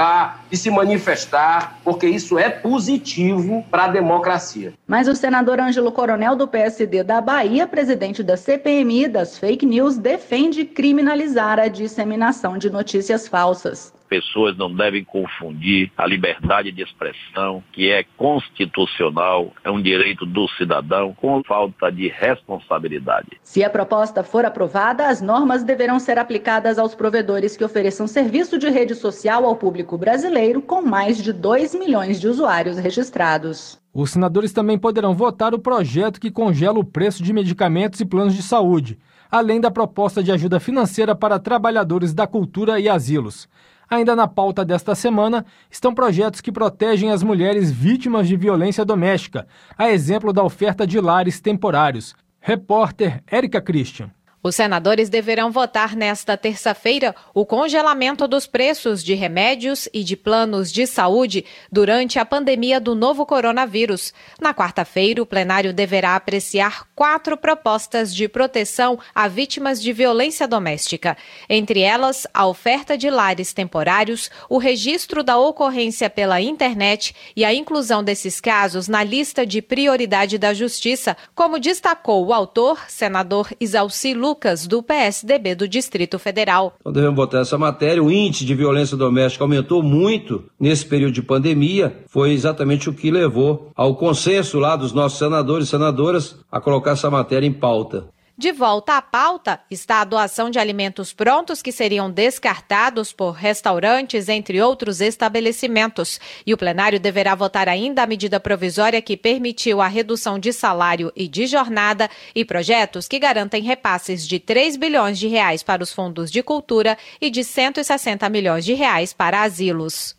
de 0.49 0.57
se 0.57 0.69
manifestar, 0.69 1.79
porque 1.83 2.07
isso 2.07 2.37
é 2.37 2.49
positivo 2.49 3.63
para 3.71 3.85
a 3.85 3.87
democracia. 3.87 4.73
Mas 4.85 5.07
o 5.07 5.15
senador 5.15 5.59
Ângelo 5.59 5.91
Coronel 5.91 6.35
do 6.35 6.47
PSD 6.47 7.03
da 7.03 7.21
Bahia, 7.21 7.65
presidente 7.65 8.21
da 8.21 8.35
CPMI 8.35 9.07
das 9.07 9.37
fake 9.37 9.65
news, 9.65 9.97
defende 9.97 10.65
criminalizar 10.65 11.59
a 11.59 11.67
disseminação 11.67 12.57
de 12.57 12.69
notícias 12.69 13.27
falsas 13.27 13.93
pessoas 14.09 14.57
não 14.57 14.73
devem 14.73 15.03
confundir 15.03 15.91
a 15.97 16.05
liberdade 16.05 16.71
de 16.71 16.81
expressão, 16.81 17.63
que 17.71 17.91
é 17.91 18.03
constitucional, 18.17 19.51
é 19.63 19.71
um 19.71 19.81
direito 19.81 20.25
do 20.25 20.47
cidadão, 20.49 21.13
com 21.13 21.43
falta 21.43 21.91
de 21.91 22.07
responsabilidade. 22.07 23.37
Se 23.43 23.63
a 23.63 23.69
proposta 23.69 24.23
for 24.23 24.45
aprovada, 24.45 25.07
as 25.07 25.21
normas 25.21 25.63
deverão 25.63 25.99
ser 25.99 26.17
aplicadas 26.17 26.77
aos 26.77 26.95
provedores 26.95 27.57
que 27.57 27.63
ofereçam 27.63 28.07
serviço 28.07 28.57
de 28.57 28.69
rede 28.69 28.95
social 28.95 29.45
ao 29.45 29.55
público 29.55 29.97
brasileiro, 29.97 30.61
com 30.61 30.81
mais 30.81 31.21
de 31.21 31.33
2 31.33 31.75
milhões 31.75 32.19
de 32.19 32.27
usuários 32.27 32.77
registrados. 32.77 33.79
Os 33.93 34.11
senadores 34.11 34.51
também 34.51 34.77
poderão 34.77 35.13
votar 35.13 35.53
o 35.53 35.59
projeto 35.59 36.19
que 36.19 36.29
congela 36.29 36.79
o 36.79 36.83
preço 36.83 37.23
de 37.23 37.31
medicamentos 37.31 38.01
e 38.01 38.05
planos 38.05 38.33
de 38.33 38.43
saúde, 38.43 38.99
além 39.31 39.59
da 39.59 39.71
proposta 39.71 40.21
de 40.21 40.31
ajuda 40.31 40.59
financeira 40.59 41.15
para 41.15 41.39
trabalhadores 41.39 42.13
da 42.13 42.27
cultura 42.27 42.79
e 42.79 42.89
asilos. 42.89 43.47
Ainda 43.89 44.15
na 44.15 44.27
pauta 44.27 44.65
desta 44.65 44.95
semana 44.95 45.45
estão 45.69 45.93
projetos 45.93 46.41
que 46.41 46.51
protegem 46.51 47.11
as 47.11 47.23
mulheres 47.23 47.71
vítimas 47.71 48.27
de 48.27 48.35
violência 48.35 48.83
doméstica, 48.83 49.47
a 49.77 49.89
exemplo 49.89 50.33
da 50.33 50.43
oferta 50.43 50.85
de 50.85 50.99
lares 50.99 51.39
temporários. 51.39 52.15
Repórter 52.39 53.23
Érica 53.27 53.61
Christian. 53.61 54.11
Os 54.45 54.53
senadores 54.53 55.09
deverão 55.09 55.49
votar 55.49 55.95
nesta 55.95 56.37
terça-feira 56.37 57.15
o 57.33 57.47
congelamento 57.47 58.27
dos 58.27 58.45
preços 58.45 59.03
de 59.03 59.15
remédios 59.15 59.89
e 59.91 60.03
de 60.03 60.15
planos 60.15 60.71
de 60.71 60.85
saúde 60.85 61.43
durante 61.71 62.19
a 62.19 62.25
pandemia 62.25 62.79
do 62.79 62.93
novo 62.93 63.25
coronavírus. 63.25 64.13
Na 64.39 64.53
quarta-feira, 64.53 65.19
o 65.19 65.25
plenário 65.25 65.73
deverá 65.73 66.15
apreciar 66.15 66.87
quatro 66.93 67.35
propostas 67.35 68.13
de 68.13 68.27
proteção 68.27 68.99
a 69.15 69.27
vítimas 69.27 69.81
de 69.81 69.91
violência 69.91 70.47
doméstica. 70.47 71.17
Entre 71.49 71.79
elas, 71.79 72.27
a 72.31 72.45
oferta 72.45 72.95
de 72.95 73.09
lares 73.09 73.51
temporários, 73.51 74.29
o 74.47 74.59
registro 74.59 75.23
da 75.23 75.39
ocorrência 75.39 76.07
pela 76.07 76.39
internet 76.39 77.15
e 77.35 77.43
a 77.43 77.51
inclusão 77.51 78.03
desses 78.03 78.39
casos 78.39 78.87
na 78.87 79.03
lista 79.03 79.43
de 79.43 79.59
prioridade 79.59 80.37
da 80.37 80.53
Justiça, 80.53 81.17
como 81.33 81.59
destacou 81.59 82.27
o 82.27 82.31
autor, 82.31 82.85
senador 82.87 83.49
Isalci 83.59 84.13
Lucas 84.13 84.34
Lucas, 84.35 84.67
do 84.67 84.83
PSDB 84.83 85.55
do 85.55 85.65
Distrito 85.65 86.19
Federal. 86.19 86.75
Então 86.81 86.91
devemos 86.91 87.15
botar 87.15 87.39
essa 87.39 87.57
matéria. 87.57 88.03
O 88.03 88.11
índice 88.11 88.43
de 88.43 88.53
violência 88.53 88.97
doméstica 88.97 89.45
aumentou 89.45 89.81
muito 89.81 90.43
nesse 90.59 90.85
período 90.85 91.13
de 91.13 91.21
pandemia. 91.21 92.03
Foi 92.07 92.33
exatamente 92.33 92.89
o 92.89 92.93
que 92.93 93.09
levou 93.09 93.71
ao 93.73 93.95
consenso 93.95 94.59
lá 94.59 94.75
dos 94.75 94.91
nossos 94.91 95.17
senadores 95.17 95.67
e 95.67 95.71
senadoras 95.71 96.35
a 96.51 96.59
colocar 96.59 96.91
essa 96.91 97.09
matéria 97.09 97.47
em 97.47 97.53
pauta. 97.53 98.09
De 98.37 98.51
volta 98.51 98.97
à 98.97 99.01
pauta 99.01 99.61
está 99.71 100.01
a 100.01 100.03
doação 100.03 100.49
de 100.49 100.59
alimentos 100.59 101.13
prontos 101.13 101.61
que 101.61 101.71
seriam 101.71 102.11
descartados 102.11 103.13
por 103.13 103.31
restaurantes, 103.31 104.27
entre 104.27 104.61
outros 104.61 104.99
estabelecimentos. 104.99 106.19
E 106.45 106.53
o 106.53 106.57
plenário 106.57 106.99
deverá 106.99 107.33
votar 107.33 107.69
ainda 107.69 108.03
a 108.03 108.07
medida 108.07 108.37
provisória 108.37 109.01
que 109.01 109.15
permitiu 109.15 109.79
a 109.79 109.87
redução 109.87 110.37
de 110.37 110.51
salário 110.51 111.13
e 111.15 111.29
de 111.29 111.47
jornada 111.47 112.09
e 112.35 112.43
projetos 112.43 113.07
que 113.07 113.19
garantem 113.19 113.63
repasses 113.63 114.27
de 114.27 114.37
3 114.37 114.75
bilhões 114.75 115.17
de 115.17 115.27
reais 115.27 115.63
para 115.63 115.81
os 115.81 115.93
fundos 115.93 116.29
de 116.29 116.43
cultura 116.43 116.97
e 117.21 117.29
de 117.29 117.41
160 117.41 118.27
milhões 118.27 118.65
de 118.65 118.73
reais 118.73 119.13
para 119.13 119.43
asilos. 119.43 120.13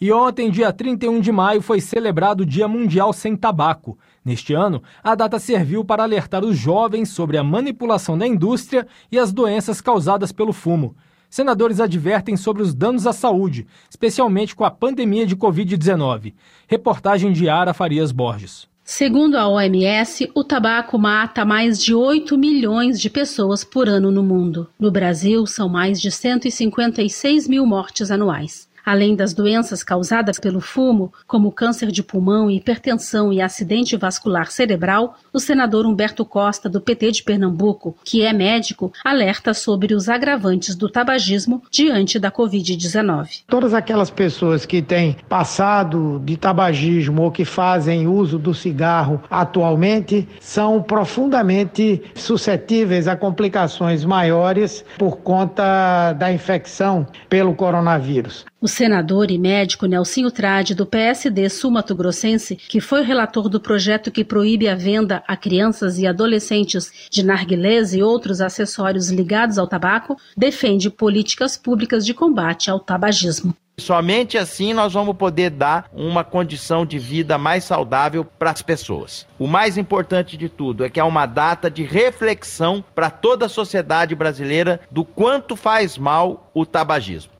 E 0.00 0.12
ontem, 0.12 0.50
dia 0.50 0.72
31 0.72 1.20
de 1.20 1.30
maio, 1.30 1.62
foi 1.62 1.80
celebrado 1.80 2.42
o 2.42 2.46
Dia 2.46 2.66
Mundial 2.66 3.12
Sem 3.12 3.36
Tabaco. 3.36 3.96
Neste 4.24 4.54
ano, 4.54 4.82
a 5.02 5.14
data 5.14 5.38
serviu 5.38 5.84
para 5.84 6.02
alertar 6.02 6.44
os 6.44 6.56
jovens 6.56 7.10
sobre 7.10 7.36
a 7.36 7.44
manipulação 7.44 8.16
da 8.16 8.26
indústria 8.26 8.86
e 9.12 9.18
as 9.18 9.32
doenças 9.32 9.82
causadas 9.82 10.32
pelo 10.32 10.52
fumo. 10.52 10.96
Senadores 11.28 11.78
advertem 11.78 12.36
sobre 12.36 12.62
os 12.62 12.72
danos 12.72 13.06
à 13.06 13.12
saúde, 13.12 13.66
especialmente 13.90 14.54
com 14.54 14.64
a 14.64 14.70
pandemia 14.70 15.26
de 15.26 15.36
Covid-19. 15.36 16.32
Reportagem 16.66 17.32
de 17.32 17.48
Ara 17.48 17.74
Farias 17.74 18.12
Borges. 18.12 18.66
Segundo 18.82 19.36
a 19.36 19.48
OMS, 19.48 20.30
o 20.34 20.44
tabaco 20.44 20.98
mata 20.98 21.44
mais 21.44 21.82
de 21.82 21.94
8 21.94 22.38
milhões 22.38 23.00
de 23.00 23.10
pessoas 23.10 23.64
por 23.64 23.88
ano 23.88 24.10
no 24.10 24.22
mundo. 24.22 24.68
No 24.78 24.90
Brasil, 24.90 25.46
são 25.46 25.68
mais 25.68 26.00
de 26.00 26.10
156 26.10 27.48
mil 27.48 27.66
mortes 27.66 28.10
anuais. 28.10 28.68
Além 28.84 29.16
das 29.16 29.32
doenças 29.32 29.82
causadas 29.82 30.38
pelo 30.38 30.60
fumo, 30.60 31.12
como 31.26 31.50
câncer 31.50 31.90
de 31.90 32.02
pulmão, 32.02 32.50
hipertensão 32.50 33.32
e 33.32 33.40
acidente 33.40 33.96
vascular 33.96 34.50
cerebral, 34.50 35.16
o 35.32 35.40
senador 35.40 35.86
Humberto 35.86 36.24
Costa, 36.24 36.68
do 36.68 36.80
PT 36.80 37.12
de 37.12 37.22
Pernambuco, 37.22 37.96
que 38.04 38.22
é 38.22 38.32
médico, 38.32 38.92
alerta 39.02 39.54
sobre 39.54 39.94
os 39.94 40.08
agravantes 40.08 40.74
do 40.74 40.88
tabagismo 40.88 41.62
diante 41.70 42.18
da 42.18 42.30
Covid-19. 42.30 43.44
Todas 43.46 43.72
aquelas 43.72 44.10
pessoas 44.10 44.66
que 44.66 44.82
têm 44.82 45.16
passado 45.28 46.20
de 46.24 46.36
tabagismo 46.36 47.22
ou 47.22 47.30
que 47.30 47.44
fazem 47.44 48.06
uso 48.06 48.38
do 48.38 48.52
cigarro 48.52 49.22
atualmente 49.30 50.28
são 50.40 50.82
profundamente 50.82 52.02
suscetíveis 52.14 53.08
a 53.08 53.16
complicações 53.16 54.04
maiores 54.04 54.84
por 54.98 55.18
conta 55.18 56.12
da 56.12 56.32
infecção 56.32 57.06
pelo 57.28 57.54
coronavírus. 57.54 58.44
O 58.60 58.68
senador 58.74 59.30
e 59.30 59.38
médico 59.38 59.86
Nelsinho 59.86 60.30
Trade, 60.30 60.74
do 60.74 60.84
PSD 60.84 61.48
Sul-Mato 61.48 61.94
Grossense, 61.94 62.56
que 62.56 62.80
foi 62.80 63.02
relator 63.02 63.48
do 63.48 63.60
projeto 63.60 64.10
que 64.10 64.24
proíbe 64.24 64.68
a 64.68 64.74
venda 64.74 65.22
a 65.28 65.36
crianças 65.36 65.96
e 65.98 66.06
adolescentes 66.06 67.08
de 67.08 67.24
narguilés 67.24 67.94
e 67.94 68.02
outros 68.02 68.40
acessórios 68.40 69.10
ligados 69.10 69.58
ao 69.58 69.68
tabaco, 69.68 70.16
defende 70.36 70.90
políticas 70.90 71.56
públicas 71.56 72.04
de 72.04 72.12
combate 72.12 72.68
ao 72.68 72.80
tabagismo. 72.80 73.54
Somente 73.78 74.38
assim 74.38 74.72
nós 74.72 74.92
vamos 74.92 75.16
poder 75.16 75.50
dar 75.50 75.88
uma 75.92 76.22
condição 76.22 76.84
de 76.86 76.98
vida 76.98 77.36
mais 77.38 77.64
saudável 77.64 78.24
para 78.24 78.50
as 78.50 78.62
pessoas. 78.62 79.26
O 79.38 79.46
mais 79.46 79.76
importante 79.76 80.36
de 80.36 80.48
tudo 80.48 80.84
é 80.84 80.90
que 80.90 81.00
é 81.00 81.04
uma 81.04 81.26
data 81.26 81.70
de 81.70 81.82
reflexão 81.82 82.84
para 82.94 83.10
toda 83.10 83.46
a 83.46 83.48
sociedade 83.48 84.14
brasileira 84.14 84.80
do 84.90 85.04
quanto 85.04 85.56
faz 85.56 85.98
mal 85.98 86.50
o 86.54 86.64
tabagismo. 86.64 87.32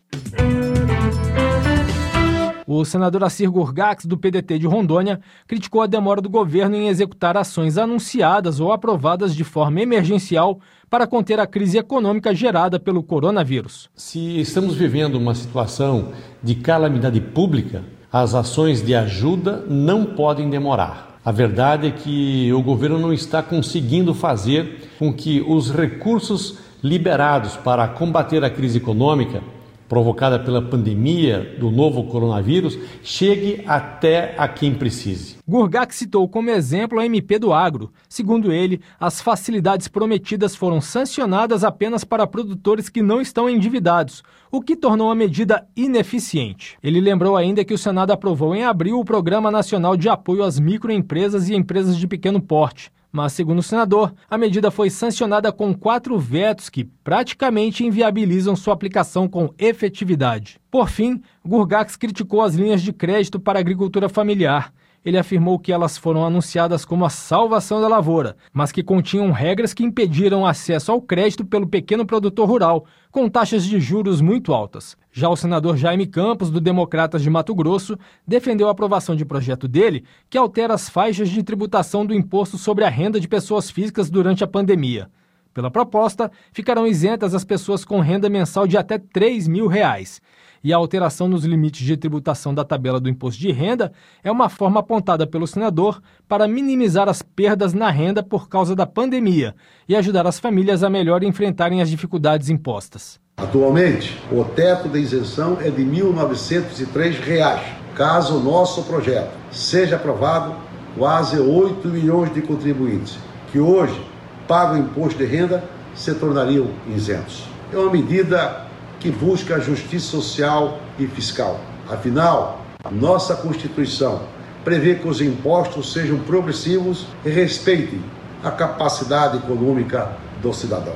O 2.67 2.83
senador 2.85 3.23
Assir 3.25 3.51
Gurgax, 3.51 4.07
do 4.07 4.17
PDT 4.17 4.59
de 4.59 4.67
Rondônia, 4.67 5.21
criticou 5.47 5.83
a 5.83 5.87
demora 5.87 6.23
do 6.23 6.31
governo 6.31 6.75
em 6.75 6.89
executar 6.89 7.37
ações 7.37 7.77
anunciadas 7.77 8.59
ou 8.59 8.73
aprovadas 8.73 9.35
de 9.35 9.45
forma 9.45 9.83
emergencial 9.83 10.59
para 10.89 11.07
conter 11.07 11.39
a 11.39 11.47
crise 11.47 11.77
econômica 11.77 12.35
gerada 12.35 12.81
pelo 12.81 13.03
coronavírus. 13.03 13.91
Se 13.95 14.41
estamos 14.41 14.75
vivendo 14.77 15.17
uma 15.17 15.35
situação 15.35 16.13
de 16.43 16.55
calamidade 16.55 17.21
pública, 17.21 17.85
as 18.11 18.35
ações 18.35 18.81
de 18.81 18.95
ajuda 18.95 19.65
não 19.69 20.05
podem 20.05 20.49
demorar. 20.49 21.19
A 21.23 21.33
verdade 21.33 21.89
é 21.89 21.91
que 21.91 22.53
o 22.53 22.63
governo 22.63 22.99
não 22.99 23.13
está 23.13 23.43
conseguindo 23.43 24.15
fazer 24.15 24.91
com 24.99 25.13
que 25.13 25.45
os 25.47 25.71
recursos 25.71 26.59
liberados 26.83 27.57
para 27.57 27.89
combater 27.89 28.45
a 28.45 28.51
crise 28.51 28.79
econômica 28.79 29.43
provocada 29.89 30.39
pela 30.39 30.63
pandemia 30.63 31.57
do 31.59 31.71
novo 31.71 32.05
coronavírus 32.05 32.79
chegue 33.03 33.63
até 33.67 34.35
a 34.39 34.49
quem 34.49 34.75
precise. 34.75 35.37
Gurgak 35.47 35.95
citou 35.95 36.29
como 36.29 36.51
exemplo 36.51 36.99
a 36.99 37.07
MP 37.07 37.39
do 37.39 37.53
Agro. 37.53 37.93
Segundo 38.09 38.53
ele, 38.53 38.81
as 38.99 39.21
facilidades 39.21 39.89
prometidas 39.89 40.57
foram 40.57 40.81
sancionadas 40.81 41.65
apenas 41.65 42.03
para 42.05 42.27
produtores 42.27 42.89
que 42.89 43.03
não 43.03 43.21
estão 43.21 43.49
endividados, 43.49 44.23
o 44.51 44.63
que 44.63 44.77
tornou 44.77 45.11
a 45.11 45.15
medida 45.15 45.67
ineficiente. 45.77 46.79
Ele 46.83 47.01
lembrou 47.01 47.37
ainda 47.37 47.65
que 47.65 47.75
o 47.75 47.79
Senado 47.79 48.13
aprovou 48.13 48.55
em 48.55 48.65
abril 48.65 48.99
o 48.99 49.05
Programa 49.05 49.51
Nacional 49.51 49.97
de 49.97 50.09
Apoio 50.09 50.43
às 50.43 50.59
Microempresas 50.59 51.49
e 51.49 51.55
Empresas 51.55 51.97
de 51.97 52.07
Pequeno 52.07 52.41
Porte. 52.41 52.91
Mas, 53.17 53.33
segundo 53.33 53.61
o 53.61 53.63
senador, 53.63 54.13
a 54.29 54.37
medida 54.37 54.73
foi 54.73 54.91
sancionada 54.91 55.53
com 55.53 55.73
quatro 55.73 56.19
vetos 56.19 56.69
que 56.69 56.83
praticamente 56.83 57.87
inviabilizam 57.87 58.57
sua 58.57 58.75
aplicação 58.75 59.29
com 59.29 59.55
efetividade. 59.57 60.59
Por 60.69 60.89
fim, 60.89 61.23
Gurgax 61.47 61.95
criticou 61.95 62.43
as 62.43 62.57
linhas 62.57 62.83
de 62.83 62.93
crédito 62.93 63.39
para 63.39 63.57
a 63.57 63.61
agricultura 63.61 64.09
familiar 64.09 64.73
ele 65.05 65.19
afirmou 65.19 65.59
que 65.59 65.71
elas 65.71 65.99
foram 65.99 66.25
anunciadas 66.25 66.85
como 66.85 67.05
a 67.05 67.11
salvação 67.11 67.81
da 67.81 67.89
lavoura, 67.89 68.37
mas 68.53 68.73
que 68.73 68.83
continham 68.83 69.31
regras 69.31 69.75
que 69.75 69.85
impediram 69.85 70.47
acesso 70.47 70.91
ao 70.91 71.03
crédito 71.03 71.45
pelo 71.45 71.67
pequeno 71.67 72.07
produtor 72.07 72.49
rural, 72.49 72.87
com 73.11 73.29
taxas 73.29 73.65
de 73.65 73.79
juros 73.79 74.21
muito 74.21 74.55
altas. 74.55 74.97
Já 75.13 75.29
o 75.29 75.37
senador 75.37 75.77
Jaime 75.77 76.07
Campos, 76.07 76.51
do 76.51 76.61
Democratas 76.61 77.23
de 77.23 77.29
Mato 77.29 77.55
Grosso, 77.55 77.99
defendeu 78.27 78.69
a 78.69 78.71
aprovação 78.71 79.15
de 79.15 79.25
projeto 79.25 79.69
dele 79.69 80.05
que 80.31 80.39
altera 80.39 80.75
as 80.75 80.89
faixas 80.89 81.29
de 81.29 81.43
tributação 81.43 82.07
do 82.07 82.15
imposto 82.15 82.57
sobre 82.57 82.85
a 82.85 82.89
renda 82.89 83.21
de 83.21 83.29
pessoas 83.29 83.71
físicas 83.71 84.09
durante 84.09 84.43
a 84.43 84.49
pandemia. 84.49 85.11
Pela 85.53 85.71
proposta, 85.71 86.33
ficarão 86.53 86.85
isentas 86.85 87.33
as 87.33 87.45
pessoas 87.45 87.85
com 87.85 88.01
renda 88.01 88.29
mensal 88.29 88.67
de 88.67 88.77
até 88.77 88.99
3 88.99 89.47
mil 89.47 89.69
reais 89.69 90.21
e 90.65 90.73
a 90.73 90.77
alteração 90.79 91.29
nos 91.29 91.45
limites 91.45 91.87
de 91.87 91.95
tributação 91.95 92.55
da 92.55 92.65
tabela 92.65 92.99
do 92.99 93.11
imposto 93.11 93.39
de 93.39 93.53
renda 93.53 93.93
é 94.23 94.33
uma 94.33 94.49
forma 94.49 94.81
apontada 94.81 95.27
pelo 95.27 95.47
senador 95.47 96.01
para 96.27 96.49
minimizar 96.49 97.07
as 97.07 97.21
perdas 97.21 97.75
na 97.75 97.91
renda 97.91 98.23
por 98.23 98.49
causa 98.49 98.75
da 98.75 98.87
pandemia 98.87 99.55
e 99.87 99.95
ajudar 99.95 100.27
as 100.27 100.41
famílias 100.41 100.83
a 100.83 100.89
melhor 100.89 101.23
enfrentarem 101.23 101.83
as 101.83 101.91
dificuldades 101.91 102.49
impostas. 102.49 103.21
Atualmente, 103.37 104.19
o 104.33 104.43
teto 104.45 104.89
da 104.89 104.99
isenção 104.99 105.59
é 105.61 105.69
de 105.69 105.83
R$ 105.85 106.03
1.903. 106.03 107.61
Caso 107.95 108.39
o 108.39 108.43
nosso 108.43 108.83
projeto 108.85 109.31
seja 109.51 109.97
aprovado, 109.97 110.57
quase 110.97 111.39
8 111.39 111.87
milhões 111.89 112.33
de 112.33 112.41
contribuintes 112.43 113.19
que 113.53 113.61
hoje 113.61 114.01
pagam 114.49 114.79
imposto 114.79 115.19
de 115.19 115.27
renda 115.27 115.63
se 115.95 116.13
tornariam 116.15 116.71
isentos. 116.89 117.45
É 117.73 117.77
uma 117.77 117.91
medida 117.91 118.64
que 119.05 119.11
busca 119.11 119.57
a 119.57 119.61
justiça 119.61 120.07
social 120.07 120.81
e 120.99 121.07
fiscal. 121.07 121.61
Afinal, 121.91 122.65
nossa 122.91 123.37
Constituição 123.37 124.23
prevê 124.65 124.95
que 124.95 125.07
os 125.07 125.21
impostos 125.21 125.93
sejam 125.93 126.19
progressivos 126.21 127.05
e 127.23 127.29
respeitem 127.29 128.03
a 128.43 128.51
capacidade 128.51 129.37
econômica 129.37 130.17
do 130.41 130.55
cidadão. 130.55 130.95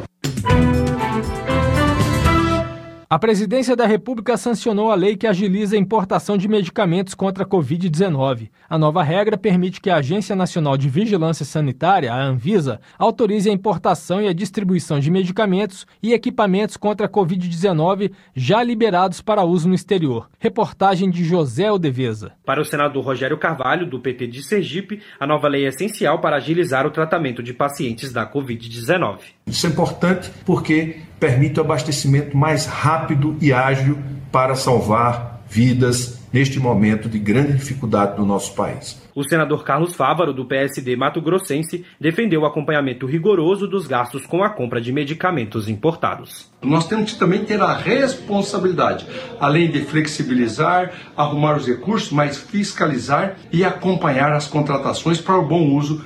A 3.10 3.18
Presidência 3.18 3.74
da 3.74 3.86
República 3.86 4.36
sancionou 4.36 4.90
a 4.90 4.94
lei 4.94 5.16
que 5.16 5.26
agiliza 5.26 5.74
a 5.74 5.78
importação 5.78 6.36
de 6.36 6.46
medicamentos 6.46 7.14
contra 7.14 7.42
a 7.42 7.46
Covid-19. 7.46 8.50
A 8.68 8.76
nova 8.76 9.02
regra 9.02 9.38
permite 9.38 9.80
que 9.80 9.88
a 9.88 9.96
Agência 9.96 10.36
Nacional 10.36 10.76
de 10.76 10.90
Vigilância 10.90 11.42
Sanitária, 11.42 12.12
a 12.12 12.22
Anvisa, 12.22 12.82
autorize 12.98 13.48
a 13.48 13.52
importação 13.52 14.20
e 14.20 14.28
a 14.28 14.34
distribuição 14.34 15.00
de 15.00 15.10
medicamentos 15.10 15.86
e 16.02 16.12
equipamentos 16.12 16.76
contra 16.76 17.06
a 17.06 17.08
Covid-19 17.08 18.12
já 18.36 18.62
liberados 18.62 19.22
para 19.22 19.42
uso 19.42 19.70
no 19.70 19.74
exterior. 19.74 20.28
Reportagem 20.38 21.08
de 21.08 21.24
José 21.24 21.72
Odeveza. 21.72 22.32
Para 22.44 22.60
o 22.60 22.64
senador 22.64 23.02
Rogério 23.02 23.38
Carvalho, 23.38 23.88
do 23.88 24.00
PT 24.00 24.26
de 24.26 24.42
Sergipe, 24.42 25.00
a 25.18 25.26
nova 25.26 25.48
lei 25.48 25.64
é 25.64 25.68
essencial 25.68 26.20
para 26.20 26.36
agilizar 26.36 26.86
o 26.86 26.90
tratamento 26.90 27.42
de 27.42 27.54
pacientes 27.54 28.12
da 28.12 28.30
Covid-19. 28.30 29.20
Isso 29.46 29.66
é 29.66 29.70
importante 29.70 30.30
porque 30.44 31.00
permite 31.18 31.58
o 31.58 31.62
abastecimento 31.62 32.36
mais 32.36 32.66
rápido 32.66 33.36
e 33.40 33.52
ágil 33.52 33.98
para 34.30 34.54
salvar 34.54 35.42
vidas 35.48 36.18
neste 36.32 36.60
momento 36.60 37.08
de 37.08 37.18
grande 37.18 37.54
dificuldade 37.54 38.18
no 38.18 38.26
nosso 38.26 38.54
país. 38.54 39.00
O 39.14 39.24
senador 39.24 39.64
Carlos 39.64 39.94
Fávaro, 39.94 40.32
do 40.32 40.44
PSD 40.44 40.94
Mato 40.94 41.20
Grossense, 41.20 41.84
defendeu 42.00 42.42
o 42.42 42.46
acompanhamento 42.46 43.06
rigoroso 43.06 43.66
dos 43.66 43.86
gastos 43.86 44.26
com 44.26 44.44
a 44.44 44.50
compra 44.50 44.80
de 44.80 44.92
medicamentos 44.92 45.68
importados. 45.68 46.50
Nós 46.62 46.86
temos 46.86 47.12
que 47.12 47.18
também 47.18 47.44
ter 47.44 47.60
a 47.60 47.72
responsabilidade, 47.72 49.06
além 49.40 49.70
de 49.70 49.80
flexibilizar, 49.80 50.92
arrumar 51.16 51.56
os 51.56 51.66
recursos, 51.66 52.12
mas 52.12 52.36
fiscalizar 52.36 53.36
e 53.52 53.64
acompanhar 53.64 54.32
as 54.32 54.46
contratações 54.46 55.20
para 55.20 55.38
o 55.38 55.46
bom 55.46 55.70
uso 55.74 56.04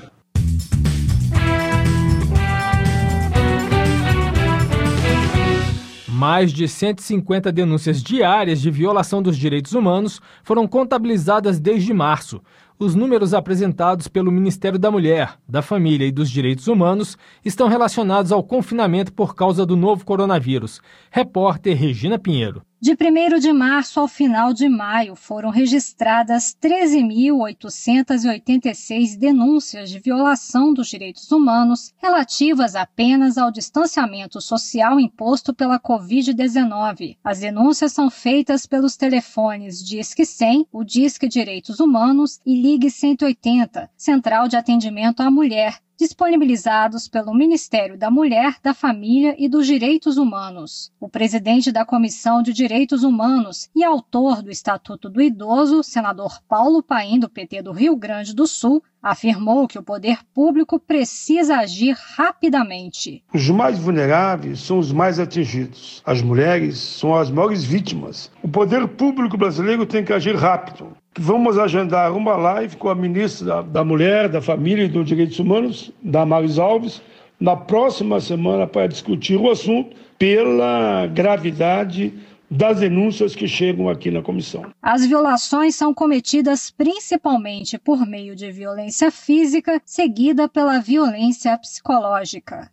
Mais 6.22 6.52
de 6.52 6.68
150 6.68 7.50
denúncias 7.50 8.00
diárias 8.00 8.60
de 8.60 8.70
violação 8.70 9.20
dos 9.20 9.36
direitos 9.36 9.72
humanos 9.72 10.20
foram 10.44 10.68
contabilizadas 10.68 11.58
desde 11.58 11.92
março. 11.92 12.40
Os 12.78 12.94
números 12.94 13.34
apresentados 13.34 14.06
pelo 14.06 14.30
Ministério 14.30 14.78
da 14.78 14.88
Mulher, 14.88 15.36
da 15.48 15.62
Família 15.62 16.06
e 16.06 16.12
dos 16.12 16.30
Direitos 16.30 16.68
Humanos 16.68 17.18
estão 17.44 17.66
relacionados 17.66 18.30
ao 18.30 18.44
confinamento 18.44 19.12
por 19.12 19.34
causa 19.34 19.66
do 19.66 19.74
novo 19.74 20.04
coronavírus. 20.04 20.80
Repórter 21.10 21.76
Regina 21.76 22.20
Pinheiro. 22.20 22.62
De 22.82 22.94
1 22.94 22.96
de 23.38 23.52
março 23.52 24.00
ao 24.00 24.08
final 24.08 24.52
de 24.52 24.68
maio, 24.68 25.14
foram 25.14 25.50
registradas 25.50 26.52
13.886 26.60 29.16
denúncias 29.16 29.88
de 29.88 30.00
violação 30.00 30.74
dos 30.74 30.88
direitos 30.88 31.30
humanos 31.30 31.94
relativas 32.02 32.74
apenas 32.74 33.38
ao 33.38 33.52
distanciamento 33.52 34.40
social 34.40 34.98
imposto 34.98 35.54
pela 35.54 35.78
Covid-19. 35.78 37.18
As 37.22 37.38
denúncias 37.38 37.92
são 37.92 38.10
feitas 38.10 38.66
pelos 38.66 38.96
telefones 38.96 39.80
Disque 39.80 40.26
100, 40.26 40.66
o 40.72 40.82
Disque 40.82 41.28
Direitos 41.28 41.78
Humanos 41.78 42.40
e 42.44 42.60
Ligue 42.60 42.90
180, 42.90 43.88
Central 43.96 44.48
de 44.48 44.56
Atendimento 44.56 45.20
à 45.20 45.30
Mulher, 45.30 45.78
disponibilizados 45.98 47.08
pelo 47.08 47.34
Ministério 47.34 47.96
da 47.96 48.10
Mulher, 48.10 48.56
da 48.62 48.74
Família 48.74 49.34
e 49.38 49.48
dos 49.48 49.66
Direitos 49.66 50.16
Humanos. 50.16 50.92
O 51.00 51.08
presidente 51.08 51.70
da 51.70 51.84
Comissão 51.84 52.42
de 52.42 52.52
Direitos 52.52 53.02
Humanos 53.02 53.68
e 53.74 53.84
autor 53.84 54.42
do 54.42 54.50
Estatuto 54.50 55.08
do 55.08 55.20
Idoso, 55.20 55.82
senador 55.82 56.40
Paulo 56.48 56.82
Paim, 56.82 57.18
do 57.18 57.28
PT 57.28 57.62
do 57.62 57.72
Rio 57.72 57.96
Grande 57.96 58.34
do 58.34 58.46
Sul, 58.46 58.82
afirmou 59.02 59.66
que 59.66 59.78
o 59.78 59.82
poder 59.82 60.18
público 60.32 60.78
precisa 60.78 61.56
agir 61.56 61.96
rapidamente. 62.16 63.22
Os 63.34 63.50
mais 63.50 63.78
vulneráveis 63.78 64.60
são 64.60 64.78
os 64.78 64.92
mais 64.92 65.18
atingidos. 65.18 66.02
As 66.06 66.22
mulheres 66.22 66.78
são 66.78 67.14
as 67.14 67.30
maiores 67.30 67.64
vítimas. 67.64 68.30
O 68.42 68.48
poder 68.48 68.86
público 68.86 69.36
brasileiro 69.36 69.84
tem 69.84 70.04
que 70.04 70.12
agir 70.12 70.36
rápido. 70.36 70.96
Vamos 71.18 71.58
agendar 71.58 72.16
uma 72.16 72.36
live 72.36 72.76
com 72.76 72.88
a 72.88 72.94
ministra 72.94 73.62
da 73.62 73.84
Mulher, 73.84 74.30
da 74.30 74.40
Família 74.40 74.84
e 74.84 74.88
dos 74.88 75.06
Direitos 75.06 75.38
Humanos, 75.38 75.92
Damares 76.02 76.58
Alves, 76.58 77.02
na 77.38 77.54
próxima 77.54 78.18
semana 78.18 78.66
para 78.66 78.86
discutir 78.86 79.36
o 79.36 79.50
assunto 79.50 79.94
pela 80.18 81.06
gravidade 81.08 82.14
das 82.50 82.80
denúncias 82.80 83.34
que 83.34 83.46
chegam 83.46 83.90
aqui 83.90 84.10
na 84.10 84.22
comissão. 84.22 84.64
As 84.80 85.04
violações 85.04 85.74
são 85.74 85.92
cometidas 85.92 86.70
principalmente 86.70 87.78
por 87.78 88.06
meio 88.06 88.34
de 88.34 88.50
violência 88.50 89.10
física, 89.10 89.82
seguida 89.84 90.48
pela 90.48 90.78
violência 90.78 91.56
psicológica. 91.58 92.70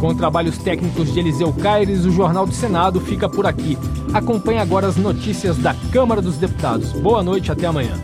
Com 0.00 0.14
trabalhos 0.14 0.58
técnicos 0.58 1.12
de 1.12 1.18
Eliseu 1.18 1.52
Caires, 1.52 2.04
o 2.04 2.12
Jornal 2.12 2.46
do 2.46 2.54
Senado 2.54 3.00
fica 3.00 3.28
por 3.28 3.46
aqui. 3.46 3.76
Acompanhe 4.14 4.58
agora 4.58 4.86
as 4.86 4.96
notícias 4.96 5.58
da 5.58 5.74
Câmara 5.92 6.22
dos 6.22 6.36
Deputados. 6.36 6.92
Boa 6.92 7.22
noite, 7.22 7.50
até 7.50 7.66
amanhã. 7.66 7.94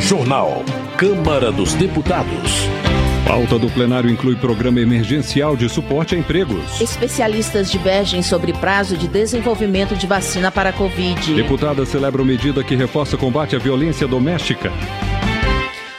Jornal 0.00 0.62
Câmara 0.98 1.50
dos 1.50 1.72
Deputados. 1.74 2.73
Pauta 3.34 3.58
do 3.58 3.68
plenário 3.68 4.08
inclui 4.08 4.36
programa 4.36 4.78
emergencial 4.78 5.56
de 5.56 5.68
suporte 5.68 6.14
a 6.14 6.18
empregos. 6.18 6.80
Especialistas 6.80 7.68
divergem 7.68 8.22
sobre 8.22 8.52
prazo 8.52 8.96
de 8.96 9.08
desenvolvimento 9.08 9.96
de 9.96 10.06
vacina 10.06 10.52
para 10.52 10.70
a 10.70 10.72
Covid. 10.72 11.34
Deputada 11.34 11.84
celebra 11.84 12.22
medida 12.24 12.62
que 12.62 12.76
reforça 12.76 13.16
combate 13.16 13.56
à 13.56 13.58
violência 13.58 14.06
doméstica. 14.06 14.70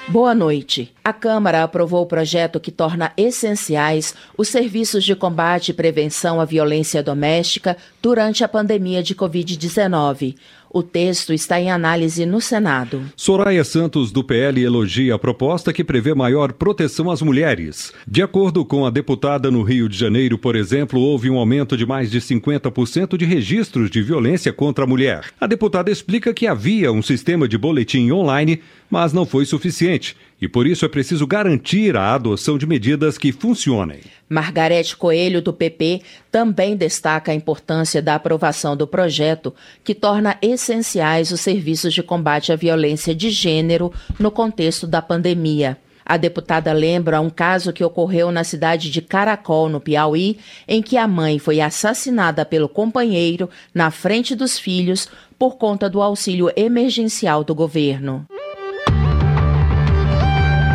Boa 0.08 0.34
noite. 0.34 0.94
A 1.04 1.12
Câmara 1.12 1.62
aprovou 1.62 2.04
o 2.04 2.06
projeto 2.06 2.58
que 2.58 2.72
torna 2.72 3.12
essenciais 3.18 4.16
os 4.38 4.48
serviços 4.48 5.04
de 5.04 5.14
combate 5.14 5.70
e 5.70 5.74
prevenção 5.74 6.40
à 6.40 6.46
violência 6.46 7.04
doméstica 7.04 7.76
durante 8.02 8.46
a 8.46 8.48
pandemia 8.48 9.04
de 9.04 9.14
Covid-19. 9.14 10.36
O 10.76 10.84
texto 10.84 11.32
está 11.32 11.58
em 11.58 11.72
análise 11.72 12.26
no 12.26 12.42
Senado. 12.42 13.02
Soraya 13.16 13.64
Santos, 13.64 14.12
do 14.12 14.22
PL, 14.22 14.62
elogia 14.62 15.16
a 15.16 15.18
proposta 15.18 15.72
que 15.72 15.86
prevê 15.86 16.14
maior 16.14 16.52
proteção 16.52 17.10
às 17.10 17.22
mulheres. 17.22 17.94
De 18.06 18.22
acordo 18.22 18.66
com 18.66 18.86
a 18.86 18.90
deputada, 18.90 19.50
no 19.50 19.64
Rio 19.64 19.88
de 19.88 19.98
Janeiro, 19.98 20.38
por 20.38 20.54
exemplo, 20.54 21.00
houve 21.00 21.30
um 21.30 21.38
aumento 21.38 21.78
de 21.78 21.86
mais 21.86 22.12
de 22.12 22.20
50% 22.20 23.16
de 23.16 23.24
registros 23.24 23.90
de 23.90 24.02
violência 24.02 24.52
contra 24.52 24.84
a 24.84 24.88
mulher. 24.88 25.24
A 25.40 25.48
deputada 25.48 25.90
explica 25.90 26.34
que 26.34 26.46
havia 26.46 26.92
um 26.92 27.02
sistema 27.02 27.48
de 27.48 27.58
boletim 27.58 28.12
online, 28.12 28.60
mas 28.92 29.14
não 29.14 29.26
foi 29.26 29.46
suficiente 29.46 30.18
e 30.42 30.48
por 30.48 30.68
isso 30.68 30.86
é 30.86 30.90
preciso 30.90 31.26
garantir 31.26 31.96
a 31.96 32.14
adoção 32.14 32.58
de 32.58 32.66
medidas 32.66 33.18
que 33.18 33.32
funcionem. 33.32 34.02
Margarete 34.28 34.98
Coelho, 34.98 35.42
do 35.42 35.54
PP, 35.54 36.02
também 36.32 36.76
destaca 36.76 37.32
a 37.32 37.36
importância 37.36 38.02
da 38.02 38.16
aprovação 38.16 38.76
do 38.76 38.86
projeto, 38.86 39.54
que 39.84 39.96
torna 39.96 40.38
essenciais 40.42 41.32
os 41.32 41.42
serviços 41.42 41.94
de 41.94 42.04
combate 42.04 42.52
à 42.52 42.56
violência 42.56 43.16
de 43.16 43.30
gênero 43.30 43.94
no 44.20 44.30
contexto 44.30 44.86
da 44.86 45.02
pandemia. 45.02 45.78
A 46.06 46.18
deputada 46.18 46.72
lembra 46.72 47.20
um 47.20 47.32
caso 47.32 47.74
que 47.74 47.84
ocorreu 47.84 48.32
na 48.32 48.44
cidade 48.44 48.92
de 48.92 49.02
Caracol, 49.02 49.70
no 49.70 49.82
Piauí, 49.82 50.38
em 50.68 50.82
que 50.82 50.98
a 50.98 51.08
mãe 51.08 51.40
foi 51.40 51.60
assassinada 51.60 52.46
pelo 52.46 52.70
companheiro 52.70 53.50
na 53.74 53.90
frente 53.90 54.36
dos 54.36 54.60
filhos 54.60 55.10
por 55.40 55.58
conta 55.58 55.90
do 55.90 56.04
auxílio 56.04 56.52
emergencial 56.56 57.44
do 57.44 57.56
governo. 57.56 58.28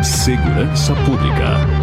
Segurança 0.03 0.95
Pública. 1.05 1.80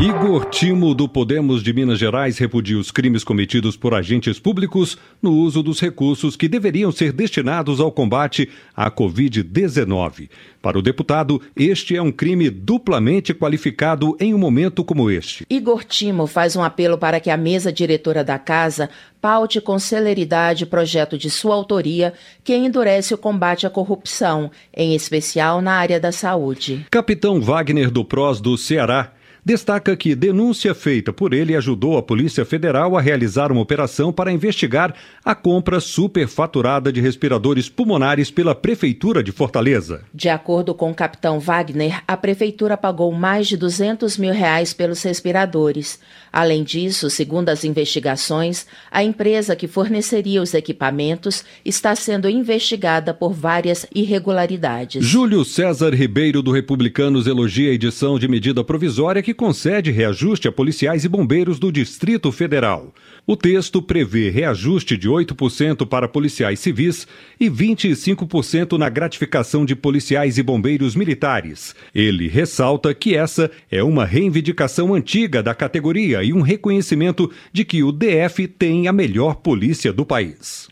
Igor 0.00 0.46
Timo, 0.46 0.92
do 0.92 1.08
Podemos 1.08 1.62
de 1.62 1.72
Minas 1.72 2.00
Gerais, 2.00 2.36
repudia 2.36 2.76
os 2.76 2.90
crimes 2.90 3.22
cometidos 3.22 3.76
por 3.76 3.94
agentes 3.94 4.40
públicos 4.40 4.98
no 5.22 5.32
uso 5.32 5.62
dos 5.62 5.80
recursos 5.80 6.34
que 6.34 6.48
deveriam 6.48 6.90
ser 6.90 7.12
destinados 7.12 7.78
ao 7.78 7.92
combate 7.92 8.50
à 8.76 8.90
Covid-19. 8.90 10.28
Para 10.60 10.76
o 10.76 10.82
deputado, 10.82 11.40
este 11.54 11.94
é 11.94 12.02
um 12.02 12.10
crime 12.10 12.50
duplamente 12.50 13.32
qualificado 13.32 14.16
em 14.18 14.34
um 14.34 14.38
momento 14.38 14.82
como 14.82 15.08
este. 15.08 15.46
Igor 15.48 15.84
Timo 15.84 16.26
faz 16.26 16.56
um 16.56 16.62
apelo 16.64 16.98
para 16.98 17.20
que 17.20 17.30
a 17.30 17.36
mesa 17.36 17.72
diretora 17.72 18.24
da 18.24 18.38
casa 18.38 18.90
paute 19.20 19.60
com 19.60 19.78
celeridade 19.78 20.66
projeto 20.66 21.16
de 21.16 21.30
sua 21.30 21.54
autoria 21.54 22.12
que 22.42 22.52
endurece 22.54 23.14
o 23.14 23.18
combate 23.18 23.64
à 23.64 23.70
corrupção, 23.70 24.50
em 24.76 24.92
especial 24.92 25.62
na 25.62 25.74
área 25.74 26.00
da 26.00 26.10
saúde. 26.10 26.84
Capitão 26.90 27.40
Wagner 27.40 27.92
do 27.92 28.04
Prós 28.04 28.40
do 28.40 28.58
Ceará 28.58 29.12
destaca 29.44 29.94
que 29.96 30.14
denúncia 30.14 30.74
feita 30.74 31.12
por 31.12 31.34
ele 31.34 31.54
ajudou 31.54 31.98
a 31.98 32.02
Polícia 32.02 32.44
Federal 32.44 32.96
a 32.96 33.00
realizar 33.00 33.52
uma 33.52 33.60
operação 33.60 34.12
para 34.12 34.32
investigar 34.32 34.94
a 35.24 35.34
compra 35.34 35.80
superfaturada 35.80 36.92
de 36.92 37.00
respiradores 37.00 37.68
pulmonares 37.68 38.30
pela 38.30 38.54
Prefeitura 38.54 39.22
de 39.22 39.32
Fortaleza. 39.32 40.02
De 40.14 40.28
acordo 40.28 40.74
com 40.74 40.90
o 40.90 40.94
capitão 40.94 41.38
Wagner, 41.38 42.02
a 42.08 42.16
Prefeitura 42.16 42.76
pagou 42.76 43.12
mais 43.12 43.46
de 43.46 43.56
200 43.56 44.16
mil 44.16 44.32
reais 44.32 44.72
pelos 44.72 45.02
respiradores. 45.02 46.00
Além 46.36 46.64
disso, 46.64 47.08
segundo 47.08 47.48
as 47.48 47.62
investigações, 47.62 48.66
a 48.90 49.04
empresa 49.04 49.54
que 49.54 49.68
forneceria 49.68 50.42
os 50.42 50.52
equipamentos 50.52 51.44
está 51.64 51.94
sendo 51.94 52.28
investigada 52.28 53.14
por 53.14 53.32
várias 53.32 53.86
irregularidades. 53.94 55.06
Júlio 55.06 55.44
César 55.44 55.94
Ribeiro, 55.94 56.42
do 56.42 56.50
Republicanos, 56.50 57.28
elogia 57.28 57.70
a 57.70 57.74
edição 57.74 58.18
de 58.18 58.26
medida 58.26 58.64
provisória 58.64 59.22
que 59.22 59.32
concede 59.32 59.92
reajuste 59.92 60.48
a 60.48 60.52
policiais 60.52 61.04
e 61.04 61.08
bombeiros 61.08 61.60
do 61.60 61.70
Distrito 61.70 62.32
Federal. 62.32 62.92
O 63.26 63.36
texto 63.36 63.80
prevê 63.80 64.28
reajuste 64.28 64.98
de 64.98 65.08
8% 65.08 65.86
para 65.86 66.06
policiais 66.06 66.60
civis 66.60 67.06
e 67.40 67.48
25% 67.48 68.76
na 68.76 68.90
gratificação 68.90 69.64
de 69.64 69.74
policiais 69.74 70.36
e 70.36 70.42
bombeiros 70.42 70.94
militares. 70.94 71.74
Ele 71.94 72.28
ressalta 72.28 72.92
que 72.92 73.16
essa 73.16 73.50
é 73.70 73.82
uma 73.82 74.04
reivindicação 74.04 74.92
antiga 74.92 75.42
da 75.42 75.54
categoria 75.54 76.22
e 76.22 76.34
um 76.34 76.42
reconhecimento 76.42 77.30
de 77.50 77.64
que 77.64 77.82
o 77.82 77.90
DF 77.90 78.46
tem 78.46 78.88
a 78.88 78.92
melhor 78.92 79.36
polícia 79.36 79.90
do 79.90 80.04
país. 80.04 80.68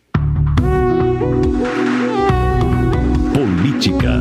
Política. 3.32 4.20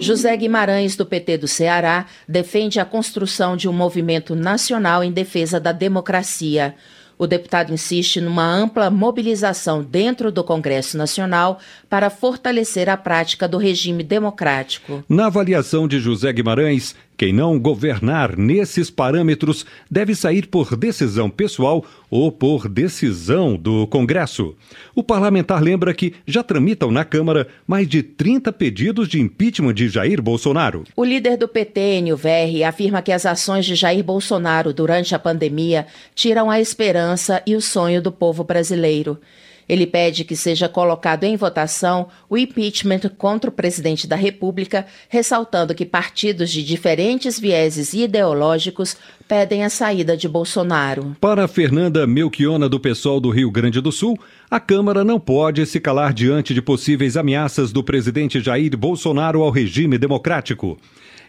José 0.00 0.36
Guimarães, 0.36 0.96
do 0.96 1.06
PT 1.06 1.38
do 1.38 1.46
Ceará, 1.46 2.06
defende 2.28 2.80
a 2.80 2.84
construção 2.84 3.56
de 3.56 3.68
um 3.68 3.72
movimento 3.72 4.34
nacional 4.34 5.04
em 5.04 5.12
defesa 5.12 5.60
da 5.60 5.70
democracia. 5.70 6.74
O 7.18 7.26
deputado 7.26 7.72
insiste 7.72 8.20
numa 8.20 8.44
ampla 8.44 8.90
mobilização 8.90 9.82
dentro 9.82 10.32
do 10.32 10.42
Congresso 10.42 10.96
Nacional 10.96 11.60
para 11.88 12.10
fortalecer 12.10 12.88
a 12.88 12.96
prática 12.96 13.46
do 13.46 13.58
regime 13.58 14.02
democrático. 14.02 15.04
Na 15.08 15.26
avaliação 15.26 15.86
de 15.86 16.00
José 16.00 16.32
Guimarães, 16.32 16.94
Quem 17.16 17.32
não 17.32 17.58
governar 17.58 18.36
nesses 18.36 18.90
parâmetros 18.90 19.64
deve 19.88 20.14
sair 20.14 20.48
por 20.48 20.76
decisão 20.76 21.30
pessoal 21.30 21.84
ou 22.10 22.32
por 22.32 22.68
decisão 22.68 23.56
do 23.56 23.86
Congresso. 23.86 24.56
O 24.94 25.02
parlamentar 25.02 25.62
lembra 25.62 25.94
que 25.94 26.14
já 26.26 26.42
tramitam 26.42 26.90
na 26.90 27.04
Câmara 27.04 27.46
mais 27.66 27.86
de 27.86 28.02
30 28.02 28.52
pedidos 28.52 29.08
de 29.08 29.20
impeachment 29.20 29.74
de 29.74 29.88
Jair 29.88 30.20
Bolsonaro. 30.20 30.84
O 30.96 31.04
líder 31.04 31.36
do 31.36 31.46
PT, 31.46 32.00
Nilverri, 32.00 32.64
afirma 32.64 33.00
que 33.00 33.12
as 33.12 33.24
ações 33.24 33.64
de 33.64 33.76
Jair 33.76 34.02
Bolsonaro 34.02 34.72
durante 34.72 35.14
a 35.14 35.18
pandemia 35.18 35.86
tiram 36.14 36.50
a 36.50 36.60
esperança 36.60 37.42
e 37.46 37.54
o 37.54 37.60
sonho 37.60 38.02
do 38.02 38.10
povo 38.10 38.42
brasileiro. 38.42 39.18
Ele 39.68 39.86
pede 39.86 40.24
que 40.24 40.36
seja 40.36 40.68
colocado 40.68 41.24
em 41.24 41.36
votação 41.36 42.08
o 42.28 42.36
impeachment 42.36 43.00
contra 43.16 43.50
o 43.50 43.52
presidente 43.52 44.06
da 44.06 44.16
República, 44.16 44.86
ressaltando 45.08 45.74
que 45.74 45.84
partidos 45.84 46.50
de 46.50 46.62
diferentes 46.62 47.38
vieses 47.38 47.92
ideológicos 47.92 48.96
pedem 49.26 49.64
a 49.64 49.70
saída 49.70 50.16
de 50.16 50.28
Bolsonaro. 50.28 51.16
Para 51.20 51.48
Fernanda 51.48 52.06
Melchiona, 52.06 52.68
do 52.68 52.78
PSOL 52.78 53.20
do 53.20 53.30
Rio 53.30 53.50
Grande 53.50 53.80
do 53.80 53.90
Sul, 53.90 54.18
a 54.50 54.60
Câmara 54.60 55.02
não 55.02 55.18
pode 55.18 55.64
se 55.66 55.80
calar 55.80 56.12
diante 56.12 56.52
de 56.52 56.60
possíveis 56.60 57.16
ameaças 57.16 57.72
do 57.72 57.82
presidente 57.82 58.40
Jair 58.40 58.76
Bolsonaro 58.76 59.42
ao 59.42 59.50
regime 59.50 59.96
democrático. 59.98 60.78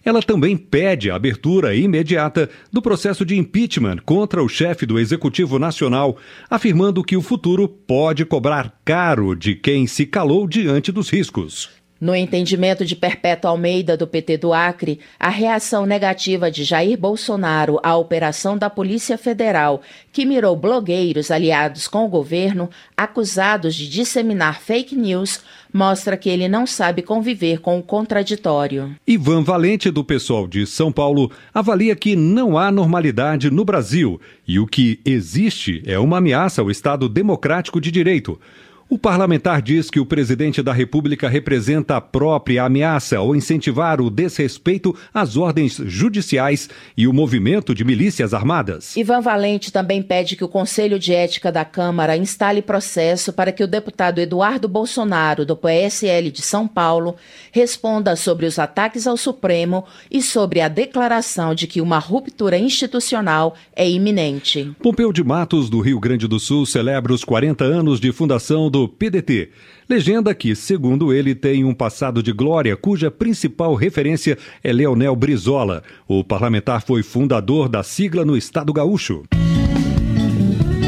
Ela 0.05 0.21
também 0.21 0.55
pede 0.55 1.09
a 1.09 1.15
abertura 1.15 1.75
imediata 1.75 2.47
do 2.71 2.79
processo 2.79 3.25
de 3.25 3.35
impeachment 3.35 3.97
contra 4.05 4.43
o 4.43 4.47
chefe 4.47 4.85
do 4.85 4.99
Executivo 4.99 5.57
Nacional, 5.57 6.15
afirmando 6.47 7.03
que 7.03 7.17
o 7.17 7.23
futuro 7.23 7.67
pode 7.67 8.23
cobrar 8.23 8.79
caro 8.85 9.35
de 9.35 9.55
quem 9.55 9.87
se 9.87 10.05
calou 10.05 10.47
diante 10.47 10.91
dos 10.91 11.09
riscos. 11.09 11.71
No 12.05 12.15
entendimento 12.15 12.85
de 12.85 12.95
Perpétua 12.95 13.49
Almeida, 13.49 13.97
do 13.97 14.05
PT 14.05 14.37
do 14.37 14.53
Acre, 14.53 14.99
a 15.19 15.29
reação 15.29 15.87
negativa 15.87 16.51
de 16.51 16.63
Jair 16.63 16.95
Bolsonaro 16.95 17.79
à 17.81 17.97
operação 17.97 18.55
da 18.55 18.69
Polícia 18.69 19.17
Federal, 19.17 19.81
que 20.13 20.23
mirou 20.23 20.55
blogueiros 20.55 21.31
aliados 21.31 21.87
com 21.87 22.05
o 22.05 22.07
governo, 22.07 22.69
acusados 22.95 23.73
de 23.73 23.89
disseminar 23.89 24.61
fake 24.61 24.95
news, 24.95 25.41
mostra 25.73 26.15
que 26.15 26.29
ele 26.29 26.47
não 26.47 26.67
sabe 26.67 27.01
conviver 27.01 27.59
com 27.59 27.79
o 27.79 27.81
contraditório. 27.81 28.95
Ivan 29.07 29.41
Valente, 29.41 29.89
do 29.89 30.03
pessoal 30.03 30.47
de 30.47 30.67
São 30.67 30.91
Paulo, 30.91 31.31
avalia 31.51 31.95
que 31.95 32.15
não 32.15 32.55
há 32.55 32.69
normalidade 32.71 33.49
no 33.49 33.65
Brasil 33.65 34.21
e 34.47 34.59
o 34.59 34.67
que 34.67 34.99
existe 35.03 35.81
é 35.87 35.97
uma 35.97 36.19
ameaça 36.19 36.61
ao 36.61 36.69
Estado 36.69 37.09
democrático 37.09 37.81
de 37.81 37.89
direito. 37.89 38.39
O 38.88 38.99
parlamentar 38.99 39.63
diz 39.63 39.89
que 39.89 39.99
o 39.99 40.05
presidente 40.05 40.61
da 40.61 40.71
República 40.71 41.27
representa 41.27 41.97
a 41.97 42.01
própria 42.01 42.63
ameaça 42.63 43.17
ao 43.17 43.36
incentivar 43.36 43.99
o 43.99 44.11
desrespeito 44.11 44.95
às 45.11 45.36
ordens 45.36 45.81
judiciais 45.86 46.69
e 46.95 47.07
o 47.07 47.13
movimento 47.13 47.73
de 47.73 47.83
milícias 47.83 48.31
armadas. 48.31 48.95
Ivan 48.95 49.21
Valente 49.21 49.71
também 49.71 50.03
pede 50.03 50.36
que 50.36 50.43
o 50.43 50.47
Conselho 50.47 50.99
de 50.99 51.15
Ética 51.15 51.51
da 51.51 51.65
Câmara 51.65 52.15
instale 52.15 52.61
processo 52.61 53.33
para 53.33 53.51
que 53.51 53.63
o 53.63 53.67
deputado 53.67 54.21
Eduardo 54.21 54.67
Bolsonaro, 54.67 55.47
do 55.47 55.57
PSL 55.57 56.29
de 56.29 56.43
São 56.43 56.67
Paulo, 56.67 57.15
responda 57.51 58.15
sobre 58.15 58.45
os 58.45 58.59
ataques 58.59 59.07
ao 59.07 59.17
Supremo 59.17 59.83
e 60.11 60.21
sobre 60.21 60.61
a 60.61 60.67
declaração 60.67 61.55
de 61.55 61.65
que 61.65 61.81
uma 61.81 61.97
ruptura 61.97 62.55
institucional 62.59 63.55
é 63.75 63.89
iminente. 63.89 64.71
Pompeu 64.79 65.11
de 65.11 65.23
Matos, 65.23 65.71
do 65.71 65.79
Rio 65.79 65.99
Grande 65.99 66.27
do 66.27 66.39
Sul, 66.39 66.67
celebra 66.67 67.11
os 67.11 67.23
40 67.23 67.63
anos 67.63 67.99
de 67.99 68.11
fundação 68.11 68.69
do 68.76 68.89
PDT. 68.89 69.51
Legenda 69.88 70.36
que, 70.36 70.53
segundo 70.53 71.13
ele, 71.13 71.34
tem 71.34 71.63
um 71.63 71.73
passado 71.73 72.21
de 72.21 72.34
glória 72.34 72.76
cuja 72.76 73.09
principal 73.09 73.73
referência 73.73 74.38
é 74.61 74.73
Leonel 74.73 75.15
Brizola. 75.15 75.82
O 76.05 76.26
parlamentar 76.26 76.82
foi 76.82 77.01
fundador 77.01 77.69
da 77.69 77.84
sigla 77.84 78.26
no 78.26 78.36
estado 78.36 78.73
gaúcho. 78.73 79.23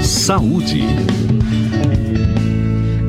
Saúde. 0.04 0.82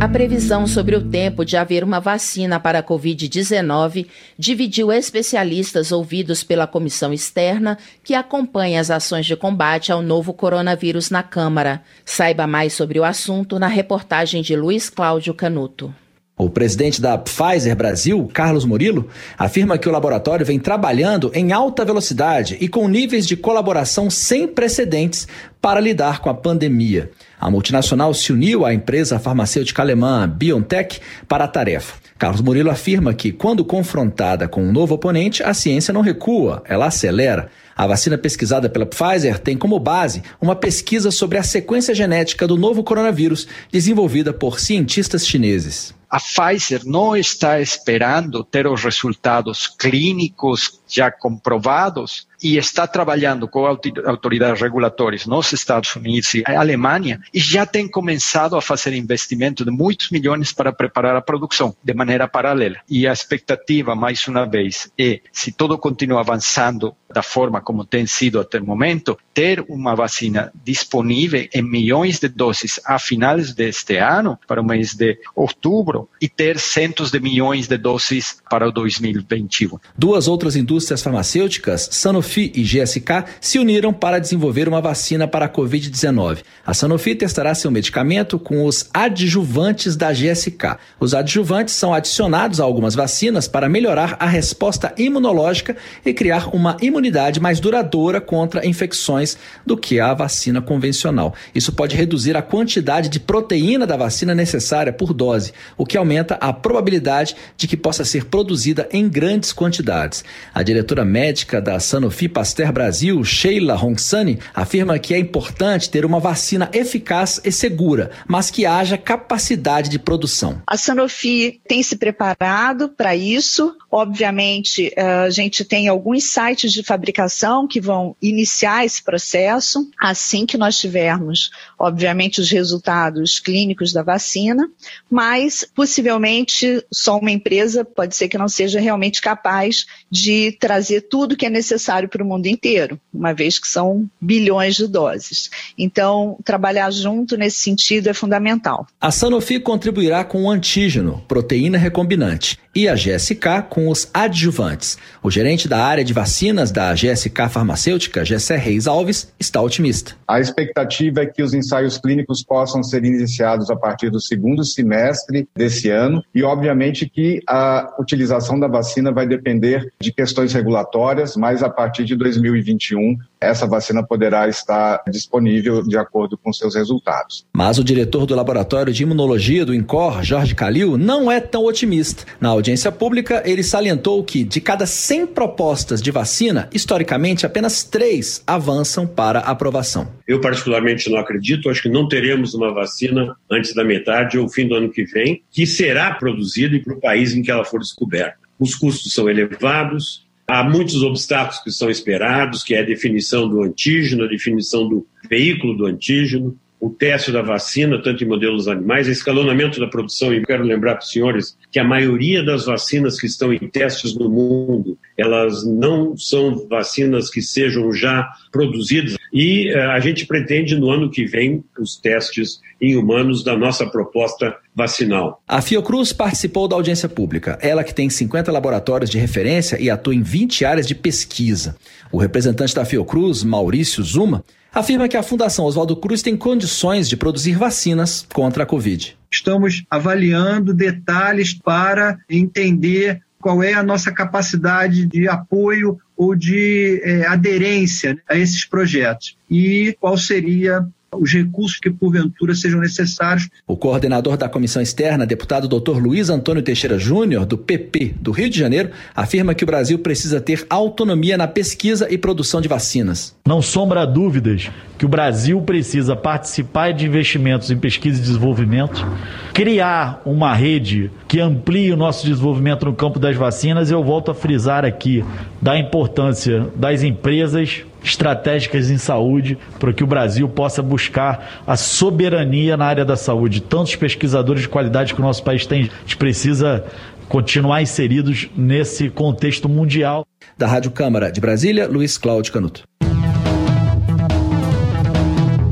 A 0.01 0.07
previsão 0.07 0.64
sobre 0.64 0.94
o 0.94 1.03
tempo 1.03 1.44
de 1.44 1.57
haver 1.57 1.82
uma 1.82 1.99
vacina 1.99 2.61
para 2.61 2.78
a 2.78 2.82
Covid-19 2.84 4.07
dividiu 4.38 4.92
especialistas 4.92 5.90
ouvidos 5.90 6.44
pela 6.44 6.68
comissão 6.68 7.12
externa 7.12 7.76
que 8.05 8.14
acompanha 8.14 8.80
as 8.80 8.92
ações 8.92 9.26
de 9.26 9.34
combate 9.34 9.90
ao 9.90 10.01
novo 10.01 10.32
coronavírus 10.32 11.11
na 11.11 11.24
Câmara. 11.24 11.82
Saiba 12.05 12.46
mais 12.46 12.74
sobre 12.74 13.01
o 13.01 13.05
assunto 13.05 13.59
na 13.59 13.66
reportagem 13.66 14.40
de 14.40 14.55
Luiz 14.55 14.88
Cláudio 14.88 15.34
Canuto. 15.34 15.92
O 16.36 16.49
presidente 16.49 17.03
da 17.03 17.18
Pfizer 17.18 17.74
Brasil, 17.74 18.30
Carlos 18.32 18.64
Murilo, 18.64 19.09
afirma 19.36 19.76
que 19.76 19.88
o 19.88 19.92
laboratório 19.92 20.46
vem 20.46 20.61
trabalhando 20.61 21.32
em 21.34 21.51
alta 21.51 21.84
velocidade 21.84 22.57
e 22.61 22.68
com 22.68 22.86
níveis 22.86 23.26
de 23.26 23.36
colaboração 23.36 24.09
sem 24.09 24.46
precedentes 24.46 25.26
para 25.61 25.80
lidar 25.80 26.20
com 26.20 26.30
a 26.30 26.34
pandemia. 26.34 27.11
A 27.41 27.51
multinacional 27.51 28.12
se 28.12 28.32
uniu 28.32 28.64
à 28.64 28.74
empresa 28.74 29.18
farmacêutica 29.18 29.82
alemã 29.82 30.28
BioNTech 30.28 31.01
para 31.28 31.45
a 31.45 31.49
tarefa. 31.49 31.97
Carlos 32.18 32.41
Murilo 32.41 32.70
afirma 32.70 33.14
que, 33.14 33.30
quando 33.30 33.64
confrontada 33.64 34.49
com 34.49 34.62
um 34.62 34.72
novo 34.72 34.97
oponente, 34.97 35.43
a 35.43 35.55
ciência 35.55 35.95
não 35.95 36.01
recua, 36.01 36.62
ela 36.66 36.86
acelera. 36.86 37.49
A 37.76 37.86
vacina 37.86 38.18
pesquisada 38.18 38.68
pela 38.68 38.84
Pfizer 38.84 39.39
tem 39.39 39.57
como 39.57 39.78
base 39.78 40.22
uma 40.41 40.57
pesquisa 40.57 41.12
sobre 41.12 41.39
a 41.39 41.45
sequência 41.45 41.95
genética 41.95 42.45
do 42.45 42.57
novo 42.57 42.82
coronavírus, 42.82 43.47
desenvolvida 43.70 44.32
por 44.32 44.59
cientistas 44.59 45.24
chineses. 45.24 45.95
A 46.11 46.18
Pfizer 46.18 46.82
não 46.84 47.16
está 47.16 47.61
esperando 47.61 48.43
ter 48.43 48.66
os 48.66 48.82
resultados 48.82 49.68
clínicos 49.68 50.80
já 50.89 51.11
comprovados 51.11 52.28
e 52.43 52.57
está 52.57 52.86
trabalhando 52.86 53.49
com 53.49 53.66
autoridades 53.66 54.61
regulatórias 54.61 55.26
nos 55.26 55.53
Estados 55.53 55.95
Unidos 55.97 56.34
e 56.34 56.45
Alemanha 56.47 57.20
e 57.32 57.41
já 57.41 57.66
tem 57.66 57.89
começado 57.89 58.57
a 58.57 58.62
fazer 58.62 58.95
investimento 58.95 59.64
de 59.64 59.70
muitos 59.70 60.11
milhões 60.11 60.53
para 60.53 60.72
preparar 60.72 61.16
a 61.16 61.22
produção 61.22 61.74
de 61.82 61.95
maneira 61.95 62.28
paralela. 62.28 62.76
E 62.89 63.07
a 63.07 63.12
expectativa, 63.12 63.95
mais 63.95 64.26
uma 64.28 64.47
vez, 64.47 64.91
é, 64.99 65.20
se 65.32 65.53
tudo 65.53 65.76
continua 65.78 66.20
avançando 66.20 66.95
da 67.12 67.22
forma 67.22 67.61
como 67.61 67.84
tem 67.84 68.07
sido 68.07 68.39
até 68.39 68.61
o 68.61 68.64
momento, 68.64 69.18
ter 69.32 69.64
uma 69.68 69.95
vacina 69.95 70.53
disponível 70.62 71.49
em 71.53 71.62
milhões 71.62 72.18
de 72.18 72.28
doses 72.28 72.78
a 72.84 72.99
finais 72.99 73.55
deste 73.55 73.97
ano, 73.97 74.39
para 74.47 74.61
o 74.61 74.64
mês 74.64 74.95
de 74.95 75.18
outubro, 75.34 76.09
e 76.20 76.28
ter 76.28 76.59
centos 76.59 77.11
de 77.11 77.18
milhões 77.18 77.66
de 77.66 77.78
doses 77.78 78.43
para 78.51 78.68
o 78.68 78.72
2021. 78.72 79.78
Duas 79.97 80.28
outras 80.28 80.55
indústrias 80.55 81.03
farmacêuticas, 81.03 81.89
Sanofi 81.91 82.28
e 82.37 82.62
GSK, 82.62 83.24
se 83.41 83.59
uniram 83.59 83.93
para 83.93 84.18
desenvolver 84.18 84.68
uma 84.68 84.81
vacina 84.81 85.26
para 85.26 85.47
a 85.47 85.49
Covid-19. 85.49 86.39
A 86.66 86.74
Sanofi 86.74 87.14
testará 87.14 87.55
seu 87.55 87.70
medicamento 87.70 88.39
com 88.39 88.64
os 88.66 88.89
adjuvantes 88.93 89.97
da 89.97 90.12
GSK. 90.12 90.76
Os 91.01 91.14
adjuvantes 91.14 91.74
são 91.74 91.95
adicionados 91.95 92.61
a 92.61 92.64
algumas 92.64 92.95
vacinas 92.95 93.49
para 93.49 93.68
melhorar 93.68 94.16
a 94.20 94.26
resposta 94.26 94.93
imunológica 94.99 95.76
e 96.05 96.12
criar 96.12 96.55
uma 96.55 96.76
imunidade 96.83 97.41
mais 97.41 97.61
duradoura 97.61 98.20
contra 98.20 98.66
infecções 98.66 99.39
do 99.64 99.76
que 99.76 99.99
a 99.99 100.12
vacina 100.12 100.61
convencional. 100.61 101.35
Isso 101.55 101.72
pode 101.72 101.97
reduzir 101.97 102.37
a 102.37 102.43
quantidade 102.43 103.09
de 103.09 103.20
proteína 103.20 103.87
da 103.87 103.97
vacina 103.97 104.35
necessária 104.35 104.93
por 104.93 105.14
dose, 105.14 105.53
o 105.76 105.87
que 105.87 105.97
aumenta 105.97 106.35
a 106.35 106.53
probabilidade 106.53 107.35
de 107.57 107.66
que 107.66 107.76
possa 107.76 108.05
ser 108.05 108.26
produzida 108.26 108.89
em 108.93 109.09
grandes 109.09 109.53
quantidades. 109.53 110.24
A 110.53 110.62
diretora 110.62 111.05
médica 111.05 111.61
da 111.61 111.79
Sanofi 111.79 112.18
Pasteur 112.27 112.73
Brasil, 112.73 113.23
Sheila 113.23 113.75
Ronsani, 113.75 114.39
afirma 114.55 114.99
que 114.99 115.12
é 115.12 115.19
importante 115.19 115.91
ter 115.91 116.07
uma 116.07 116.19
vacina 116.19 116.71
eficaz 116.73 117.39
e 117.45 117.53
segura, 117.53 118.11
mas 118.27 118.51
que 118.51 118.64
haja 118.64 118.97
capacidade 118.97 119.91
de 119.91 119.99
produção. 119.99 120.62
A 120.66 120.79
Sanofi 120.79 121.61
tem 121.69 121.83
se 121.83 121.97
preparado 121.97 122.89
para 122.89 123.14
isso. 123.14 123.77
Obviamente, 123.91 124.91
eh, 124.97 125.03
a 125.03 125.31
gente 125.31 125.64
tem 125.64 125.89
alguns 125.89 126.25
sites 126.25 126.73
de 126.73 126.83
fabricação 126.83 127.69
que 127.69 127.81
vão 127.81 128.16
iniciar 128.23 128.87
esse 128.87 129.03
processo 129.03 129.89
assim 130.01 130.47
que 130.47 130.57
nós 130.57 130.79
tivermos, 130.79 131.51
obviamente, 131.79 132.41
os 132.41 132.51
resultados 132.51 133.39
clínicos 133.39 133.93
da 133.93 134.03
vacina, 134.03 134.71
mas 135.11 135.66
possivelmente 135.75 136.83
só 136.93 137.19
uma 137.19 137.31
empresa 137.31 137.85
pode 137.85 138.16
ser 138.16 138.29
que 138.29 138.39
não 138.39 138.49
seja 138.49 138.81
realmente 138.81 139.21
capaz 139.21 139.87
de 140.11 140.53
trazer 140.53 141.03
tudo 141.03 141.37
que 141.37 141.47
é 141.47 141.51
necessário 141.51 142.07
para 142.09 142.22
o 142.22 142.26
mundo 142.26 142.46
inteiro, 142.46 142.98
uma 143.12 143.32
vez 143.32 143.59
que 143.59 143.68
são 143.68 144.09
bilhões 144.20 144.76
de 144.76 144.86
doses. 144.86 145.50
Então, 145.76 146.38
trabalhar 146.44 146.90
junto 146.90 147.36
nesse 147.36 147.59
sentido 147.59 148.09
é 148.09 148.14
fundamental. 148.14 148.86
A 149.00 149.11
Sanofi 149.11 149.61
contribuirá 149.61 150.24
com 150.24 150.44
o 150.44 150.50
antígeno, 150.50 151.22
proteína 151.28 151.78
recombinante, 151.78 152.59
e 152.74 152.88
a 152.88 152.94
GSK 152.94 153.62
com 153.68 153.88
os 153.88 154.09
adjuvantes. 154.14 154.96
O 155.20 155.30
gerente 155.30 155.66
da 155.66 155.84
área 155.84 156.04
de 156.04 156.12
vacinas 156.12 156.70
da 156.70 156.94
GSK 156.94 157.48
Farmacêutica, 157.50 158.24
Gessé 158.24 158.56
Reis 158.56 158.86
Alves, 158.86 159.32
está 159.38 159.61
otimista. 159.61 160.14
A 160.28 160.38
expectativa 160.38 161.22
é 161.22 161.26
que 161.26 161.42
os 161.42 161.52
ensaios 161.52 161.98
clínicos 161.98 162.44
possam 162.44 162.82
ser 162.82 163.04
iniciados 163.04 163.68
a 163.68 163.76
partir 163.76 164.11
do 164.11 164.20
segundo 164.20 164.64
semestre 164.64 165.48
desse 165.56 165.90
ano 165.90 166.22
e, 166.32 166.44
obviamente, 166.44 167.09
que 167.09 167.40
a 167.48 167.96
utilização 167.98 168.61
da 168.61 168.68
vacina 168.68 169.11
vai 169.11 169.26
depender 169.26 169.92
de 170.00 170.12
questões 170.12 170.52
regulatórias, 170.52 171.36
mas 171.36 171.64
a 171.64 171.70
partir 171.99 172.05
de 172.05 172.16
2021 172.16 173.18
essa 173.40 173.66
vacina 173.66 174.03
poderá 174.03 174.49
estar 174.49 175.03
disponível 175.11 175.82
de 175.82 175.96
acordo 175.96 176.36
com 176.36 176.53
seus 176.53 176.74
resultados. 176.74 177.46
Mas 177.53 177.78
o 177.78 177.84
diretor 177.84 178.26
do 178.26 178.34
Laboratório 178.34 178.92
de 178.92 179.03
Imunologia 179.03 179.64
do 179.64 179.74
INCOR, 179.74 180.24
Jorge 180.24 180.55
Calil, 180.55 180.99
não 180.99 181.30
é 181.30 181.40
tão 181.40 181.64
otimista. 181.64 182.24
Na 182.40 182.49
audiência 182.49 182.90
pública, 182.90 183.42
ele 183.46 183.62
salientou 183.62 184.24
que 184.24 184.42
de 184.42 184.61
cada 184.61 184.86
100 184.86 185.28
propostas 185.28 186.03
de 186.03 186.11
vacina, 186.11 186.68
historicamente 186.72 187.46
apenas 187.46 187.84
três 187.84 188.42
avançam 188.44 189.07
para 189.07 189.38
aprovação. 189.40 190.09
Eu 190.26 190.40
particularmente 190.40 191.09
não 191.09 191.18
acredito, 191.18 191.70
acho 191.70 191.82
que 191.82 191.88
não 191.88 192.09
teremos 192.09 192.55
uma 192.55 192.74
vacina 192.74 193.36
antes 193.51 193.72
da 193.72 193.84
metade 193.84 194.36
ou 194.36 194.49
fim 194.49 194.66
do 194.66 194.74
ano 194.74 194.90
que 194.90 195.05
vem, 195.05 195.42
que 195.51 195.64
será 195.64 196.12
produzida 196.12 196.78
para 196.80 196.94
o 196.94 197.01
país 197.01 197.34
em 197.34 197.42
que 197.42 197.51
ela 197.51 197.64
for 197.64 197.78
descoberta. 197.78 198.36
Os 198.59 198.74
custos 198.74 199.14
são 199.14 199.30
elevados, 199.30 200.28
Há 200.51 200.64
muitos 200.64 201.03
obstáculos 201.03 201.61
que 201.62 201.70
são 201.70 201.90
esperados, 201.90 202.64
que 202.64 202.74
é 202.74 202.80
a 202.80 202.84
definição 202.84 203.46
do 203.46 203.62
antígeno, 203.62 204.24
a 204.24 204.28
definição 204.28 204.88
do 204.88 205.07
veículo 205.28 205.76
do 205.76 205.84
antígeno, 205.84 206.59
o 206.81 206.91
teste 206.91 207.33
da 207.33 207.43
vacina, 207.43 208.01
tanto 208.01 208.22
em 208.22 208.26
modelos 208.26 208.68
animais, 208.68 209.09
escalonamento 209.09 209.81
da 209.81 209.87
produção. 209.87 210.33
E 210.33 210.45
quero 210.45 210.62
lembrar 210.62 210.95
para 210.95 211.05
os 211.05 211.11
senhores 211.11 211.57
que 211.70 211.79
a 211.79 211.85
maioria 211.85 212.43
das 212.43 212.66
vacinas 212.66 213.20
que 213.20 213.26
estão 213.26 213.53
em 213.53 213.68
testes 213.68 214.14
no 214.14 214.29
mundo, 214.29 214.97
elas 215.16 215.66
não 215.66 216.16
são 216.16 216.66
vacinas 216.68 217.31
que 217.31 217.43
sejam 217.43 217.93
já 217.93 218.29
produzidas. 218.53 219.16
E 219.33 219.72
uh, 219.74 219.91
a 219.91 220.01
gente 220.01 220.24
pretende 220.26 220.76
no 220.76 220.91
ano 220.91 221.11
que 221.11 221.24
vem 221.24 221.64
os 221.79 221.97
testes 221.97 222.61
em 222.81 222.97
humanos 222.97 223.43
da 223.43 223.57
nossa 223.57 223.85
proposta 223.87 224.57
vacinal. 224.74 225.43
A 225.49 225.61
Fiocruz 225.61 226.12
participou 226.12 226.68
da 226.68 226.76
audiência 226.76 227.09
pública. 227.09 227.59
Ela 227.61 227.83
que 227.83 227.93
tem 227.93 228.09
50 228.09 228.53
laboratórios 228.53 229.11
de 229.11 229.18
referência 229.18 229.81
e 229.81 229.91
atua 229.91 230.14
em 230.14 230.22
20 230.22 230.64
áreas 230.64 230.87
de 230.87 230.95
pesquisa. 230.95 231.76
O 232.12 232.18
representante 232.18 232.74
da 232.74 232.85
Fiocruz, 232.85 233.43
Maurício 233.43 234.03
Zuma, 234.05 234.45
afirma 234.73 235.09
que 235.09 235.16
a 235.16 235.23
Fundação 235.23 235.64
Oswaldo 235.64 235.97
Cruz 235.97 236.23
tem 236.23 236.37
condições 236.37 237.09
de 237.09 237.16
produzir 237.16 237.57
vacinas 237.57 238.27
contra 238.33 238.62
a 238.62 238.66
Covid. 238.66 239.16
Estamos 239.31 239.85
avaliando 239.91 240.73
detalhes 240.73 241.53
para 241.53 242.19
entender 242.29 243.21
qual 243.41 243.62
é 243.62 243.73
a 243.73 243.83
nossa 243.83 244.11
capacidade 244.12 245.07
de 245.07 245.29
apoio 245.29 245.99
ou 246.16 246.35
de 246.35 247.01
é, 247.05 247.27
aderência 247.27 248.19
a 248.29 248.37
esses 248.37 248.64
projetos 248.64 249.37
e 249.49 249.97
qual 250.01 250.19
seria 250.19 250.87
os 251.16 251.32
recursos 251.32 251.78
que 251.78 251.90
porventura 251.90 252.54
sejam 252.54 252.80
necessários. 252.80 253.48
O 253.66 253.76
coordenador 253.76 254.36
da 254.36 254.48
comissão 254.48 254.82
externa, 254.82 255.26
deputado 255.26 255.68
Dr. 255.68 255.98
Luiz 255.98 256.28
Antônio 256.28 256.62
Teixeira 256.62 256.98
Júnior, 256.98 257.46
do 257.46 257.56
PP 257.56 258.14
do 258.20 258.30
Rio 258.30 258.50
de 258.50 258.59
Janeiro, 258.59 258.90
afirma 259.14 259.54
que 259.54 259.64
o 259.64 259.66
Brasil 259.66 259.98
precisa 259.98 260.40
ter 260.40 260.66
autonomia 260.68 261.36
na 261.36 261.48
pesquisa 261.48 262.06
e 262.11 262.18
produção 262.18 262.61
de 262.61 262.68
vacinas. 262.68 263.34
Não 263.46 263.62
sombra 263.62 264.06
dúvidas 264.06 264.70
que 264.98 265.06
o 265.06 265.09
Brasil 265.09 265.61
precisa 265.62 266.16
participar 266.16 266.92
de 266.92 267.06
investimentos 267.06 267.70
em 267.70 267.78
pesquisa 267.78 268.18
e 268.18 268.22
desenvolvimento, 268.22 269.06
criar 269.54 270.20
uma 270.24 270.52
rede 270.52 271.11
que 271.26 271.40
amplie 271.40 271.92
o 271.92 271.96
nosso 271.96 272.26
desenvolvimento 272.26 272.84
no 272.84 272.94
campo 272.94 273.18
das 273.18 273.36
vacinas. 273.36 273.90
Eu 273.90 274.02
volto 274.02 274.30
a 274.30 274.34
frisar 274.34 274.84
aqui 274.84 275.24
da 275.62 275.78
importância 275.78 276.66
das 276.74 277.02
empresas 277.02 277.84
estratégicas 278.03 278.90
em 278.90 278.99
saúde 278.99 279.59
para 279.78 279.92
que 279.92 280.05
o 280.05 280.07
Brasil 280.07 280.49
possa 280.49 280.82
buscar 280.82 281.62
a 281.66 281.76
soberania 281.76 282.76
na 282.76 282.86
área 282.86 283.05
da 283.05 283.16
saúde. 283.16 283.61
Tantos 283.61 283.96
pesquisadores 283.96 284.62
de 284.62 284.68
qualidade 284.68 285.14
que 285.14 285.20
o 285.20 285.24
nosso 285.24 285.42
país 285.42 285.66
tem, 285.66 285.82
a 285.82 286.01
gente 286.01 286.16
precisa 286.16 286.84
continuar 287.28 287.82
inseridos 287.82 288.49
nesse 288.57 289.11
contexto 289.11 289.68
mundial. 289.68 290.26
Da 290.57 290.66
Rádio 290.66 290.90
Câmara 290.90 291.30
de 291.30 291.40
Brasília, 291.40 291.86
Luiz 291.86 292.16
Cláudio 292.16 292.53
Canuto. 292.53 292.84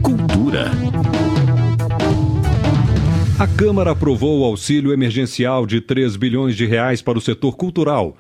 Cultura. 0.03 0.71
A 3.39 3.47
Câmara 3.47 3.91
aprovou 3.91 4.41
o 4.41 4.45
auxílio 4.45 4.93
emergencial 4.93 5.67
de 5.67 5.81
3 5.81 6.17
bilhões 6.17 6.57
de 6.57 6.65
reais 6.65 7.03
para 7.03 7.19
o 7.19 7.21
setor 7.21 7.57
cultural. 7.57 8.17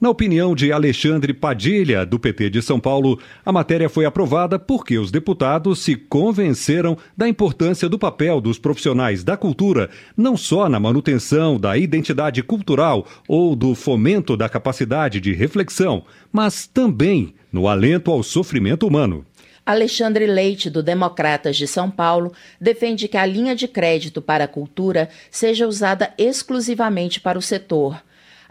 Na 0.00 0.08
opinião 0.08 0.54
de 0.54 0.72
Alexandre 0.72 1.34
Padilha, 1.34 2.06
do 2.06 2.18
PT 2.18 2.48
de 2.48 2.62
São 2.62 2.80
Paulo, 2.80 3.20
a 3.44 3.52
matéria 3.52 3.86
foi 3.86 4.06
aprovada 4.06 4.58
porque 4.58 4.96
os 4.96 5.10
deputados 5.10 5.80
se 5.80 5.94
convenceram 5.94 6.96
da 7.14 7.28
importância 7.28 7.86
do 7.86 7.98
papel 7.98 8.40
dos 8.40 8.58
profissionais 8.58 9.22
da 9.22 9.36
cultura, 9.36 9.90
não 10.16 10.38
só 10.38 10.70
na 10.70 10.80
manutenção 10.80 11.60
da 11.60 11.76
identidade 11.76 12.42
cultural 12.42 13.06
ou 13.28 13.54
do 13.54 13.74
fomento 13.74 14.38
da 14.38 14.48
capacidade 14.48 15.20
de 15.20 15.34
reflexão, 15.34 16.02
mas 16.32 16.66
também 16.66 17.34
no 17.52 17.68
alento 17.68 18.10
ao 18.10 18.22
sofrimento 18.22 18.86
humano. 18.86 19.26
Alexandre 19.66 20.26
Leite, 20.26 20.70
do 20.70 20.82
Democratas 20.82 21.58
de 21.58 21.66
São 21.66 21.90
Paulo, 21.90 22.32
defende 22.58 23.06
que 23.06 23.18
a 23.18 23.26
linha 23.26 23.54
de 23.54 23.68
crédito 23.68 24.22
para 24.22 24.44
a 24.44 24.48
cultura 24.48 25.10
seja 25.30 25.68
usada 25.68 26.10
exclusivamente 26.16 27.20
para 27.20 27.38
o 27.38 27.42
setor. 27.42 28.00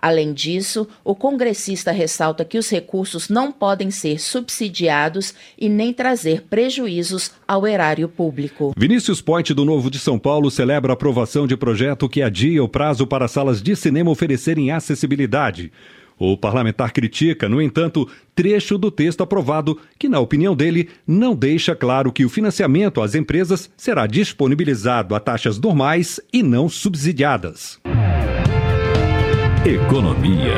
Além 0.02 0.34
disso, 0.34 0.88
o 1.04 1.14
congressista 1.14 1.91
ressalta 1.91 2.45
que 2.45 2.58
os 2.58 2.70
recursos 2.70 3.30
não 3.30 3.52
podem 3.52 3.91
ser 3.91 4.20
subsidiados 4.20 5.34
e 5.58 5.68
nem 5.68 5.93
trazer 5.93 6.43
prejuízos 6.43 7.32
ao 7.47 7.68
erário 7.68 8.08
público. 8.08 8.74
Vinícius 8.78 9.22
Point, 9.22 9.54
do 9.54 9.66
Novo 9.66 9.91
de 9.91 10.00
São 10.00 10.18
Paulo, 10.18 10.50
celebra 10.50 10.93
a 10.93 10.95
aprovação 10.95 11.45
de 11.45 11.58
projeto 11.58 12.08
que 12.08 12.22
adia 12.22 12.64
o 12.64 12.70
prazo 12.70 13.06
para 13.06 13.28
salas 13.28 13.62
de 13.62 13.76
cinema 13.76 14.10
oferecerem 14.10 14.72
acessibilidade. 14.72 15.72
O 16.18 16.36
parlamentar 16.36 16.91
critica, 16.91 17.47
no 17.47 17.62
entanto, 17.62 18.06
trecho 18.36 18.78
do 18.78 18.91
texto 18.91 19.24
aprovado 19.24 19.80
que, 19.97 20.10
na 20.10 20.20
opinião 20.20 20.54
dele, 20.54 20.89
não 21.08 21.34
deixa 21.34 21.74
claro 21.74 22.12
que 22.12 22.26
o 22.26 22.30
financiamento 22.30 23.02
às 23.02 23.16
empresas 23.16 23.70
será 23.78 24.06
disponibilizado 24.06 25.16
a 25.16 25.20
taxas 25.20 25.58
normais 25.58 26.20
e 26.34 26.43
não 26.43 26.68
subsidiadas. 26.68 27.80
Economia. 29.66 30.53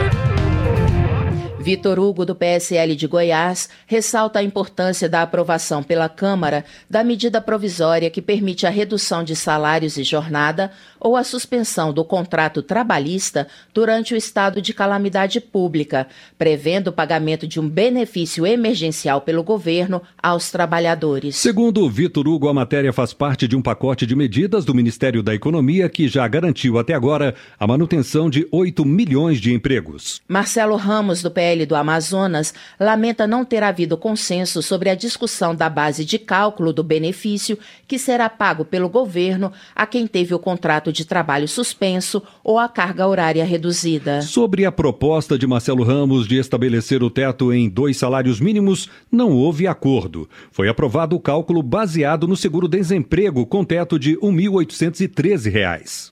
Vitor 1.60 1.98
Hugo, 2.00 2.24
do 2.24 2.36
PSL 2.36 2.96
de 2.96 3.08
Goiás, 3.08 3.68
ressalta 3.88 4.38
a 4.38 4.44
importância 4.44 5.10
da 5.10 5.24
aprovação 5.24 5.82
pela 5.82 6.08
Câmara 6.08 6.64
da 6.88 7.04
medida 7.04 7.42
provisória 7.42 8.12
que 8.12 8.22
permite 8.22 8.68
a 8.68 8.70
redução 8.70 9.24
de 9.24 9.36
salários 9.36 9.98
e 9.98 10.04
jornada 10.04 10.72
ou 11.02 11.16
a 11.16 11.24
suspensão 11.24 11.92
do 11.92 12.06
contrato 12.06 12.62
trabalhista 12.62 13.48
durante 13.74 14.14
o 14.14 14.18
estado 14.18 14.62
de 14.62 14.72
calamidade 14.72 15.42
pública, 15.42 16.08
prevendo 16.38 16.90
o 16.90 16.94
pagamento 16.94 17.48
de 17.48 17.60
um 17.60 17.68
benefício 17.68 18.46
emergencial 18.46 19.22
pelo 19.22 19.44
governo 19.44 20.02
aos 20.22 20.52
trabalhadores. 20.52 21.36
Segundo 21.36 21.90
Vitor 21.90 22.28
Hugo, 22.28 22.48
a 22.48 22.54
matéria 22.54 22.94
faz 22.94 23.14
parte 23.14 23.48
de 23.48 23.56
um 23.56 23.62
pacote 23.62 24.06
de 24.06 24.16
medidas 24.16 24.64
do 24.64 24.76
Ministério 24.76 25.24
da 25.24 25.34
Economia 25.34 25.90
que 25.90 26.08
já 26.08 26.28
garantiu 26.28 26.78
até 26.78 26.94
agora 26.94 27.34
a 27.60 27.66
manutenção 27.66 28.30
de 28.30 28.48
8 28.52 28.86
milhões 28.86 29.42
de 29.42 29.52
empregos. 29.52 30.22
Marcelo 30.28 30.76
Ramos, 30.76 31.24
do 31.24 31.32
PL 31.32 31.66
do 31.66 31.76
Amazonas 31.76 32.54
lamenta 32.80 33.26
não 33.26 33.44
ter 33.44 33.64
havido 33.64 33.98
consenso 33.98 34.62
sobre 34.62 34.90
a 34.90 34.96
discussão 34.96 35.56
da 35.56 35.68
base 35.68 36.06
de 36.06 36.20
cálculo 36.20 36.72
do 36.72 36.84
benefício 36.84 37.58
que 37.88 37.98
será 37.98 38.30
pago 38.30 38.64
pelo 38.64 38.88
governo 38.88 39.52
a 39.76 39.88
quem 39.88 40.06
teve 40.06 40.36
o 40.36 40.40
contrato 40.40 40.91
de 40.92 41.06
trabalho 41.06 41.48
suspenso 41.48 42.22
ou 42.44 42.60
a 42.60 42.68
carga 42.68 43.08
horária 43.08 43.46
reduzida. 43.46 44.22
Sobre 44.22 44.66
a 44.66 44.72
proposta 44.72 45.38
de 45.38 45.48
Marcelo 45.48 45.84
Ramos 45.84 46.28
de 46.28 46.38
estabelecer 46.38 47.04
o 47.04 47.10
teto 47.10 47.54
em 47.54 47.70
dois 47.70 47.98
salários 47.98 48.40
mínimos, 48.40 48.90
não 49.12 49.32
houve 49.32 49.68
acordo. 49.68 50.30
Foi 50.52 50.68
aprovado 50.68 51.16
o 51.16 51.20
cálculo 51.20 51.62
baseado 51.64 52.28
no 52.28 52.36
seguro-desemprego 52.36 53.46
com 53.46 53.64
teto 53.64 53.98
de 53.98 54.12
R$ 54.12 54.20
1.813. 54.22 56.12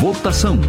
Votação. 0.00 0.60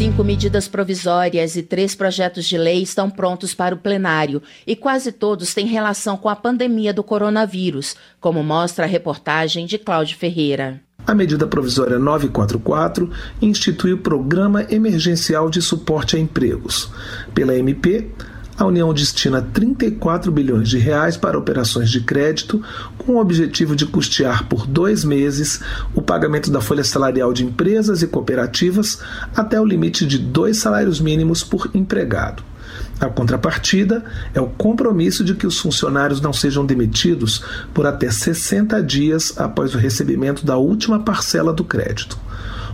Cinco 0.00 0.24
medidas 0.24 0.66
provisórias 0.66 1.56
e 1.56 1.62
três 1.62 1.94
projetos 1.94 2.46
de 2.46 2.56
lei 2.56 2.80
estão 2.82 3.10
prontos 3.10 3.52
para 3.52 3.74
o 3.74 3.78
plenário 3.78 4.42
e 4.66 4.74
quase 4.74 5.12
todos 5.12 5.52
têm 5.52 5.66
relação 5.66 6.16
com 6.16 6.30
a 6.30 6.34
pandemia 6.34 6.90
do 6.90 7.04
coronavírus, 7.04 7.94
como 8.18 8.42
mostra 8.42 8.86
a 8.86 8.88
reportagem 8.88 9.66
de 9.66 9.76
Cláudio 9.76 10.16
Ferreira. 10.16 10.80
A 11.06 11.14
medida 11.14 11.46
provisória 11.46 11.98
944 11.98 13.10
institui 13.42 13.92
o 13.92 13.98
Programa 13.98 14.66
Emergencial 14.70 15.50
de 15.50 15.60
Suporte 15.60 16.16
a 16.16 16.18
Empregos. 16.18 16.90
Pela 17.34 17.54
MP, 17.54 18.10
a 18.60 18.66
União 18.66 18.92
destina 18.92 19.40
34 19.40 20.30
bilhões 20.30 20.68
de 20.68 20.76
reais 20.76 21.16
para 21.16 21.38
operações 21.38 21.88
de 21.88 22.02
crédito, 22.02 22.62
com 22.98 23.12
o 23.12 23.18
objetivo 23.18 23.74
de 23.74 23.86
custear 23.86 24.46
por 24.48 24.66
dois 24.66 25.02
meses 25.02 25.60
o 25.94 26.02
pagamento 26.02 26.50
da 26.50 26.60
folha 26.60 26.84
salarial 26.84 27.32
de 27.32 27.42
empresas 27.42 28.02
e 28.02 28.06
cooperativas 28.06 29.00
até 29.34 29.58
o 29.58 29.64
limite 29.64 30.06
de 30.06 30.18
dois 30.18 30.58
salários 30.58 31.00
mínimos 31.00 31.42
por 31.42 31.70
empregado. 31.72 32.42
A 33.00 33.08
contrapartida 33.08 34.04
é 34.34 34.40
o 34.42 34.46
compromisso 34.46 35.24
de 35.24 35.34
que 35.34 35.46
os 35.46 35.58
funcionários 35.58 36.20
não 36.20 36.34
sejam 36.34 36.66
demitidos 36.66 37.42
por 37.72 37.86
até 37.86 38.10
60 38.10 38.82
dias 38.82 39.38
após 39.38 39.74
o 39.74 39.78
recebimento 39.78 40.44
da 40.44 40.58
última 40.58 41.00
parcela 41.00 41.50
do 41.50 41.64
crédito. 41.64 42.18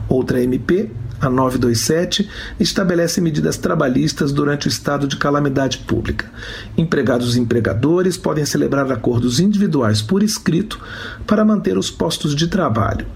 Outra 0.09 0.43
MP, 0.43 0.91
a 1.21 1.29
927, 1.29 2.29
estabelece 2.59 3.21
medidas 3.21 3.57
trabalhistas 3.57 4.33
durante 4.33 4.67
o 4.67 4.69
estado 4.69 5.07
de 5.07 5.17
calamidade 5.17 5.79
pública. 5.79 6.31
Empregados 6.77 7.37
e 7.37 7.41
empregadores 7.41 8.17
podem 8.17 8.45
celebrar 8.45 8.91
acordos 8.91 9.41
individuais 9.41 10.03
por 10.03 10.23
escrito 10.23 10.81
para 11.27 11.45
manter 11.45 11.79
os 11.79 11.91
postos 11.91 12.35
de 12.35 12.49
trabalho. 12.49 13.07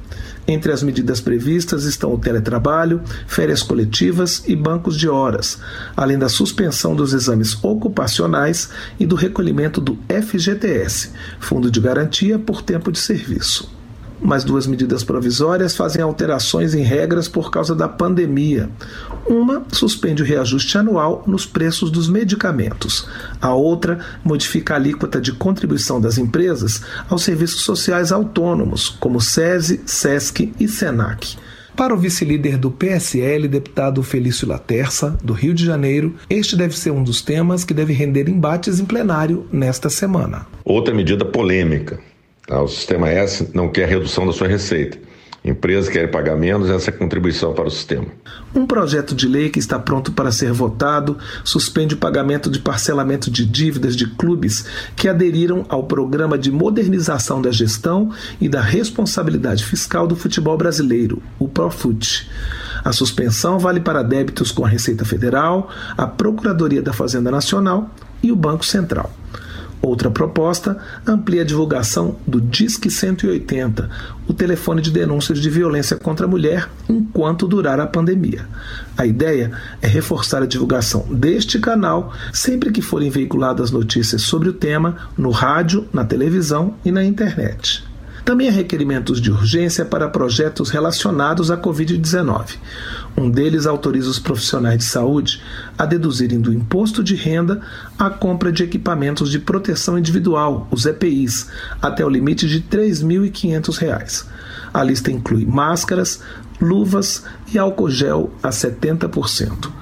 Entre 0.46 0.72
as 0.72 0.82
medidas 0.82 1.20
previstas 1.20 1.84
estão 1.84 2.12
o 2.12 2.18
teletrabalho, 2.18 3.02
férias 3.26 3.62
coletivas 3.62 4.42
e 4.46 4.56
bancos 4.56 4.98
de 4.98 5.08
horas, 5.08 5.58
além 5.96 6.18
da 6.18 6.28
suspensão 6.28 6.94
dos 6.94 7.12
exames 7.12 7.56
ocupacionais 7.62 8.70
e 8.98 9.06
do 9.06 9.14
recolhimento 9.14 9.80
do 9.80 9.98
FGTS, 10.08 11.12
Fundo 11.38 11.70
de 11.70 11.80
Garantia 11.80 12.38
por 12.38 12.62
Tempo 12.62 12.90
de 12.90 12.98
Serviço. 12.98 13.79
Mais 14.22 14.44
duas 14.44 14.66
medidas 14.66 15.02
provisórias 15.02 15.74
fazem 15.74 16.02
alterações 16.02 16.74
em 16.74 16.82
regras 16.82 17.26
por 17.26 17.50
causa 17.50 17.74
da 17.74 17.88
pandemia. 17.88 18.68
Uma 19.26 19.64
suspende 19.72 20.22
o 20.22 20.26
reajuste 20.26 20.76
anual 20.76 21.24
nos 21.26 21.46
preços 21.46 21.90
dos 21.90 22.08
medicamentos. 22.08 23.08
A 23.40 23.54
outra 23.54 23.98
modifica 24.22 24.74
a 24.74 24.76
alíquota 24.76 25.20
de 25.20 25.32
contribuição 25.32 26.00
das 26.00 26.18
empresas 26.18 26.82
aos 27.08 27.22
serviços 27.22 27.62
sociais 27.62 28.12
autônomos, 28.12 28.88
como 28.88 29.20
SESI, 29.20 29.80
SESC 29.86 30.52
e 30.60 30.68
SENAC. 30.68 31.36
Para 31.76 31.94
o 31.94 31.96
vice-líder 31.96 32.58
do 32.58 32.70
PSL, 32.70 33.48
deputado 33.48 34.02
Felício 34.02 34.46
Laterça, 34.46 35.16
do 35.24 35.32
Rio 35.32 35.54
de 35.54 35.64
Janeiro, 35.64 36.14
este 36.28 36.54
deve 36.54 36.76
ser 36.76 36.90
um 36.90 37.02
dos 37.02 37.22
temas 37.22 37.64
que 37.64 37.72
deve 37.72 37.94
render 37.94 38.28
embates 38.28 38.78
em 38.80 38.84
plenário 38.84 39.46
nesta 39.50 39.88
semana. 39.88 40.46
Outra 40.62 40.92
medida 40.92 41.24
polêmica? 41.24 41.98
O 42.58 42.66
sistema 42.66 43.08
S 43.08 43.48
não 43.54 43.68
quer 43.68 43.88
redução 43.88 44.26
da 44.26 44.32
sua 44.32 44.48
receita. 44.48 44.98
Empresas 45.42 45.88
querem 45.88 46.10
pagar 46.10 46.36
menos 46.36 46.68
essa 46.68 46.92
contribuição 46.92 47.54
para 47.54 47.66
o 47.66 47.70
sistema. 47.70 48.06
Um 48.54 48.66
projeto 48.66 49.14
de 49.14 49.26
lei 49.26 49.48
que 49.48 49.58
está 49.58 49.78
pronto 49.78 50.12
para 50.12 50.30
ser 50.30 50.52
votado 50.52 51.16
suspende 51.42 51.94
o 51.94 51.98
pagamento 51.98 52.50
de 52.50 52.58
parcelamento 52.58 53.30
de 53.30 53.46
dívidas 53.46 53.96
de 53.96 54.06
clubes 54.06 54.66
que 54.94 55.08
aderiram 55.08 55.64
ao 55.70 55.84
programa 55.84 56.36
de 56.36 56.50
modernização 56.50 57.40
da 57.40 57.50
gestão 57.50 58.12
e 58.38 58.50
da 58.50 58.60
responsabilidade 58.60 59.64
fiscal 59.64 60.06
do 60.06 60.14
futebol 60.14 60.58
brasileiro, 60.58 61.22
o 61.38 61.48
Profut. 61.48 62.28
A 62.84 62.92
suspensão 62.92 63.58
vale 63.58 63.80
para 63.80 64.02
débitos 64.02 64.52
com 64.52 64.66
a 64.66 64.68
Receita 64.68 65.06
Federal, 65.06 65.70
a 65.96 66.06
Procuradoria 66.06 66.82
da 66.82 66.92
Fazenda 66.92 67.30
Nacional 67.30 67.90
e 68.22 68.30
o 68.30 68.36
Banco 68.36 68.64
Central. 68.64 69.10
Outra 69.82 70.10
proposta 70.10 70.76
amplia 71.06 71.40
a 71.40 71.44
divulgação 71.44 72.16
do 72.26 72.38
Disque 72.38 72.90
180, 72.90 73.88
o 74.28 74.34
telefone 74.34 74.82
de 74.82 74.90
denúncias 74.90 75.38
de 75.38 75.48
violência 75.48 75.96
contra 75.96 76.26
a 76.26 76.28
mulher, 76.28 76.68
enquanto 76.88 77.48
durar 77.48 77.80
a 77.80 77.86
pandemia. 77.86 78.46
A 78.96 79.06
ideia 79.06 79.50
é 79.80 79.86
reforçar 79.86 80.42
a 80.42 80.46
divulgação 80.46 81.06
deste 81.10 81.58
canal 81.58 82.12
sempre 82.32 82.70
que 82.70 82.82
forem 82.82 83.08
veiculadas 83.08 83.70
notícias 83.70 84.20
sobre 84.22 84.50
o 84.50 84.52
tema 84.52 85.08
no 85.16 85.30
rádio, 85.30 85.88
na 85.92 86.04
televisão 86.04 86.74
e 86.84 86.92
na 86.92 87.02
internet. 87.02 87.89
Também 88.30 88.48
há 88.48 88.52
requerimentos 88.52 89.20
de 89.20 89.28
urgência 89.28 89.84
para 89.84 90.08
projetos 90.08 90.70
relacionados 90.70 91.50
à 91.50 91.56
Covid-19. 91.56 92.58
Um 93.16 93.28
deles 93.28 93.66
autoriza 93.66 94.08
os 94.08 94.20
profissionais 94.20 94.78
de 94.78 94.84
saúde 94.84 95.42
a 95.76 95.84
deduzirem 95.84 96.40
do 96.40 96.52
imposto 96.52 97.02
de 97.02 97.16
renda 97.16 97.60
a 97.98 98.08
compra 98.08 98.52
de 98.52 98.62
equipamentos 98.62 99.32
de 99.32 99.40
proteção 99.40 99.98
individual, 99.98 100.68
os 100.70 100.86
EPIs, 100.86 101.48
até 101.82 102.06
o 102.06 102.08
limite 102.08 102.46
de 102.46 102.58
R$ 102.58 102.64
3.500. 102.70 104.26
A 104.72 104.84
lista 104.84 105.10
inclui 105.10 105.44
máscaras, 105.44 106.22
luvas 106.60 107.24
e 107.52 107.58
álcool 107.58 107.90
gel 107.90 108.30
a 108.40 108.50
70%. 108.50 109.72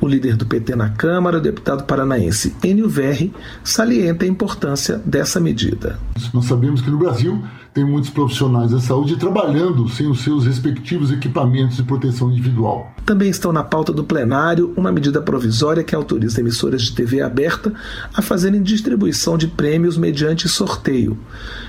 O 0.00 0.06
líder 0.06 0.36
do 0.36 0.46
PT 0.46 0.76
na 0.76 0.90
Câmara, 0.90 1.38
o 1.38 1.40
deputado 1.40 1.84
paranaense 1.84 2.54
Enio 2.62 2.88
Verri, 2.88 3.32
salienta 3.64 4.24
a 4.24 4.28
importância 4.28 5.00
dessa 5.04 5.40
medida. 5.40 5.98
Nós 6.32 6.44
sabemos 6.44 6.80
que 6.80 6.90
no 6.90 6.98
Brasil 6.98 7.42
tem 7.74 7.84
muitos 7.84 8.10
profissionais 8.10 8.70
da 8.70 8.80
saúde 8.80 9.16
trabalhando 9.16 9.88
sem 9.88 10.08
os 10.08 10.22
seus 10.22 10.44
respectivos 10.44 11.12
equipamentos 11.12 11.76
de 11.76 11.82
proteção 11.82 12.30
individual. 12.30 12.92
Também 13.04 13.30
estão 13.30 13.52
na 13.52 13.62
pauta 13.62 13.92
do 13.92 14.04
plenário 14.04 14.72
uma 14.76 14.90
medida 14.90 15.22
provisória 15.22 15.84
que 15.84 15.94
autoriza 15.94 16.40
emissoras 16.40 16.82
de 16.82 16.92
TV 16.92 17.20
aberta 17.20 17.72
a 18.14 18.20
fazerem 18.20 18.62
distribuição 18.62 19.38
de 19.38 19.46
prêmios 19.46 19.96
mediante 19.96 20.48
sorteio, 20.48 21.18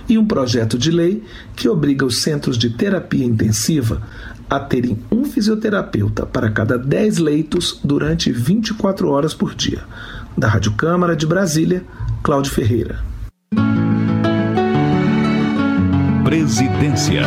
e 0.07 0.17
um 0.17 0.25
projeto 0.25 0.77
de 0.77 0.91
lei 0.91 1.23
que 1.55 1.69
obriga 1.69 2.05
os 2.05 2.21
centros 2.21 2.57
de 2.57 2.69
terapia 2.69 3.25
intensiva 3.25 4.01
a 4.49 4.59
terem 4.59 4.97
um 5.11 5.23
fisioterapeuta 5.25 6.25
para 6.25 6.49
cada 6.49 6.77
10 6.77 7.19
leitos 7.19 7.79
durante 7.83 8.31
24 8.31 9.09
horas 9.09 9.33
por 9.33 9.53
dia. 9.53 9.83
Da 10.35 10.47
Rádio 10.47 10.71
Câmara 10.73 11.15
de 11.15 11.27
Brasília, 11.27 11.83
Cláudio 12.23 12.51
Ferreira. 12.51 13.03
Presidência. 16.23 17.21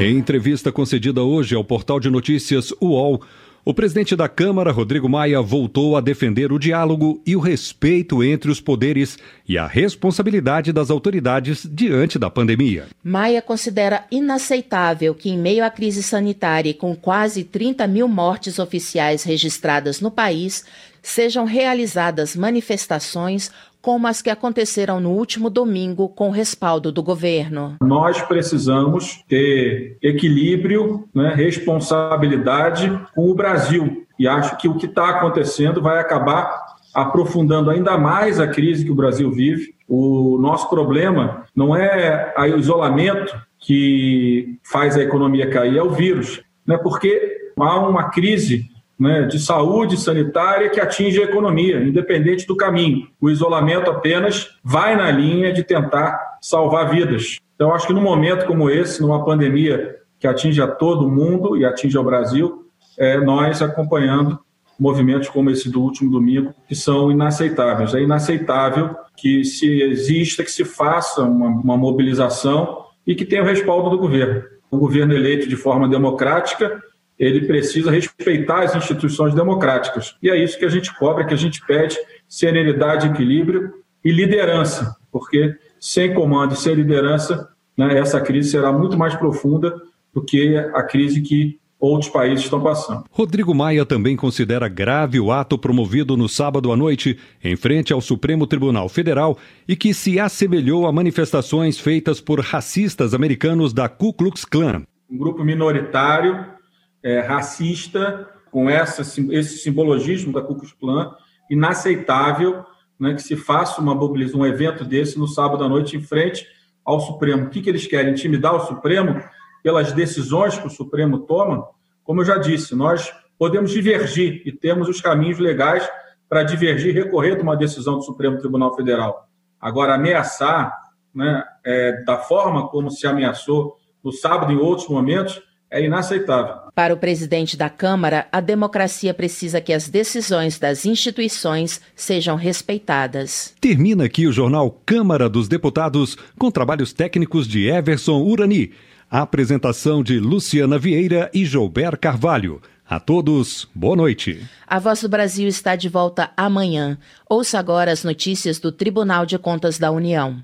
Em 0.00 0.16
entrevista 0.16 0.72
concedida 0.72 1.22
hoje 1.22 1.54
ao 1.54 1.64
portal 1.64 1.98
de 2.00 2.08
notícias 2.08 2.72
UOL, 2.80 3.22
o 3.64 3.74
presidente 3.74 4.16
da 4.16 4.28
Câmara, 4.28 4.72
Rodrigo 4.72 5.08
Maia, 5.08 5.42
voltou 5.42 5.96
a 5.96 6.00
defender 6.00 6.50
o 6.50 6.58
diálogo 6.58 7.20
e 7.26 7.36
o 7.36 7.40
respeito 7.40 8.24
entre 8.24 8.50
os 8.50 8.60
poderes 8.60 9.18
e 9.46 9.58
a 9.58 9.66
responsabilidade 9.66 10.72
das 10.72 10.90
autoridades 10.90 11.68
diante 11.70 12.18
da 12.18 12.30
pandemia. 12.30 12.86
Maia 13.04 13.42
considera 13.42 14.04
inaceitável 14.10 15.14
que, 15.14 15.28
em 15.28 15.38
meio 15.38 15.64
à 15.64 15.70
crise 15.70 16.02
sanitária 16.02 16.70
e 16.70 16.74
com 16.74 16.96
quase 16.96 17.44
30 17.44 17.86
mil 17.86 18.08
mortes 18.08 18.58
oficiais 18.58 19.24
registradas 19.24 20.00
no 20.00 20.10
país, 20.10 20.64
sejam 21.02 21.44
realizadas 21.44 22.36
manifestações 22.36 23.50
como 23.80 24.06
as 24.06 24.20
que 24.20 24.30
aconteceram 24.30 25.00
no 25.00 25.10
último 25.10 25.48
domingo 25.48 26.08
com 26.08 26.28
o 26.28 26.32
respaldo 26.32 26.92
do 26.92 27.02
governo. 27.02 27.76
Nós 27.80 28.20
precisamos 28.22 29.24
ter 29.28 29.96
equilíbrio, 30.02 31.08
né, 31.14 31.32
responsabilidade 31.34 32.90
com 33.14 33.30
o 33.30 33.34
Brasil. 33.34 34.06
E 34.18 34.28
acho 34.28 34.56
que 34.58 34.68
o 34.68 34.76
que 34.76 34.86
está 34.86 35.08
acontecendo 35.08 35.80
vai 35.80 35.98
acabar 35.98 36.70
aprofundando 36.94 37.70
ainda 37.70 37.96
mais 37.96 38.40
a 38.40 38.46
crise 38.46 38.84
que 38.84 38.90
o 38.90 38.96
Brasil 38.96 39.30
vive. 39.30 39.74
O 39.88 40.38
nosso 40.38 40.68
problema 40.68 41.44
não 41.54 41.74
é 41.74 42.34
o 42.36 42.58
isolamento 42.58 43.34
que 43.58 44.58
faz 44.62 44.96
a 44.96 45.02
economia 45.02 45.48
cair, 45.48 45.78
é 45.78 45.82
o 45.82 45.90
vírus. 45.90 46.42
Né? 46.66 46.76
Porque 46.78 47.50
há 47.58 47.80
uma 47.80 48.10
crise 48.10 48.68
né, 49.00 49.22
de 49.22 49.38
saúde 49.38 49.96
sanitária 49.96 50.68
que 50.68 50.78
atinge 50.78 51.22
a 51.22 51.24
economia, 51.24 51.82
independente 51.82 52.46
do 52.46 52.54
caminho. 52.54 53.08
O 53.18 53.30
isolamento 53.30 53.90
apenas 53.90 54.58
vai 54.62 54.94
na 54.94 55.10
linha 55.10 55.50
de 55.54 55.64
tentar 55.64 56.36
salvar 56.42 56.90
vidas. 56.90 57.38
Então, 57.54 57.72
acho 57.72 57.86
que 57.86 57.94
num 57.94 58.02
momento 58.02 58.44
como 58.44 58.68
esse, 58.68 59.00
numa 59.00 59.24
pandemia 59.24 59.96
que 60.18 60.26
atinge 60.26 60.60
a 60.60 60.66
todo 60.66 61.08
mundo 61.08 61.56
e 61.56 61.64
atinge 61.64 61.96
ao 61.96 62.04
Brasil, 62.04 62.66
é, 62.98 63.18
nós 63.18 63.62
acompanhando 63.62 64.38
movimentos 64.78 65.28
como 65.28 65.50
esse 65.50 65.70
do 65.70 65.82
último 65.82 66.10
domingo, 66.10 66.54
que 66.68 66.74
são 66.74 67.10
inaceitáveis. 67.10 67.94
É 67.94 68.02
inaceitável 68.02 68.94
que 69.16 69.44
se 69.44 69.82
exista, 69.82 70.44
que 70.44 70.50
se 70.50 70.64
faça 70.64 71.22
uma, 71.22 71.48
uma 71.48 71.76
mobilização 71.76 72.84
e 73.06 73.14
que 73.14 73.24
tenha 73.24 73.42
o 73.42 73.46
respaldo 73.46 73.90
do 73.90 73.98
governo. 73.98 74.42
O 74.70 74.78
governo 74.78 75.14
eleito 75.14 75.48
de 75.48 75.56
forma 75.56 75.88
democrática 75.88 76.82
ele 77.20 77.46
precisa 77.46 77.90
respeitar 77.90 78.62
as 78.62 78.74
instituições 78.74 79.34
democráticas. 79.34 80.16
E 80.22 80.30
é 80.30 80.42
isso 80.42 80.58
que 80.58 80.64
a 80.64 80.70
gente 80.70 80.96
cobra, 80.98 81.26
que 81.26 81.34
a 81.34 81.36
gente 81.36 81.64
pede 81.66 81.98
serenidade, 82.26 83.08
equilíbrio 83.08 83.74
e 84.02 84.10
liderança, 84.10 84.96
porque 85.12 85.54
sem 85.78 86.14
comando 86.14 86.54
e 86.54 86.56
sem 86.56 86.74
liderança, 86.74 87.50
né, 87.76 87.98
essa 87.98 88.18
crise 88.22 88.50
será 88.50 88.72
muito 88.72 88.96
mais 88.96 89.14
profunda 89.14 89.74
do 90.14 90.24
que 90.24 90.56
a 90.56 90.82
crise 90.82 91.20
que 91.20 91.60
outros 91.78 92.10
países 92.10 92.44
estão 92.44 92.62
passando. 92.62 93.04
Rodrigo 93.10 93.54
Maia 93.54 93.84
também 93.84 94.16
considera 94.16 94.68
grave 94.68 95.20
o 95.20 95.30
ato 95.30 95.58
promovido 95.58 96.16
no 96.16 96.28
sábado 96.28 96.72
à 96.72 96.76
noite 96.76 97.18
em 97.42 97.56
frente 97.56 97.92
ao 97.92 98.00
Supremo 98.00 98.46
Tribunal 98.46 98.88
Federal 98.88 99.36
e 99.68 99.76
que 99.76 99.92
se 99.92 100.18
assemelhou 100.18 100.86
a 100.86 100.92
manifestações 100.92 101.78
feitas 101.78 102.20
por 102.20 102.40
racistas 102.40 103.12
americanos 103.12 103.72
da 103.72 103.88
Ku 103.88 104.12
Klux 104.12 104.44
Klan. 104.44 104.82
Um 105.10 105.18
grupo 105.18 105.42
minoritário 105.42 106.59
é, 107.02 107.20
racista, 107.20 108.28
com 108.50 108.68
essa, 108.68 109.02
esse 109.02 109.58
simbologismo 109.58 110.32
da 110.32 110.42
Ku 110.42 110.54
Klux 110.54 110.72
Klan, 110.72 111.14
inaceitável 111.50 112.64
né, 112.98 113.14
que 113.14 113.22
se 113.22 113.36
faça 113.36 113.80
uma 113.80 113.94
um 113.94 114.46
evento 114.46 114.84
desse 114.84 115.18
no 115.18 115.26
sábado 115.26 115.64
à 115.64 115.68
noite 115.68 115.96
em 115.96 116.02
frente 116.02 116.46
ao 116.84 117.00
Supremo. 117.00 117.46
O 117.46 117.50
que, 117.50 117.62
que 117.62 117.70
eles 117.70 117.86
querem? 117.86 118.12
Intimidar 118.12 118.54
o 118.54 118.66
Supremo 118.66 119.22
pelas 119.62 119.92
decisões 119.92 120.58
que 120.58 120.66
o 120.66 120.70
Supremo 120.70 121.20
toma? 121.20 121.66
Como 122.04 122.20
eu 122.20 122.24
já 122.24 122.36
disse, 122.36 122.74
nós 122.74 123.12
podemos 123.38 123.70
divergir 123.70 124.42
e 124.44 124.52
temos 124.52 124.88
os 124.88 125.00
caminhos 125.00 125.38
legais 125.38 125.88
para 126.28 126.42
divergir 126.42 126.94
e 126.94 126.98
recorrer 126.98 127.36
de 127.36 127.42
uma 127.42 127.56
decisão 127.56 127.96
do 127.96 128.02
Supremo 128.02 128.38
Tribunal 128.38 128.74
Federal. 128.76 129.28
Agora, 129.60 129.94
ameaçar 129.94 130.72
né, 131.14 131.42
é, 131.64 132.04
da 132.04 132.18
forma 132.18 132.68
como 132.68 132.90
se 132.90 133.06
ameaçou 133.06 133.76
no 134.02 134.12
sábado 134.12 134.52
e 134.52 134.54
em 134.54 134.58
outros 134.58 134.88
momentos 134.88 135.42
é 135.70 135.84
inaceitável. 135.84 136.54
Para 136.74 136.92
o 136.92 136.96
presidente 136.96 137.56
da 137.56 137.70
Câmara, 137.70 138.26
a 138.32 138.40
democracia 138.40 139.14
precisa 139.14 139.60
que 139.60 139.72
as 139.72 139.88
decisões 139.88 140.58
das 140.58 140.84
instituições 140.84 141.80
sejam 141.94 142.36
respeitadas. 142.36 143.54
Termina 143.60 144.04
aqui 144.04 144.26
o 144.26 144.32
jornal 144.32 144.70
Câmara 144.84 145.28
dos 145.28 145.48
Deputados 145.48 146.16
com 146.38 146.50
trabalhos 146.50 146.92
técnicos 146.92 147.46
de 147.46 147.68
Everson 147.68 148.20
Urani. 148.22 148.72
A 149.10 149.22
apresentação 149.22 150.02
de 150.02 150.18
Luciana 150.18 150.78
Vieira 150.78 151.30
e 151.32 151.44
Joubert 151.44 151.98
Carvalho. 151.98 152.60
A 152.88 152.98
todos, 152.98 153.68
boa 153.72 153.94
noite. 153.94 154.44
A 154.66 154.80
Voz 154.80 155.00
do 155.00 155.08
Brasil 155.08 155.46
está 155.46 155.76
de 155.76 155.88
volta 155.88 156.30
amanhã. 156.36 156.98
Ouça 157.28 157.56
agora 157.56 157.92
as 157.92 158.02
notícias 158.02 158.58
do 158.58 158.72
Tribunal 158.72 159.24
de 159.24 159.38
Contas 159.38 159.78
da 159.78 159.92
União. 159.92 160.42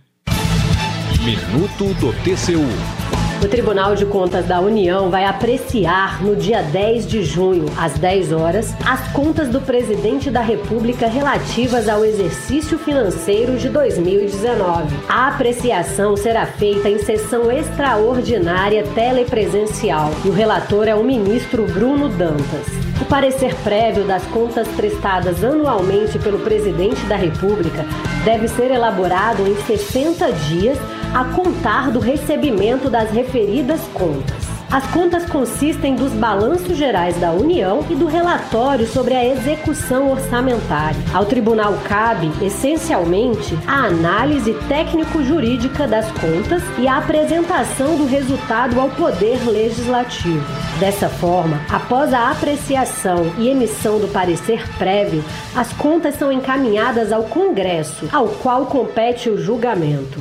Minuto 1.24 1.92
do 1.94 2.12
TCU. 2.22 3.05
O 3.46 3.48
Tribunal 3.48 3.94
de 3.94 4.04
Contas 4.04 4.44
da 4.44 4.58
União 4.58 5.08
vai 5.08 5.24
apreciar 5.24 6.20
no 6.20 6.34
dia 6.34 6.62
10 6.62 7.06
de 7.06 7.22
junho, 7.22 7.66
às 7.78 7.96
10 7.96 8.32
horas, 8.32 8.74
as 8.84 9.06
contas 9.12 9.48
do 9.48 9.60
presidente 9.60 10.32
da 10.32 10.40
República 10.40 11.06
relativas 11.06 11.88
ao 11.88 12.04
exercício 12.04 12.76
financeiro 12.76 13.56
de 13.56 13.68
2019. 13.68 14.96
A 15.08 15.28
apreciação 15.28 16.16
será 16.16 16.44
feita 16.44 16.88
em 16.88 16.98
sessão 16.98 17.48
extraordinária 17.48 18.82
telepresencial 18.96 20.10
e 20.24 20.28
o 20.28 20.32
relator 20.32 20.88
é 20.88 20.96
o 20.96 21.04
ministro 21.04 21.66
Bruno 21.66 22.08
Dantas. 22.08 22.66
O 23.00 23.04
parecer 23.04 23.54
prévio 23.62 24.02
das 24.02 24.24
contas 24.24 24.66
prestadas 24.68 25.44
anualmente 25.44 26.18
pelo 26.18 26.40
presidente 26.40 27.00
da 27.06 27.14
República 27.14 27.84
deve 28.24 28.48
ser 28.48 28.72
elaborado 28.72 29.46
em 29.46 29.54
60 29.66 30.32
dias 30.32 30.78
a 31.14 31.24
contar 31.34 31.90
do 31.90 31.98
recebimento 31.98 32.90
das 32.90 33.10
referidas 33.10 33.80
contas. 33.94 34.56
As 34.70 34.84
contas 34.88 35.24
consistem 35.26 35.94
dos 35.94 36.12
balanços 36.12 36.76
gerais 36.76 37.16
da 37.18 37.30
União 37.30 37.86
e 37.88 37.94
do 37.94 38.06
relatório 38.06 38.84
sobre 38.86 39.14
a 39.14 39.24
execução 39.24 40.10
orçamentária. 40.10 41.00
Ao 41.14 41.24
tribunal 41.24 41.78
cabe, 41.84 42.30
essencialmente, 42.44 43.56
a 43.66 43.86
análise 43.86 44.54
técnico-jurídica 44.68 45.86
das 45.86 46.10
contas 46.12 46.62
e 46.78 46.88
a 46.88 46.98
apresentação 46.98 47.96
do 47.96 48.06
resultado 48.06 48.80
ao 48.80 48.90
Poder 48.90 49.38
Legislativo. 49.48 50.44
Dessa 50.80 51.08
forma, 51.08 51.60
após 51.70 52.12
a 52.12 52.30
apreciação 52.32 53.32
e 53.38 53.48
emissão 53.48 54.00
do 54.00 54.08
parecer 54.08 54.68
prévio, 54.76 55.24
as 55.54 55.72
contas 55.74 56.16
são 56.16 56.32
encaminhadas 56.32 57.12
ao 57.12 57.22
Congresso, 57.22 58.08
ao 58.12 58.28
qual 58.28 58.66
compete 58.66 59.30
o 59.30 59.38
julgamento. 59.38 60.20